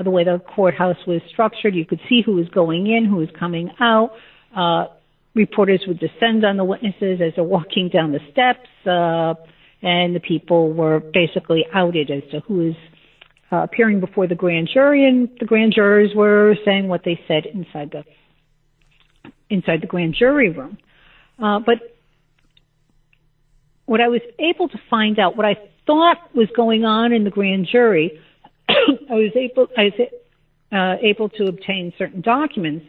the 0.04 0.10
way 0.10 0.24
the 0.24 0.40
courthouse 0.56 0.98
was 1.08 1.22
structured. 1.32 1.76
You 1.76 1.86
could 1.86 2.02
see 2.10 2.22
who 2.26 2.36
was 2.36 2.50
going 2.50 2.88
in, 2.88 3.06
who 3.06 3.18
was 3.18 3.30
coming 3.40 3.72
out. 3.80 4.12
Uh, 4.56 4.88
reporters 5.36 5.82
would 5.88 6.00
descend 6.00 6.44
on 6.44 6.58
the 6.58 6.64
witnesses 6.64 7.22
as 7.22 7.34
they're 7.36 7.44
walking 7.44 7.90
down 7.90 8.12
the 8.12 8.20
steps, 8.32 8.68
uh, 8.86 9.36
and 9.82 10.16
the 10.16 10.20
people 10.20 10.74
were 10.74 11.00
basically 11.00 11.66
outed 11.74 12.12
as 12.12 12.24
to 12.32 12.42
who 12.42 12.70
is 12.70 12.76
uh, 13.52 13.58
appearing 13.58 14.00
before 14.00 14.28
the 14.28 14.36
grand 14.36 14.70
jury, 14.72 15.08
and 15.08 15.30
the 15.40 15.46
grand 15.46 15.74
jurors 15.74 16.12
were 16.16 16.56
saying 16.66 16.88
what 16.88 17.02
they 17.04 17.20
said 17.28 17.46
inside 17.46 17.92
the 17.92 18.04
inside 19.50 19.82
the 19.82 19.88
grand 19.88 20.16
jury 20.18 20.50
room. 20.50 20.78
Uh, 21.42 21.60
but 21.60 21.78
what 23.86 24.02
I 24.02 24.08
was 24.08 24.22
able 24.38 24.70
to 24.70 24.78
find 24.90 25.18
out, 25.18 25.36
what 25.36 25.48
I 25.48 25.56
thought 25.88 26.18
was 26.36 26.48
going 26.56 26.86
on 26.86 27.12
in 27.12 27.24
the 27.24 27.32
grand 27.32 27.68
jury, 27.72 28.20
I 28.70 29.14
was 29.14 29.32
able 29.36 29.68
I 29.76 29.84
was 29.84 30.10
uh, 30.72 30.96
able 31.02 31.30
to 31.30 31.46
obtain 31.46 31.94
certain 31.98 32.22
documents. 32.22 32.86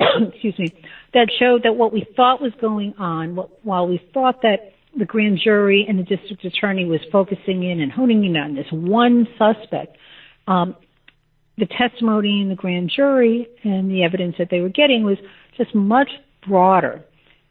excuse 0.00 0.58
me, 0.58 0.74
that 1.14 1.28
showed 1.38 1.62
that 1.64 1.76
what 1.76 1.92
we 1.92 2.06
thought 2.16 2.40
was 2.40 2.52
going 2.60 2.94
on, 2.98 3.36
what, 3.36 3.64
while 3.64 3.86
we 3.86 4.00
thought 4.12 4.42
that 4.42 4.72
the 4.98 5.04
grand 5.04 5.40
jury 5.42 5.84
and 5.88 5.98
the 5.98 6.02
district 6.02 6.44
attorney 6.44 6.84
was 6.84 7.00
focusing 7.12 7.62
in 7.62 7.80
and 7.80 7.92
honing 7.92 8.24
in 8.24 8.36
on 8.36 8.54
this 8.54 8.66
one 8.70 9.26
suspect. 9.38 9.96
Um, 10.46 10.76
the 11.58 11.66
testimony 11.66 12.42
in 12.42 12.48
the 12.48 12.54
grand 12.54 12.90
jury 12.94 13.48
and 13.64 13.90
the 13.90 14.04
evidence 14.04 14.36
that 14.38 14.48
they 14.50 14.60
were 14.60 14.68
getting 14.68 15.04
was 15.04 15.18
just 15.56 15.74
much 15.74 16.08
broader, 16.46 17.04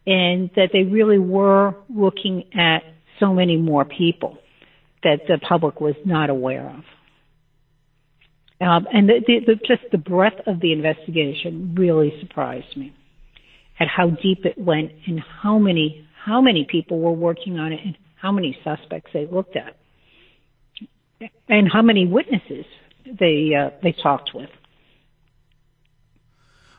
and 0.06 0.50
that 0.56 0.70
they 0.72 0.84
really 0.84 1.18
were 1.18 1.76
looking 1.89 2.43
at 2.54 2.84
so 3.20 3.34
many 3.34 3.58
more 3.58 3.84
people 3.86 4.38
that 5.04 5.22
the 5.28 5.39
public 5.39 5.82
was 5.82 5.96
not 6.06 6.30
aware 6.30 6.70
of. 6.70 6.84
Um, 8.62 8.88
and 8.93 9.10
the, 9.10 9.22
the, 9.26 9.39
the, 9.48 9.56
just 9.68 9.91
the 9.91 9.98
breadth 9.98 10.48
of 10.48 10.62
the 10.62 10.72
investigation 10.72 11.76
really 11.76 12.14
surprised 12.22 12.78
me 12.78 12.93
at 13.80 13.88
how 13.88 14.12
deep 14.12 14.46
it 14.46 14.58
went 14.58 14.91
and 15.08 15.20
how 15.20 15.58
many 15.58 16.05
how 16.26 16.41
many 16.41 16.65
people 16.69 16.99
were 16.99 17.11
working 17.11 17.59
on 17.59 17.71
it 17.71 17.80
and 17.86 17.95
how 18.15 18.32
many 18.32 18.57
suspects 18.63 19.11
they 19.13 19.28
looked 19.28 19.55
at 19.55 19.76
and 21.47 21.69
how 21.71 21.84
many 21.84 22.07
witnesses 22.07 22.65
they 23.05 23.51
uh, 23.53 23.69
they 23.84 23.91
talked 23.91 24.34
with. 24.34 24.49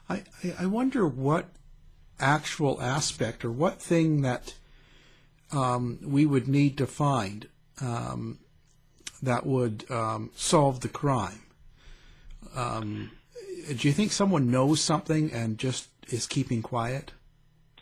I 0.09 0.24
I 0.59 0.66
wonder 0.66 1.07
what 1.07 1.47
actual 2.18 2.82
aspect 2.82 3.44
or 3.44 3.53
what 3.53 3.80
thing 3.80 4.22
that 4.22 4.55
um, 5.53 6.01
we 6.03 6.26
would 6.26 6.49
need 6.49 6.76
to 6.78 6.86
find 6.86 7.49
um, 7.80 8.38
that 9.22 9.47
would 9.47 9.88
um, 9.90 10.30
solve 10.34 10.80
the 10.80 10.88
crime. 10.88 11.42
Um, 12.57 13.12
do 13.68 13.86
you 13.86 13.94
think 13.94 14.11
someone 14.11 14.51
knows 14.51 14.80
something 14.80 15.32
and 15.32 15.59
just 15.59 15.88
is 16.09 16.26
keeping 16.26 16.62
quiet? 16.62 17.12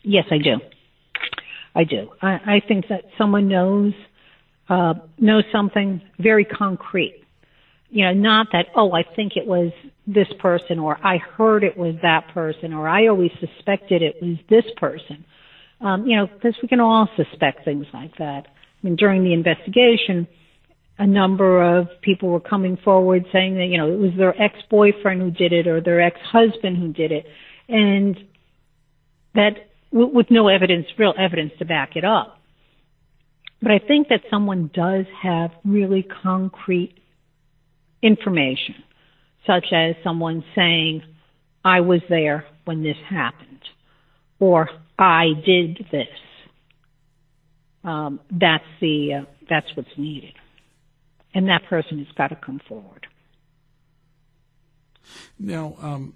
Yes, 0.03 0.25
I 0.29 0.37
do. 0.37 0.59
I 1.75 1.83
do. 1.83 2.09
I, 2.21 2.27
I 2.27 2.61
think 2.67 2.87
that 2.89 3.03
someone 3.17 3.47
knows 3.47 3.93
uh, 4.69 4.95
knows 5.19 5.43
something 5.51 6.01
very 6.17 6.45
concrete. 6.45 7.21
You 7.89 8.05
know, 8.05 8.13
not 8.13 8.47
that 8.53 8.67
oh, 8.75 8.93
I 8.93 9.03
think 9.15 9.33
it 9.35 9.45
was 9.45 9.71
this 10.07 10.27
person, 10.39 10.79
or 10.79 10.97
I 11.05 11.17
heard 11.17 11.63
it 11.63 11.77
was 11.77 11.95
that 12.01 12.29
person, 12.33 12.73
or 12.73 12.87
I 12.87 13.07
always 13.07 13.31
suspected 13.39 14.01
it 14.01 14.15
was 14.21 14.37
this 14.49 14.65
person. 14.77 15.25
Um, 15.81 16.07
you 16.07 16.15
know, 16.15 16.27
because 16.27 16.55
we 16.61 16.67
can 16.69 16.79
all 16.79 17.07
suspect 17.17 17.65
things 17.65 17.85
like 17.93 18.17
that. 18.17 18.47
I 18.47 18.87
mean, 18.87 18.95
during 18.95 19.23
the 19.23 19.33
investigation, 19.33 20.27
a 20.97 21.05
number 21.05 21.61
of 21.61 21.87
people 22.01 22.29
were 22.29 22.39
coming 22.39 22.77
forward 22.77 23.25
saying 23.33 23.55
that 23.55 23.65
you 23.65 23.77
know 23.77 23.91
it 23.91 23.99
was 23.99 24.11
their 24.17 24.41
ex-boyfriend 24.41 25.21
who 25.21 25.31
did 25.31 25.51
it 25.51 25.67
or 25.67 25.81
their 25.81 26.01
ex-husband 26.01 26.77
who 26.77 26.93
did 26.93 27.11
it, 27.11 27.25
and 27.67 28.17
that 29.35 29.57
with 29.95 30.27
no 30.29 30.49
evidence, 30.49 30.87
real 30.99 31.13
evidence 31.17 31.53
to 31.59 31.65
back 31.65 31.95
it 31.95 32.03
up. 32.03 32.37
But 33.61 33.71
I 33.71 33.79
think 33.79 34.09
that 34.09 34.21
someone 34.29 34.69
does 34.73 35.05
have 35.23 35.51
really 35.63 36.05
concrete 36.21 36.95
information, 38.01 38.75
such 39.47 39.67
as 39.71 39.95
someone 40.03 40.43
saying, 40.53 41.01
I 41.63 41.79
was 41.79 42.01
there 42.09 42.45
when 42.65 42.83
this 42.83 42.97
happened, 43.09 43.61
or 44.39 44.69
I 44.99 45.29
did 45.45 45.85
this. 45.91 46.07
Um, 47.83 48.19
that's 48.29 48.65
the 48.81 49.21
uh, 49.21 49.25
that's 49.49 49.67
what's 49.75 49.95
needed, 49.97 50.33
and 51.33 51.47
that 51.49 51.65
person 51.69 51.99
has 51.99 52.07
got 52.17 52.27
to 52.29 52.35
come 52.35 52.59
forward. 52.67 53.07
Now, 55.39 55.75
um, 55.79 56.15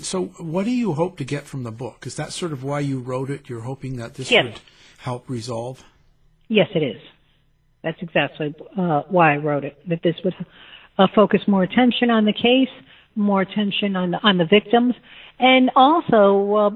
so, 0.00 0.24
what 0.38 0.64
do 0.64 0.70
you 0.70 0.94
hope 0.94 1.18
to 1.18 1.24
get 1.24 1.44
from 1.44 1.64
the 1.64 1.70
book? 1.70 2.06
Is 2.06 2.16
that 2.16 2.32
sort 2.32 2.52
of 2.52 2.64
why 2.64 2.80
you 2.80 2.98
wrote 2.98 3.30
it? 3.30 3.48
You're 3.48 3.60
hoping 3.60 3.96
that 3.96 4.14
this 4.14 4.30
yes. 4.30 4.44
would 4.44 4.60
help 4.98 5.28
resolve? 5.28 5.84
Yes, 6.48 6.68
it 6.74 6.82
is. 6.82 7.00
That's 7.82 8.00
exactly 8.00 8.54
uh, 8.76 9.02
why 9.08 9.34
I 9.34 9.36
wrote 9.36 9.64
it. 9.64 9.76
That 9.88 10.02
this 10.02 10.16
would 10.24 10.34
uh, 10.98 11.06
focus 11.14 11.42
more 11.46 11.62
attention 11.62 12.10
on 12.10 12.24
the 12.24 12.32
case, 12.32 12.70
more 13.14 13.42
attention 13.42 13.96
on 13.96 14.12
the, 14.12 14.18
on 14.22 14.38
the 14.38 14.46
victims, 14.46 14.94
and 15.38 15.70
also 15.76 16.54
uh, 16.54 16.70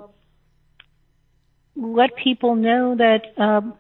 let 1.77 2.11
people 2.17 2.55
know 2.55 2.97
that 2.97 3.41
um, 3.43 3.75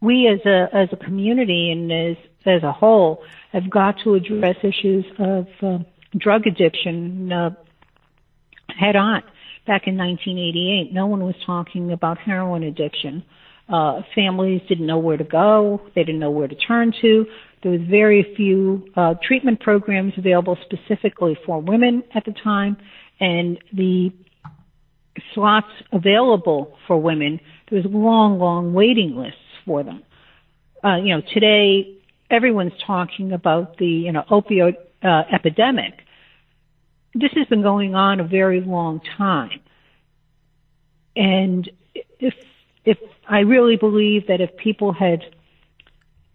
we 0.00 0.28
as 0.28 0.40
a 0.46 0.68
as 0.74 0.88
a 0.92 0.96
community 0.96 1.70
and 1.70 1.92
as 1.92 2.16
as 2.46 2.62
a 2.62 2.72
whole 2.72 3.22
have 3.52 3.68
got 3.68 3.96
to 4.04 4.14
address 4.14 4.56
issues 4.62 5.04
of 5.18 5.46
uh, 5.62 5.78
drug 6.16 6.46
addiction 6.46 7.32
uh, 7.32 7.50
head 8.68 8.96
on. 8.96 9.22
Back 9.66 9.86
in 9.86 9.96
1988, 9.96 10.92
no 10.92 11.06
one 11.06 11.22
was 11.22 11.34
talking 11.46 11.92
about 11.92 12.18
heroin 12.18 12.62
addiction. 12.62 13.24
Uh, 13.68 14.00
families 14.14 14.62
didn't 14.68 14.86
know 14.86 14.98
where 14.98 15.16
to 15.16 15.24
go. 15.24 15.80
They 15.94 16.02
didn't 16.02 16.20
know 16.20 16.30
where 16.30 16.48
to 16.48 16.56
turn 16.56 16.92
to. 17.02 17.26
There 17.62 17.70
was 17.70 17.82
very 17.88 18.34
few 18.36 18.88
uh, 18.96 19.14
treatment 19.22 19.60
programs 19.60 20.14
available 20.16 20.56
specifically 20.62 21.38
for 21.46 21.60
women 21.60 22.02
at 22.14 22.24
the 22.24 22.32
time, 22.42 22.78
and 23.20 23.58
the 23.72 24.12
slots 25.34 25.68
available 25.92 26.76
for 26.86 27.00
women, 27.00 27.38
there 27.70 27.80
was 27.80 27.86
long, 27.92 28.38
long 28.38 28.72
waiting 28.72 29.14
lists 29.16 29.38
for 29.66 29.84
them. 29.84 30.02
Uh, 30.82 30.96
you 30.96 31.14
know, 31.14 31.22
today 31.32 31.96
everyone's 32.30 32.72
talking 32.86 33.32
about 33.32 33.76
the 33.78 33.86
you 33.86 34.12
know 34.12 34.22
opioid 34.30 34.74
uh, 35.02 35.22
epidemic. 35.32 35.94
This 37.14 37.30
has 37.34 37.46
been 37.48 37.62
going 37.62 37.94
on 37.94 38.20
a 38.20 38.24
very 38.24 38.60
long 38.60 39.00
time. 39.16 39.60
And 41.16 41.68
if, 41.94 42.34
if 42.84 42.98
I 43.28 43.40
really 43.40 43.76
believe 43.76 44.28
that 44.28 44.40
if 44.40 44.56
people 44.56 44.92
had 44.92 45.20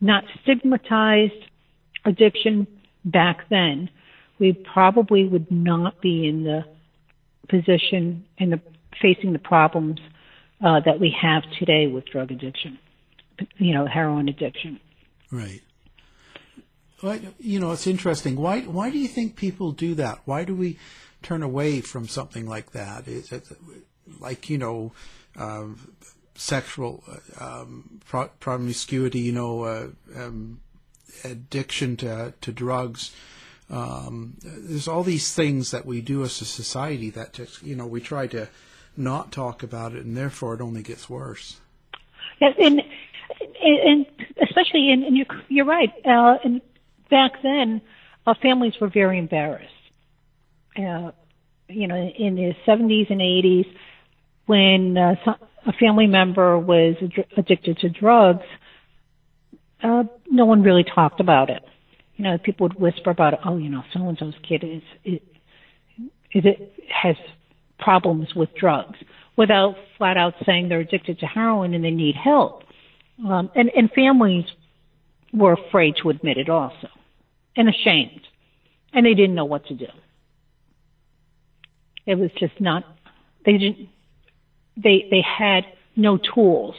not 0.01 0.23
stigmatized 0.43 1.33
addiction 2.03 2.67
back 3.03 3.49
then, 3.49 3.89
we 4.39 4.53
probably 4.53 5.27
would 5.27 5.49
not 5.49 6.01
be 6.01 6.27
in 6.27 6.43
the 6.43 6.65
position 7.47 8.25
and 8.37 8.59
facing 9.01 9.33
the 9.33 9.39
problems 9.39 9.99
uh, 10.63 10.79
that 10.85 10.99
we 10.99 11.15
have 11.21 11.43
today 11.59 11.87
with 11.87 12.05
drug 12.05 12.31
addiction, 12.31 12.77
you 13.57 13.73
know, 13.73 13.85
heroin 13.85 14.27
addiction. 14.27 14.79
Right. 15.31 15.61
Well, 17.05 17.19
you 17.39 17.59
know, 17.59 17.71
it's 17.71 17.85
interesting. 17.85 18.35
Why 18.35 18.61
why 18.61 18.89
do 18.89 18.97
you 18.97 19.07
think 19.07 19.35
people 19.35 19.71
do 19.73 19.93
that? 19.93 20.21
Why 20.25 20.43
do 20.43 20.55
we 20.55 20.79
turn 21.21 21.43
away 21.43 21.81
from 21.81 22.07
something 22.07 22.47
like 22.47 22.71
that? 22.71 23.07
Is 23.07 23.31
it 23.31 23.45
like 24.19 24.49
you 24.49 24.57
know, 24.57 24.91
uh, 25.37 25.65
sexual 26.33 27.03
um, 27.39 28.01
pro- 28.07 28.31
promiscuity? 28.39 29.19
You 29.19 29.33
know, 29.33 29.63
uh, 29.65 29.87
um, 30.15 30.61
addiction 31.23 31.95
to 31.97 32.33
to 32.41 32.51
drugs. 32.51 33.11
Um, 33.69 34.37
there's 34.41 34.87
all 34.87 35.03
these 35.03 35.31
things 35.31 35.69
that 35.69 35.85
we 35.85 36.01
do 36.01 36.23
as 36.23 36.41
a 36.41 36.45
society 36.45 37.11
that 37.11 37.33
just 37.33 37.61
you 37.61 37.75
know 37.75 37.85
we 37.85 38.01
try 38.01 38.25
to 38.25 38.47
not 38.97 39.31
talk 39.31 39.61
about 39.61 39.93
it, 39.93 40.03
and 40.03 40.17
therefore 40.17 40.55
it 40.55 40.61
only 40.61 40.81
gets 40.81 41.07
worse. 41.07 41.61
Yes, 42.41 42.55
and 42.59 42.81
and 43.61 44.07
especially 44.41 44.89
in, 44.89 45.03
and 45.03 45.15
you're 45.15 45.27
you're 45.49 45.65
right. 45.65 45.93
Uh, 46.03 46.39
and 46.43 46.61
back 47.09 47.33
then, 47.43 47.81
uh, 48.25 48.33
families 48.41 48.73
were 48.79 48.89
very 48.89 49.19
embarrassed. 49.19 49.71
Uh, 50.77 51.11
you 51.67 51.87
know, 51.87 51.95
in 51.95 52.35
the 52.35 52.53
70s 52.67 53.09
and 53.09 53.21
80s, 53.21 53.65
when 54.45 54.97
uh, 54.97 55.15
a 55.65 55.73
family 55.73 56.07
member 56.07 56.57
was 56.59 56.95
ad- 57.01 57.25
addicted 57.37 57.77
to 57.79 57.89
drugs, 57.89 58.45
uh, 59.83 60.03
no 60.29 60.45
one 60.45 60.63
really 60.63 60.83
talked 60.83 61.19
about 61.19 61.49
it. 61.49 61.63
You 62.15 62.23
know, 62.23 62.37
people 62.37 62.67
would 62.67 62.79
whisper 62.79 63.09
about. 63.09 63.33
Oh, 63.45 63.57
you 63.57 63.69
know, 63.69 63.83
so 63.93 64.07
and 64.07 64.17
so's 64.17 64.33
kid 64.47 64.63
is, 64.63 64.81
is, 65.03 65.19
is 66.33 66.45
it 66.45 66.73
has 66.89 67.15
problems 67.77 68.29
with 68.35 68.49
drugs, 68.55 68.97
without 69.35 69.75
flat 69.97 70.17
out 70.17 70.33
saying 70.45 70.69
they're 70.69 70.79
addicted 70.79 71.19
to 71.19 71.25
heroin 71.25 71.73
and 71.73 71.83
they 71.83 71.91
need 71.91 72.15
help. 72.15 72.63
Um, 73.27 73.49
and 73.55 73.69
and 73.75 73.91
families 73.91 74.45
were 75.35 75.53
afraid 75.53 75.95
to 76.01 76.09
admit 76.09 76.37
it 76.37 76.49
also 76.49 76.87
and 77.55 77.69
ashamed. 77.69 78.21
and 78.93 79.05
they 79.05 79.13
didn't 79.13 79.35
know 79.35 79.45
what 79.45 79.65
to 79.67 79.73
do. 79.73 79.87
It 82.05 82.15
was 82.15 82.31
just 82.39 82.59
not. 82.59 82.83
They 83.45 83.57
didn't. 83.57 83.89
They 84.77 85.07
they 85.09 85.21
had 85.21 85.65
no 85.95 86.17
tools. 86.17 86.75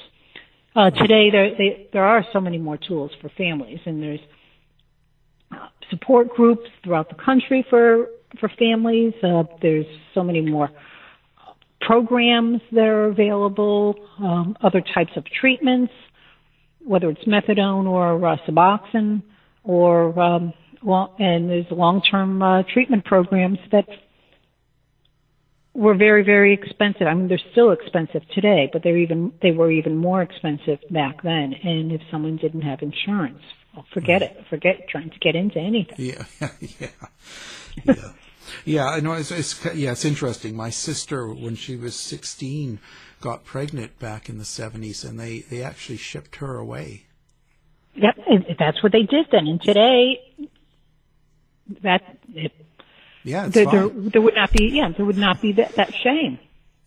Uh, 0.74 0.90
today 0.90 1.30
there 1.30 1.56
they, 1.56 1.88
there 1.92 2.04
are 2.04 2.24
so 2.32 2.40
many 2.40 2.58
more 2.58 2.76
tools 2.76 3.10
for 3.20 3.28
families, 3.30 3.80
and 3.86 4.02
there's 4.02 4.20
uh, 5.52 5.68
support 5.90 6.28
groups 6.28 6.68
throughout 6.82 7.08
the 7.08 7.22
country 7.22 7.64
for 7.68 8.08
for 8.40 8.48
families. 8.58 9.12
Uh, 9.22 9.44
there's 9.62 9.86
so 10.14 10.22
many 10.22 10.40
more 10.40 10.70
programs 11.80 12.60
that 12.72 12.84
are 12.84 13.06
available, 13.06 13.94
um, 14.18 14.56
other 14.62 14.82
types 14.94 15.12
of 15.16 15.24
treatments, 15.26 15.92
whether 16.86 17.10
it's 17.10 17.24
methadone 17.24 17.86
or 17.86 18.24
uh, 18.26 18.36
Suboxone, 18.48 19.22
or 19.64 20.18
um, 20.18 20.52
well, 20.82 21.14
and 21.18 21.50
there's 21.50 21.66
long-term 21.70 22.42
uh, 22.42 22.62
treatment 22.72 23.04
programs 23.04 23.58
that 23.72 23.86
were 25.74 25.94
very, 25.94 26.24
very 26.24 26.54
expensive. 26.54 27.06
I 27.06 27.14
mean, 27.14 27.28
they're 27.28 27.40
still 27.52 27.72
expensive 27.72 28.22
today, 28.34 28.70
but 28.72 28.82
they're 28.82 28.96
even 28.96 29.32
they 29.42 29.50
were 29.50 29.70
even 29.70 29.96
more 29.96 30.22
expensive 30.22 30.78
back 30.90 31.22
then. 31.22 31.54
And 31.62 31.92
if 31.92 32.00
someone 32.10 32.36
didn't 32.36 32.62
have 32.62 32.80
insurance, 32.82 33.42
well, 33.74 33.84
forget 33.92 34.22
it. 34.22 34.36
Forget 34.48 34.88
trying 34.88 35.10
to 35.10 35.18
get 35.18 35.36
into 35.36 35.58
anything. 35.58 35.96
Yeah, 35.98 36.24
yeah, 36.78 36.88
yeah. 37.84 37.94
Yeah, 38.64 38.86
I 38.86 39.00
know. 39.00 39.12
It's, 39.12 39.30
it's 39.30 39.64
yeah, 39.74 39.92
it's 39.92 40.04
interesting. 40.04 40.56
My 40.56 40.70
sister, 40.70 41.28
when 41.32 41.56
she 41.56 41.76
was 41.76 41.94
sixteen, 41.94 42.78
got 43.20 43.44
pregnant 43.44 43.98
back 43.98 44.28
in 44.28 44.38
the 44.38 44.44
seventies, 44.44 45.04
and 45.04 45.18
they 45.18 45.40
they 45.40 45.62
actually 45.62 45.96
shipped 45.96 46.36
her 46.36 46.56
away. 46.56 47.04
Yep, 47.94 48.18
that's 48.58 48.82
what 48.82 48.92
they 48.92 49.04
did 49.04 49.26
then. 49.32 49.46
And 49.46 49.60
today, 49.60 50.20
that 51.82 52.18
it, 52.34 52.52
yeah, 53.24 53.48
there, 53.48 53.66
there, 53.66 53.88
there 53.88 54.20
would 54.20 54.34
not 54.34 54.52
be 54.52 54.68
yeah 54.68 54.90
there 54.90 55.06
would 55.06 55.16
not 55.16 55.40
be 55.40 55.52
that, 55.52 55.74
that 55.76 55.94
shame. 55.94 56.38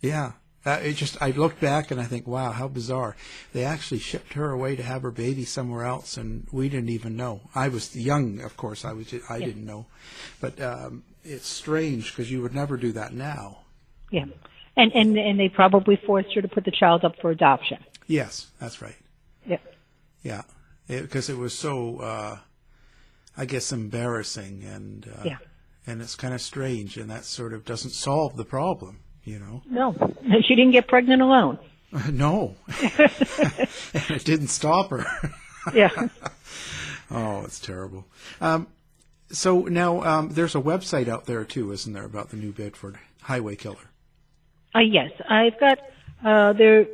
Yeah, 0.01 0.33
uh, 0.65 0.79
it 0.83 0.93
just 0.93 1.21
I 1.21 1.31
look 1.31 1.59
back 1.59 1.89
and 1.89 1.99
I 1.99 2.05
think, 2.05 2.27
wow, 2.27 2.51
how 2.51 2.67
bizarre! 2.67 3.15
They 3.53 3.63
actually 3.63 3.99
shipped 3.99 4.33
her 4.33 4.51
away 4.51 4.75
to 4.75 4.83
have 4.83 5.01
her 5.01 5.11
baby 5.11 5.45
somewhere 5.45 5.85
else, 5.85 6.17
and 6.17 6.47
we 6.51 6.69
didn't 6.69 6.89
even 6.89 7.15
know. 7.15 7.41
I 7.55 7.69
was 7.69 7.95
young, 7.95 8.41
of 8.41 8.55
course. 8.55 8.85
I 8.85 8.93
was 8.93 9.13
I 9.29 9.37
yeah. 9.37 9.45
didn't 9.47 9.65
know, 9.65 9.87
but 10.39 10.61
um, 10.61 11.03
it's 11.23 11.47
strange 11.47 12.11
because 12.11 12.31
you 12.31 12.41
would 12.41 12.53
never 12.53 12.77
do 12.77 12.91
that 12.91 13.13
now. 13.13 13.59
Yeah, 14.11 14.25
and 14.79 14.93
and 14.93 15.17
and 15.17 15.39
they 15.39 15.49
probably 15.49 15.97
forced 15.97 16.33
her 16.33 16.41
to 16.41 16.47
put 16.47 16.63
the 16.65 16.71
child 16.71 17.03
up 17.03 17.15
for 17.21 17.29
adoption. 17.29 17.77
Yes, 18.07 18.47
that's 18.59 18.81
right. 18.81 18.95
Yep. 19.45 19.61
Yeah, 20.23 20.41
because 20.87 21.29
it, 21.29 21.33
it, 21.33 21.37
was 21.37 21.53
so, 21.53 21.99
uh, 21.99 22.37
I 23.37 23.45
guess, 23.45 23.71
embarrassing 23.71 24.63
and 24.63 25.07
uh, 25.07 25.23
yeah. 25.23 25.37
and 25.85 26.01
it's 26.01 26.15
kind 26.15 26.33
of 26.33 26.41
strange, 26.41 26.97
and 26.97 27.09
that 27.09 27.25
sort 27.25 27.53
of 27.53 27.65
doesn't 27.65 27.91
solve 27.91 28.35
the 28.35 28.45
problem, 28.45 29.01
you 29.23 29.39
know. 29.39 29.61
No, 29.69 29.93
she 30.47 30.55
didn't 30.55 30.71
get 30.71 30.87
pregnant 30.87 31.21
alone. 31.21 31.59
no, 32.11 32.55
and 32.81 34.09
it 34.09 34.23
didn't 34.23 34.47
stop 34.47 34.89
her. 34.91 35.05
yeah. 35.73 36.07
oh, 37.11 37.43
it's 37.43 37.59
terrible. 37.59 38.05
Um, 38.41 38.67
so 39.31 39.61
now 39.61 40.01
um, 40.03 40.29
there's 40.29 40.55
a 40.55 40.61
website 40.61 41.07
out 41.07 41.25
there 41.25 41.43
too, 41.43 41.71
isn't 41.71 41.93
there, 41.93 42.05
about 42.05 42.29
the 42.29 42.37
New 42.37 42.51
Bedford 42.51 42.97
Highway 43.21 43.55
Killer? 43.55 43.88
Uh, 44.75 44.79
yes, 44.79 45.11
I've 45.27 45.59
got 45.59 45.79
uh, 46.23 46.53
there. 46.53 46.85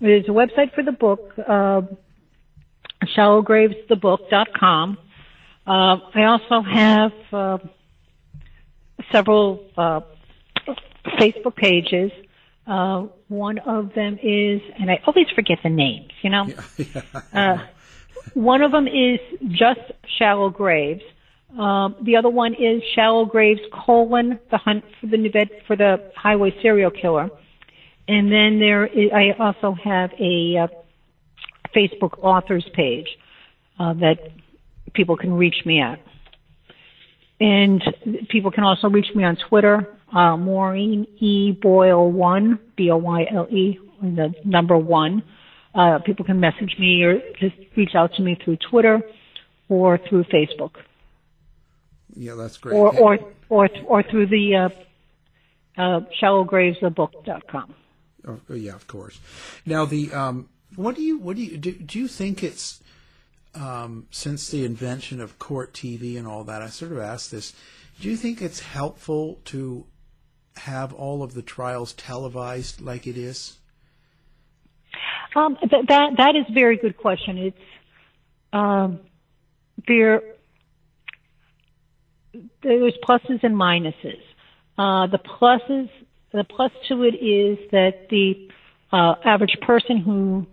There's 0.00 0.26
a 0.26 0.32
website 0.32 0.74
for 0.74 0.82
the 0.82 0.92
book, 0.92 1.32
uh, 1.38 1.82
shallowgravesthebook.com. 3.16 4.98
Uh, 5.66 5.96
I 6.14 6.24
also 6.24 6.60
have 6.60 7.12
uh, 7.32 7.58
several 9.12 9.64
uh, 9.76 10.00
Facebook 11.18 11.56
pages. 11.56 12.10
Uh, 12.66 13.06
one 13.28 13.58
of 13.58 13.94
them 13.94 14.18
is, 14.22 14.60
and 14.78 14.90
I 14.90 15.00
always 15.06 15.26
forget 15.34 15.58
the 15.62 15.70
names, 15.70 16.10
you 16.22 16.30
know. 16.30 16.46
Yeah, 16.76 17.02
yeah. 17.32 17.52
Uh, 17.54 17.66
one 18.32 18.62
of 18.62 18.72
them 18.72 18.88
is 18.88 19.20
just 19.48 19.80
Shallow 20.18 20.50
Graves, 20.50 21.02
um, 21.58 21.96
the 22.02 22.16
other 22.16 22.30
one 22.30 22.54
is 22.54 22.82
Shallow 22.94 23.24
Graves 23.24 23.60
colon 23.72 24.38
the 24.50 24.58
hunt 24.58 24.84
for 25.00 25.06
the 25.06 25.16
New 25.16 25.30
Bed 25.30 25.48
for 25.66 25.76
the 25.76 26.10
highway 26.16 26.54
serial 26.62 26.90
killer, 26.90 27.30
and 28.08 28.30
then 28.30 28.58
there 28.58 28.86
is, 28.86 29.10
I 29.14 29.32
also 29.38 29.76
have 29.82 30.10
a 30.18 30.56
uh, 30.58 30.66
Facebook 31.74 32.18
authors 32.22 32.66
page 32.74 33.06
uh, 33.78 33.94
that 33.94 34.16
people 34.94 35.16
can 35.16 35.32
reach 35.34 35.56
me 35.64 35.80
at, 35.80 36.00
and 37.40 37.82
people 38.28 38.50
can 38.50 38.64
also 38.64 38.88
reach 38.88 39.14
me 39.14 39.24
on 39.24 39.36
Twitter. 39.48 39.88
Uh, 40.12 40.36
Maureen 40.36 41.06
E 41.18 41.50
Boyle 41.52 42.10
one 42.10 42.58
B 42.76 42.90
O 42.90 42.96
Y 42.96 43.26
L 43.32 43.46
E 43.50 43.78
the 44.02 44.34
number 44.44 44.76
one. 44.76 45.22
Uh, 45.74 45.98
people 46.04 46.24
can 46.24 46.38
message 46.38 46.76
me 46.78 47.02
or 47.02 47.20
just 47.40 47.54
reach 47.76 47.94
out 47.94 48.12
to 48.14 48.22
me 48.22 48.38
through 48.44 48.56
Twitter 48.70 49.02
or 49.68 49.98
through 50.08 50.24
Facebook. 50.24 50.72
Yeah, 52.16 52.34
that's 52.34 52.56
great. 52.58 52.74
Or 52.74 52.96
or 52.98 53.18
or, 53.48 53.68
or 53.86 54.02
through 54.02 54.26
the 54.26 54.56
uh, 55.76 55.80
uh, 55.80 56.00
shallowgravesthebook.com. 56.22 57.74
Oh, 58.26 58.40
yeah, 58.54 58.74
of 58.74 58.86
course. 58.86 59.18
Now 59.66 59.84
the 59.84 60.12
um, 60.12 60.48
what 60.76 60.96
do 60.96 61.02
you 61.02 61.18
what 61.18 61.36
do 61.36 61.42
you 61.42 61.56
do? 61.56 61.72
Do 61.72 61.98
you 61.98 62.08
think 62.08 62.42
it's 62.42 62.82
um, 63.54 64.06
since 64.10 64.48
the 64.50 64.64
invention 64.64 65.20
of 65.20 65.38
court 65.38 65.72
TV 65.72 66.16
and 66.16 66.26
all 66.26 66.44
that? 66.44 66.62
I 66.62 66.68
sort 66.68 66.92
of 66.92 66.98
asked 66.98 67.30
this. 67.30 67.52
Do 68.00 68.08
you 68.08 68.16
think 68.16 68.42
it's 68.42 68.60
helpful 68.60 69.40
to 69.46 69.86
have 70.56 70.92
all 70.92 71.22
of 71.22 71.34
the 71.34 71.42
trials 71.42 71.92
televised 71.92 72.80
like 72.80 73.06
it 73.06 73.16
is? 73.16 73.58
Um, 75.36 75.56
th- 75.56 75.86
that 75.88 76.10
that 76.16 76.36
is 76.36 76.46
a 76.48 76.52
very 76.52 76.76
good 76.76 76.96
question. 76.96 77.38
It's 77.38 77.58
um, 78.52 79.00
there 79.86 80.22
there's 82.62 82.94
pluses 83.06 83.42
and 83.42 83.54
minuses. 83.54 84.20
Uh, 84.76 85.06
the 85.06 85.18
pluses, 85.18 85.88
the 86.32 86.44
plus 86.44 86.72
to 86.88 87.02
it 87.02 87.14
is 87.14 87.58
that 87.70 88.08
the 88.10 88.48
uh, 88.92 89.14
average 89.24 89.56
person 89.62 89.98
who 89.98 90.46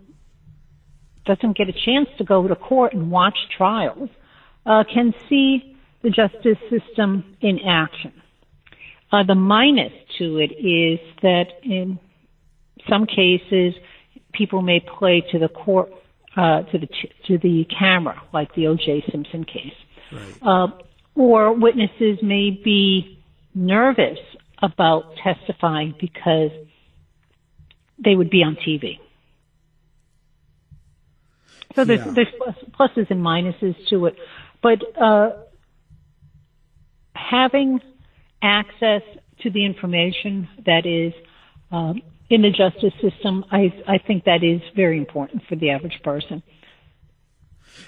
doesn't 1.24 1.56
get 1.56 1.68
a 1.68 1.72
chance 1.72 2.08
to 2.18 2.24
go 2.24 2.46
to 2.46 2.56
court 2.56 2.92
and 2.92 3.10
watch 3.10 3.36
trials 3.56 4.08
uh, 4.66 4.84
can 4.92 5.14
see 5.28 5.76
the 6.02 6.10
justice 6.10 6.58
system 6.68 7.36
in 7.40 7.60
action. 7.60 8.12
Uh, 9.12 9.22
the 9.22 9.34
minus 9.34 9.92
to 10.18 10.38
it 10.38 10.52
is 10.52 10.98
that 11.22 11.46
in 11.62 11.98
some 12.88 13.06
cases, 13.06 13.74
people 14.32 14.62
may 14.62 14.80
play 14.80 15.22
to 15.30 15.38
the 15.38 15.48
court, 15.48 15.92
uh, 16.36 16.62
to 16.62 16.78
the 16.78 16.88
to 17.26 17.38
the 17.38 17.66
camera, 17.78 18.20
like 18.32 18.54
the 18.54 18.66
O.J. 18.66 19.04
Simpson 19.10 19.44
case. 19.44 19.74
Right. 20.10 20.42
Uh, 21.16 21.20
or 21.20 21.52
witnesses 21.52 22.18
may 22.22 22.50
be 22.50 23.18
nervous 23.54 24.18
about 24.62 25.14
testifying 25.22 25.94
because 26.00 26.50
they 28.02 28.14
would 28.14 28.30
be 28.30 28.42
on 28.42 28.56
TV. 28.56 28.98
So 31.74 31.84
there's, 31.84 32.04
yeah. 32.04 32.12
there's 32.12 32.28
pluses 32.78 33.10
and 33.10 33.24
minuses 33.24 33.74
to 33.88 34.06
it, 34.06 34.16
but 34.62 34.82
uh, 35.00 35.30
having 37.14 37.80
access 38.42 39.02
to 39.40 39.50
the 39.50 39.64
information 39.64 40.48
that 40.66 40.84
is 40.84 41.12
um, 41.70 42.02
in 42.28 42.42
the 42.42 42.50
justice 42.50 42.92
system, 43.00 43.44
I, 43.50 43.72
I 43.88 43.98
think 43.98 44.24
that 44.24 44.44
is 44.44 44.60
very 44.76 44.98
important 44.98 45.42
for 45.48 45.56
the 45.56 45.70
average 45.70 46.00
person 46.02 46.42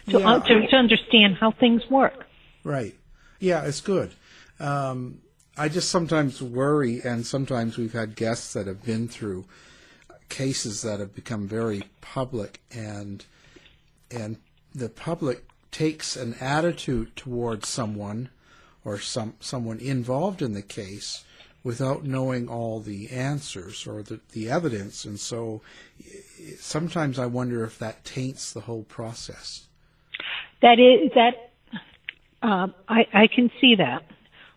to, 0.08 0.18
yeah. 0.18 0.30
uh, 0.30 0.40
to, 0.40 0.66
to 0.66 0.76
understand 0.76 1.36
how 1.38 1.52
things 1.52 1.82
work. 1.90 2.26
Right. 2.64 2.94
Yeah, 3.44 3.66
it's 3.66 3.82
good. 3.82 4.10
Um, 4.58 5.18
I 5.54 5.68
just 5.68 5.90
sometimes 5.90 6.40
worry, 6.40 7.02
and 7.04 7.26
sometimes 7.26 7.76
we've 7.76 7.92
had 7.92 8.16
guests 8.16 8.54
that 8.54 8.66
have 8.66 8.82
been 8.82 9.06
through 9.06 9.44
cases 10.30 10.80
that 10.80 10.98
have 10.98 11.14
become 11.14 11.46
very 11.46 11.82
public, 12.00 12.62
and 12.74 13.22
and 14.10 14.38
the 14.74 14.88
public 14.88 15.44
takes 15.70 16.16
an 16.16 16.36
attitude 16.40 17.16
towards 17.16 17.68
someone 17.68 18.30
or 18.82 18.98
some 18.98 19.34
someone 19.40 19.78
involved 19.78 20.40
in 20.40 20.54
the 20.54 20.62
case 20.62 21.22
without 21.62 22.02
knowing 22.02 22.48
all 22.48 22.80
the 22.80 23.10
answers 23.10 23.86
or 23.86 24.02
the, 24.02 24.20
the 24.32 24.48
evidence, 24.48 25.04
and 25.04 25.20
so 25.20 25.60
sometimes 26.58 27.18
I 27.18 27.26
wonder 27.26 27.62
if 27.62 27.78
that 27.78 28.04
taints 28.04 28.54
the 28.54 28.60
whole 28.60 28.84
process. 28.84 29.66
That 30.62 30.78
is 30.78 31.12
that 31.14 31.50
uh, 32.44 32.68
I, 32.88 33.06
I 33.12 33.26
can 33.34 33.50
see 33.60 33.76
that, 33.76 34.02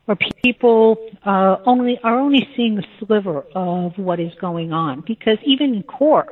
where 0.06 0.18
people 0.44 0.98
uh, 1.26 1.58
only 1.66 2.00
are 2.04 2.20
only 2.20 2.48
seeing 2.56 2.78
a 2.78 2.84
sliver 3.00 3.44
of 3.56 3.94
what 3.98 4.20
is 4.20 4.34
going 4.42 4.74
on. 4.74 5.04
Because 5.08 5.38
even 5.46 5.74
in 5.74 5.84
court, 5.84 6.28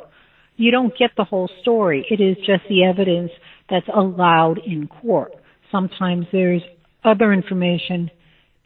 you 0.57 0.71
don't 0.71 0.95
get 0.97 1.11
the 1.15 1.23
whole 1.23 1.49
story. 1.61 2.05
It 2.09 2.21
is 2.21 2.35
just 2.37 2.63
the 2.67 2.83
evidence 2.83 3.31
that's 3.69 3.87
allowed 3.93 4.59
in 4.59 4.87
court. 4.87 5.33
Sometimes 5.71 6.25
there's 6.31 6.61
other 7.03 7.31
information 7.31 8.11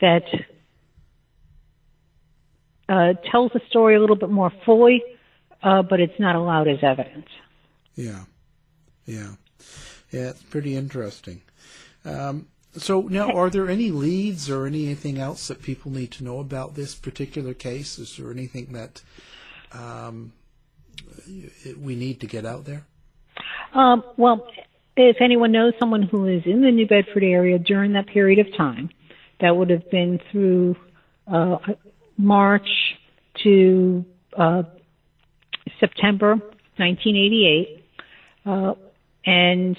that 0.01 0.23
uh, 2.87 3.13
tells 3.31 3.51
the 3.53 3.61
story 3.69 3.95
a 3.95 3.99
little 3.99 4.15
bit 4.15 4.29
more 4.29 4.51
fully, 4.65 5.03
uh, 5.61 5.83
but 5.83 5.99
it's 5.99 6.19
not 6.19 6.35
allowed 6.35 6.67
as 6.67 6.79
evidence. 6.81 7.27
Yeah, 7.95 8.23
yeah, 9.05 9.33
yeah. 10.11 10.29
It's 10.29 10.43
pretty 10.43 10.75
interesting. 10.75 11.41
Um, 12.05 12.47
so 12.78 13.01
now, 13.01 13.32
are 13.32 13.49
there 13.49 13.67
any 13.67 13.89
leads 13.89 14.49
or 14.49 14.67
anything 14.67 15.17
else 15.17 15.47
that 15.47 15.61
people 15.61 15.91
need 15.91 16.11
to 16.11 16.24
know 16.24 16.39
about 16.39 16.76
this 16.76 16.93
particular 16.93 17.53
case? 17.53 17.97
Is 17.97 18.17
there 18.17 18.32
anything 18.32 18.74
that 18.74 19.01
um, 19.72 20.34
we 21.80 21.95
need 21.95 22.20
to 22.22 22.28
get 22.28 22.45
out 22.45 22.65
there? 22.65 22.86
Um, 23.74 24.03
well, 24.17 24.47
if 24.95 25.17
anyone 25.20 25.51
knows 25.51 25.74
someone 25.80 26.03
who 26.03 26.28
is 26.28 26.43
in 26.45 26.61
the 26.61 26.72
New 26.72 26.88
Bedford 26.88 27.24
area 27.24 27.57
during 27.57 27.93
that 27.93 28.07
period 28.07 28.39
of 28.45 28.55
time, 28.55 28.89
that 29.39 29.55
would 29.55 29.70
have 29.70 29.89
been 29.89 30.20
through 30.32 30.76
uh, 31.28 31.57
March 32.17 32.67
to 33.43 34.05
uh, 34.38 34.63
September 35.80 36.36
1988, 36.78 37.86
uh, 38.45 38.74
and 39.26 39.78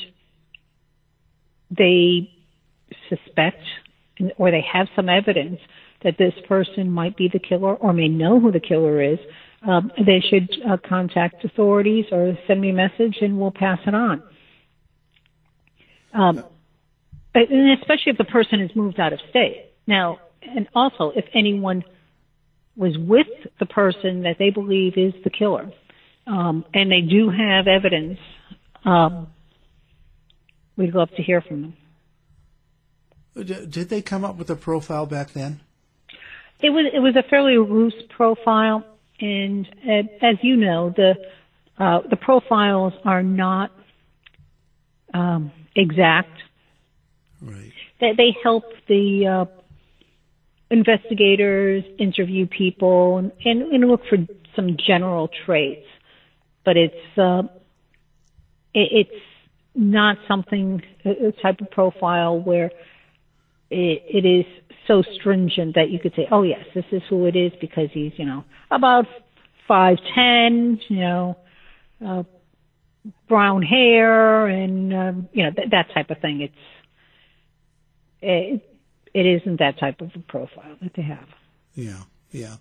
they 1.71 2.31
suspect 3.11 3.63
or 4.39 4.51
they 4.51 4.65
have 4.73 4.87
some 4.97 5.09
evidence 5.09 5.61
that 6.03 6.17
this 6.19 6.33
person 6.49 6.91
might 6.91 7.17
be 7.17 7.29
the 7.29 7.39
killer 7.39 7.75
or 7.75 7.93
may 7.93 8.09
know 8.09 8.41
who 8.41 8.51
the 8.51 8.61
killer 8.61 9.03
is, 9.03 9.19
um, 9.67 9.93
they 9.99 10.23
should 10.31 10.49
uh, 10.67 10.77
contact 10.89 11.45
authorities 11.45 12.07
or 12.11 12.39
send 12.47 12.61
me 12.61 12.71
a 12.71 12.73
message 12.73 13.17
and 13.21 13.39
we'll 13.39 13.51
pass 13.51 13.79
it 13.87 13.95
on. 13.95 14.23
Um, 16.15 16.45
and 17.35 17.79
especially 17.79 18.13
if 18.13 18.19
the 18.19 18.25
person 18.25 18.61
has 18.61 18.71
moved 18.75 18.99
out 18.99 19.13
of 19.13 19.21
state. 19.29 19.71
Now, 19.87 20.19
and 20.43 20.69
also 20.75 21.13
if 21.15 21.27
anyone 21.35 21.85
was 22.77 22.97
with 22.99 23.27
the 23.59 23.67
person 23.67 24.23
that 24.23 24.37
they 24.39 24.51
believe 24.51 24.95
is 24.97 25.13
the 25.23 25.31
killer, 25.31 25.71
um, 26.27 26.65
and 26.73 26.91
they 26.91 27.03
do 27.03 27.29
have 27.31 27.67
evidence, 27.67 28.19
um, 28.85 29.29
we'd 30.77 30.95
love 30.95 31.11
to 31.17 31.23
hear 31.23 31.43
from 31.43 31.63
them. 31.63 31.77
Did 33.35 33.89
they 33.89 34.03
come 34.03 34.25
up 34.25 34.37
with 34.37 34.51
a 34.51 34.57
profile 34.57 35.07
back 35.07 35.33
then? 35.33 35.61
It 36.63 36.71
was 36.71 36.87
it 36.93 36.99
was 36.99 37.17
a 37.17 37.23
fairly 37.29 37.57
loose 37.57 37.95
profile, 38.11 38.85
and 39.21 39.67
uh, 39.89 40.27
as 40.27 40.37
you 40.43 40.57
know, 40.57 40.93
the 40.95 41.15
uh, 41.79 42.01
the 42.09 42.17
profiles 42.17 42.93
are 43.05 43.23
not 43.23 43.71
um, 45.15 45.53
exact. 45.75 46.37
Right. 47.41 47.73
They, 48.01 48.13
they 48.17 48.37
help 48.43 48.65
the 48.87 49.47
uh, 49.49 49.61
investigators 50.71 51.85
interview 51.99 52.47
people 52.47 53.17
and, 53.17 53.33
and, 53.45 53.63
and, 53.73 53.89
look 53.89 54.03
for 54.09 54.19
some 54.55 54.77
general 54.87 55.31
traits, 55.47 55.87
but 56.65 56.77
it's 56.77 57.19
uh, 57.19 57.43
it, 58.75 59.07
it's 59.09 59.25
not 59.75 60.19
something 60.29 60.83
a 61.05 61.33
type 61.43 61.61
of 61.61 61.71
profile 61.71 62.39
where 62.39 62.71
it, 63.71 64.03
it 64.09 64.25
is 64.27 64.45
so 64.87 65.03
stringent 65.03 65.77
that 65.77 65.91
you 65.91 65.99
could 65.99 66.15
say, 66.15 66.27
oh 66.31 66.43
yes, 66.43 66.65
this 66.75 66.85
is 66.91 67.03
who 67.09 67.27
it 67.27 67.37
is 67.37 67.53
because 67.61 67.89
he's, 67.93 68.13
you 68.17 68.25
know, 68.25 68.45
about 68.71 69.07
five 69.69 69.99
ten, 70.15 70.81
you 70.89 71.01
know, 71.01 71.37
uh, 72.05 72.23
brown 73.29 73.63
hair, 73.63 74.47
and 74.47 74.93
um, 74.93 75.29
you 75.33 75.45
know 75.45 75.51
th- 75.53 75.71
that 75.71 75.93
type 75.95 76.11
of 76.11 76.19
thing. 76.19 76.41
It's 76.41 76.55
it, 78.21 78.79
it 79.15 79.27
isn't 79.27 79.59
that 79.61 79.79
type 79.79 80.01
of 80.01 80.11
a 80.15 80.19
profile 80.19 80.77
that 80.83 80.93
they 80.95 81.03
have. 81.03 81.29
Yeah, 81.75 82.03
yeah. 82.33 82.57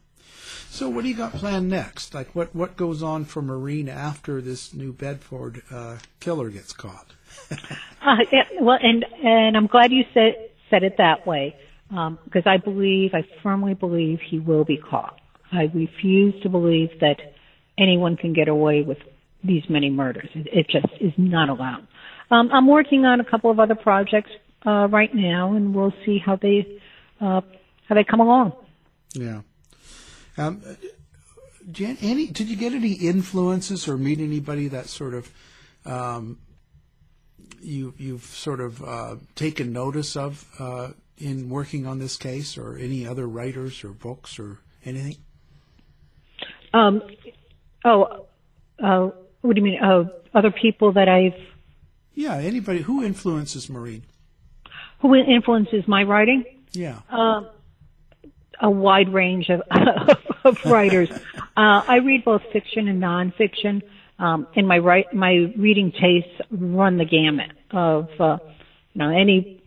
So 0.70 0.88
what 0.88 1.03
do 1.03 1.10
you 1.10 1.16
got 1.16 1.34
planned 1.34 1.70
next? 1.70 2.14
Like 2.14 2.34
what 2.36 2.55
what 2.55 2.78
goes 2.78 3.01
on 3.01 3.26
for 3.26 3.41
Maureen 3.41 3.89
after 3.89 4.41
this 4.41 4.74
New 4.74 4.93
Bedford 4.93 5.64
uh, 5.72 5.97
killer 6.20 6.49
gets 6.49 6.74
caught? 6.74 7.14
uh, 7.51 8.18
yeah, 8.32 8.43
well, 8.62 8.78
and 8.82 9.05
and 9.24 9.57
I'm 9.57 9.68
glad 9.68 9.91
you 9.91 10.05
said 10.14 10.48
said 10.70 10.84
it 10.84 10.95
that 10.97 11.26
way 11.28 11.55
um, 11.91 12.20
because 12.24 12.43
I 12.45 12.57
believe, 12.57 13.11
I 13.13 13.24
firmly 13.41 13.74
believe 13.74 14.20
he 14.30 14.39
will 14.39 14.63
be 14.63 14.78
caught. 14.78 15.20
I 15.51 15.63
refuse 15.74 16.41
to 16.43 16.49
believe 16.49 16.89
that 17.01 17.17
anyone 17.78 18.17
can 18.17 18.34
get 18.34 18.47
away 18.47 18.82
with 18.82 18.99
these 19.43 19.63
many 19.70 19.89
murders. 19.89 20.30
It, 20.36 20.47
it 20.51 20.67
just 20.70 20.93
is 21.01 21.13
not 21.17 21.49
allowed. 21.49 21.88
Um, 22.32 22.49
I'm 22.53 22.67
working 22.67 23.05
on 23.05 23.20
a 23.20 23.26
couple 23.26 23.49
of 23.49 23.59
other 23.59 23.76
projects 23.76 24.30
uh, 24.65 24.88
right 24.88 25.13
now, 25.13 25.53
and 25.53 25.74
we'll 25.74 25.93
see 26.05 26.20
how 26.24 26.36
they 26.36 26.80
uh, 27.20 27.41
how 27.88 27.95
they 27.95 28.03
come 28.03 28.20
along. 28.20 28.53
Yeah. 29.13 29.41
Um, 30.38 30.61
Jan, 31.72 31.97
any 32.01 32.28
did 32.28 32.49
you 32.49 32.55
get 32.55 32.74
any 32.74 32.93
influences 32.93 33.88
or 33.88 33.97
meet 33.97 34.20
anybody 34.20 34.67
that 34.67 34.88
sort 34.88 35.15
of 35.15 35.32
um, 35.86 36.38
you 37.61 37.93
you've 37.97 38.23
sort 38.23 38.59
of 38.59 38.83
uh, 38.83 39.15
taken 39.35 39.73
notice 39.73 40.15
of 40.15 40.45
uh, 40.59 40.89
in 41.17 41.49
working 41.49 41.85
on 41.85 41.99
this 41.99 42.17
case, 42.17 42.57
or 42.57 42.77
any 42.77 43.05
other 43.05 43.27
writers 43.27 43.83
or 43.83 43.89
books 43.89 44.39
or 44.39 44.59
anything? 44.85 45.17
Um, 46.73 47.01
oh, 47.83 48.25
uh, 48.81 49.09
what 49.41 49.55
do 49.55 49.59
you 49.59 49.65
mean? 49.65 49.81
Uh, 49.81 50.05
other 50.33 50.51
people 50.51 50.93
that 50.93 51.09
I've 51.09 51.33
yeah, 52.19 52.35
anybody 52.35 52.81
who 52.81 53.01
influences 53.01 53.69
Maureen. 53.69 54.03
Who 54.99 55.15
influences 55.15 55.87
my 55.87 56.03
writing? 56.03 56.43
Yeah. 56.73 56.99
Uh, 57.09 57.43
a 58.59 58.69
wide 58.69 59.13
range 59.13 59.49
of, 59.49 59.61
of 60.43 60.65
writers. 60.65 61.09
uh, 61.55 61.81
I 61.87 61.99
read 62.03 62.25
both 62.25 62.41
fiction 62.51 62.89
and 62.89 63.01
nonfiction 63.01 63.81
um, 64.20 64.47
and 64.55 64.67
my 64.67 64.78
right, 64.78 65.11
my 65.13 65.51
reading 65.57 65.91
tastes 65.91 66.41
run 66.51 66.97
the 66.97 67.05
gamut 67.05 67.51
of, 67.72 68.09
uh, 68.20 68.38
you 68.93 68.99
know, 68.99 69.09
any 69.09 69.61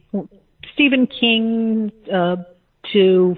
Stephen 0.75 1.07
King 1.07 1.91
uh, 2.13 2.37
to, 2.93 2.99
you 2.99 3.37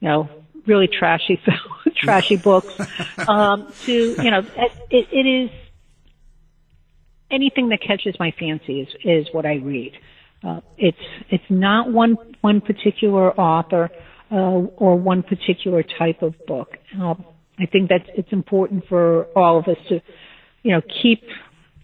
know, 0.00 0.28
really 0.66 0.86
trashy, 0.86 1.40
trashy 1.96 2.36
books, 2.36 2.72
um, 3.26 3.72
to, 3.84 3.92
you 4.22 4.30
know, 4.30 4.42
it, 4.90 5.08
it 5.10 5.26
is 5.26 5.50
anything 7.30 7.70
that 7.70 7.80
catches 7.80 8.14
my 8.18 8.32
fancy 8.38 8.80
is, 8.82 8.88
is 9.02 9.28
what 9.32 9.46
I 9.46 9.54
read. 9.54 9.92
Uh, 10.42 10.60
it's 10.78 10.98
it's 11.28 11.44
not 11.50 11.90
one 11.92 12.16
one 12.40 12.62
particular 12.62 13.38
author 13.38 13.90
uh, 14.32 14.34
or 14.34 14.96
one 14.96 15.22
particular 15.22 15.82
type 15.82 16.22
of 16.22 16.34
book. 16.46 16.76
Um, 16.98 17.24
I 17.58 17.66
think 17.66 17.90
that 17.90 18.08
it's 18.14 18.32
important 18.32 18.86
for 18.88 19.24
all 19.36 19.58
of 19.58 19.68
us 19.68 19.76
to 19.90 20.00
you 20.62 20.72
know, 20.72 20.82
keep 21.02 21.22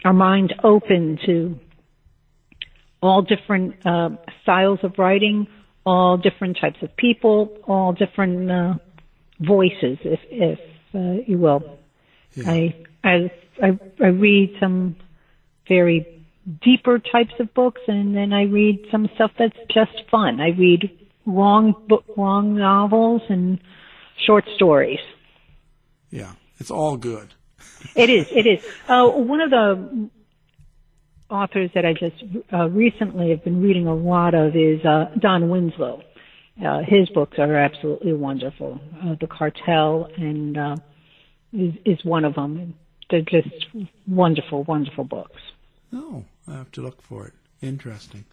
our 0.04 0.12
mind 0.12 0.54
open 0.62 1.18
to 1.26 1.58
all 3.02 3.22
different 3.22 3.74
uh, 3.86 4.10
styles 4.42 4.80
of 4.82 4.98
writing, 4.98 5.46
all 5.84 6.16
different 6.16 6.58
types 6.60 6.78
of 6.82 6.94
people, 6.96 7.56
all 7.64 7.92
different 7.92 8.50
uh, 8.50 8.74
voices, 9.40 9.98
if, 10.02 10.20
if 10.30 10.58
uh, 10.94 11.22
you 11.26 11.38
will. 11.38 11.78
Yeah. 12.34 12.50
I, 12.50 12.76
I, 13.04 13.30
I 13.62 13.78
I 14.02 14.06
read 14.08 14.56
some 14.60 14.96
very 15.68 16.24
deeper 16.62 16.98
types 16.98 17.34
of 17.40 17.52
books, 17.54 17.80
and 17.88 18.16
then 18.16 18.32
I 18.32 18.44
read 18.44 18.86
some 18.90 19.08
stuff 19.14 19.32
that's 19.38 19.56
just 19.72 20.08
fun. 20.10 20.40
I 20.40 20.48
read 20.48 20.90
long 21.24 21.74
book, 21.88 22.04
long 22.16 22.56
novels, 22.56 23.22
and 23.28 23.58
short 24.26 24.44
stories. 24.54 25.00
Yeah, 26.10 26.32
it's 26.58 26.70
all 26.70 26.96
good. 26.96 27.34
It 27.94 28.10
is. 28.10 28.26
It 28.30 28.46
is. 28.46 28.64
Uh, 28.88 29.08
one 29.08 29.40
of 29.40 29.50
the 29.50 30.10
authors 31.28 31.70
that 31.74 31.84
I 31.84 31.92
just 31.92 32.22
uh, 32.52 32.68
recently 32.68 33.30
have 33.30 33.44
been 33.44 33.62
reading 33.62 33.86
a 33.86 33.94
lot 33.94 34.34
of 34.34 34.56
is 34.56 34.84
uh, 34.84 35.10
Don 35.18 35.48
Winslow. 35.48 36.02
Uh, 36.64 36.80
his 36.86 37.08
books 37.10 37.38
are 37.38 37.54
absolutely 37.54 38.12
wonderful. 38.12 38.80
Uh, 39.02 39.16
the 39.20 39.26
Cartel 39.26 40.10
and 40.16 40.56
uh, 40.56 40.76
is, 41.52 41.74
is 41.84 42.04
one 42.04 42.24
of 42.24 42.34
them. 42.34 42.74
They're 43.10 43.20
just 43.20 43.66
wonderful, 44.06 44.64
wonderful 44.64 45.04
books. 45.04 45.40
Oh, 45.92 46.24
I 46.48 46.54
have 46.54 46.72
to 46.72 46.82
look 46.82 47.02
for 47.02 47.26
it. 47.26 47.34
Interesting. 47.60 48.24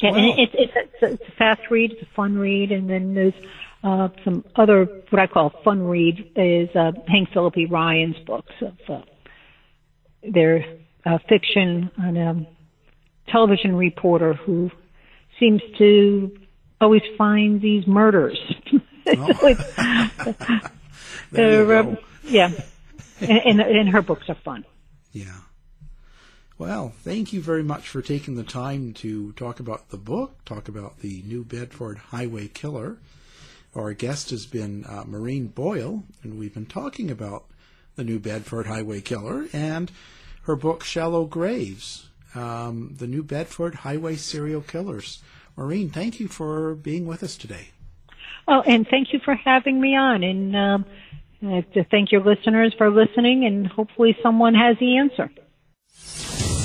Yeah, 0.00 0.10
wow. 0.10 0.16
and 0.16 0.26
it, 0.26 0.54
it, 0.54 0.70
it's, 0.74 1.02
a, 1.02 1.06
it's 1.06 1.28
a 1.28 1.32
fast 1.32 1.62
read. 1.70 1.92
It's 1.92 2.02
a 2.02 2.14
fun 2.14 2.38
read, 2.38 2.72
and 2.72 2.88
then 2.88 3.14
there's 3.14 3.34
uh, 3.82 4.08
some 4.24 4.44
other 4.56 4.84
what 5.10 5.20
I 5.20 5.26
call 5.26 5.52
fun 5.64 5.82
read 5.86 6.32
is 6.36 6.68
uh, 6.74 6.92
Hank 7.08 7.30
Phillippi 7.32 7.66
Ryan's 7.66 8.18
books 8.26 8.54
of 8.60 8.74
uh, 8.88 9.02
their 10.22 10.64
uh, 11.04 11.18
fiction 11.28 11.90
on 11.98 12.16
a 12.16 12.46
television 13.30 13.76
reporter 13.76 14.34
who 14.34 14.70
seems 15.38 15.62
to 15.78 16.36
always 16.80 17.02
find 17.16 17.60
these 17.60 17.86
murders. 17.86 18.38
Oh. 19.08 19.54
uh, 19.54 20.08
yeah, 22.24 22.50
and, 23.20 23.30
and, 23.30 23.60
and 23.60 23.88
her 23.90 24.02
books 24.02 24.28
are 24.28 24.34
fun. 24.34 24.64
Yeah. 25.12 25.42
Well, 26.58 26.92
thank 27.02 27.32
you 27.32 27.40
very 27.40 27.62
much 27.62 27.88
for 27.88 28.02
taking 28.02 28.34
the 28.34 28.42
time 28.42 28.94
to 28.94 29.30
talk 29.32 29.60
about 29.60 29.90
the 29.90 29.96
book, 29.96 30.44
talk 30.44 30.66
about 30.66 31.00
the 31.00 31.22
New 31.24 31.44
Bedford 31.44 31.98
Highway 31.98 32.48
Killer. 32.48 32.98
Our 33.76 33.92
guest 33.92 34.30
has 34.30 34.46
been 34.46 34.86
uh, 34.86 35.04
Maureen 35.06 35.48
Boyle, 35.48 36.04
and 36.22 36.38
we've 36.38 36.54
been 36.54 36.64
talking 36.64 37.10
about 37.10 37.44
the 37.94 38.04
New 38.04 38.18
Bedford 38.18 38.66
Highway 38.66 39.02
Killer 39.02 39.48
and 39.52 39.92
her 40.44 40.56
book 40.56 40.82
Shallow 40.82 41.26
Graves, 41.26 42.08
um, 42.34 42.94
the 42.96 43.06
New 43.06 43.22
Bedford 43.22 43.74
Highway 43.74 44.16
Serial 44.16 44.62
Killers. 44.62 45.22
Maureen, 45.58 45.90
thank 45.90 46.18
you 46.18 46.26
for 46.26 46.74
being 46.74 47.06
with 47.06 47.22
us 47.22 47.36
today. 47.36 47.68
Oh, 48.48 48.62
and 48.62 48.88
thank 48.88 49.12
you 49.12 49.20
for 49.22 49.34
having 49.34 49.78
me 49.78 49.94
on. 49.94 50.22
And 50.22 50.56
um, 50.56 50.84
uh, 51.44 51.60
to 51.74 51.84
thank 51.90 52.10
your 52.10 52.22
listeners 52.22 52.74
for 52.78 52.88
listening, 52.88 53.44
and 53.44 53.66
hopefully 53.66 54.16
someone 54.22 54.54
has 54.54 54.78
the 54.80 54.96
answer. 54.96 55.30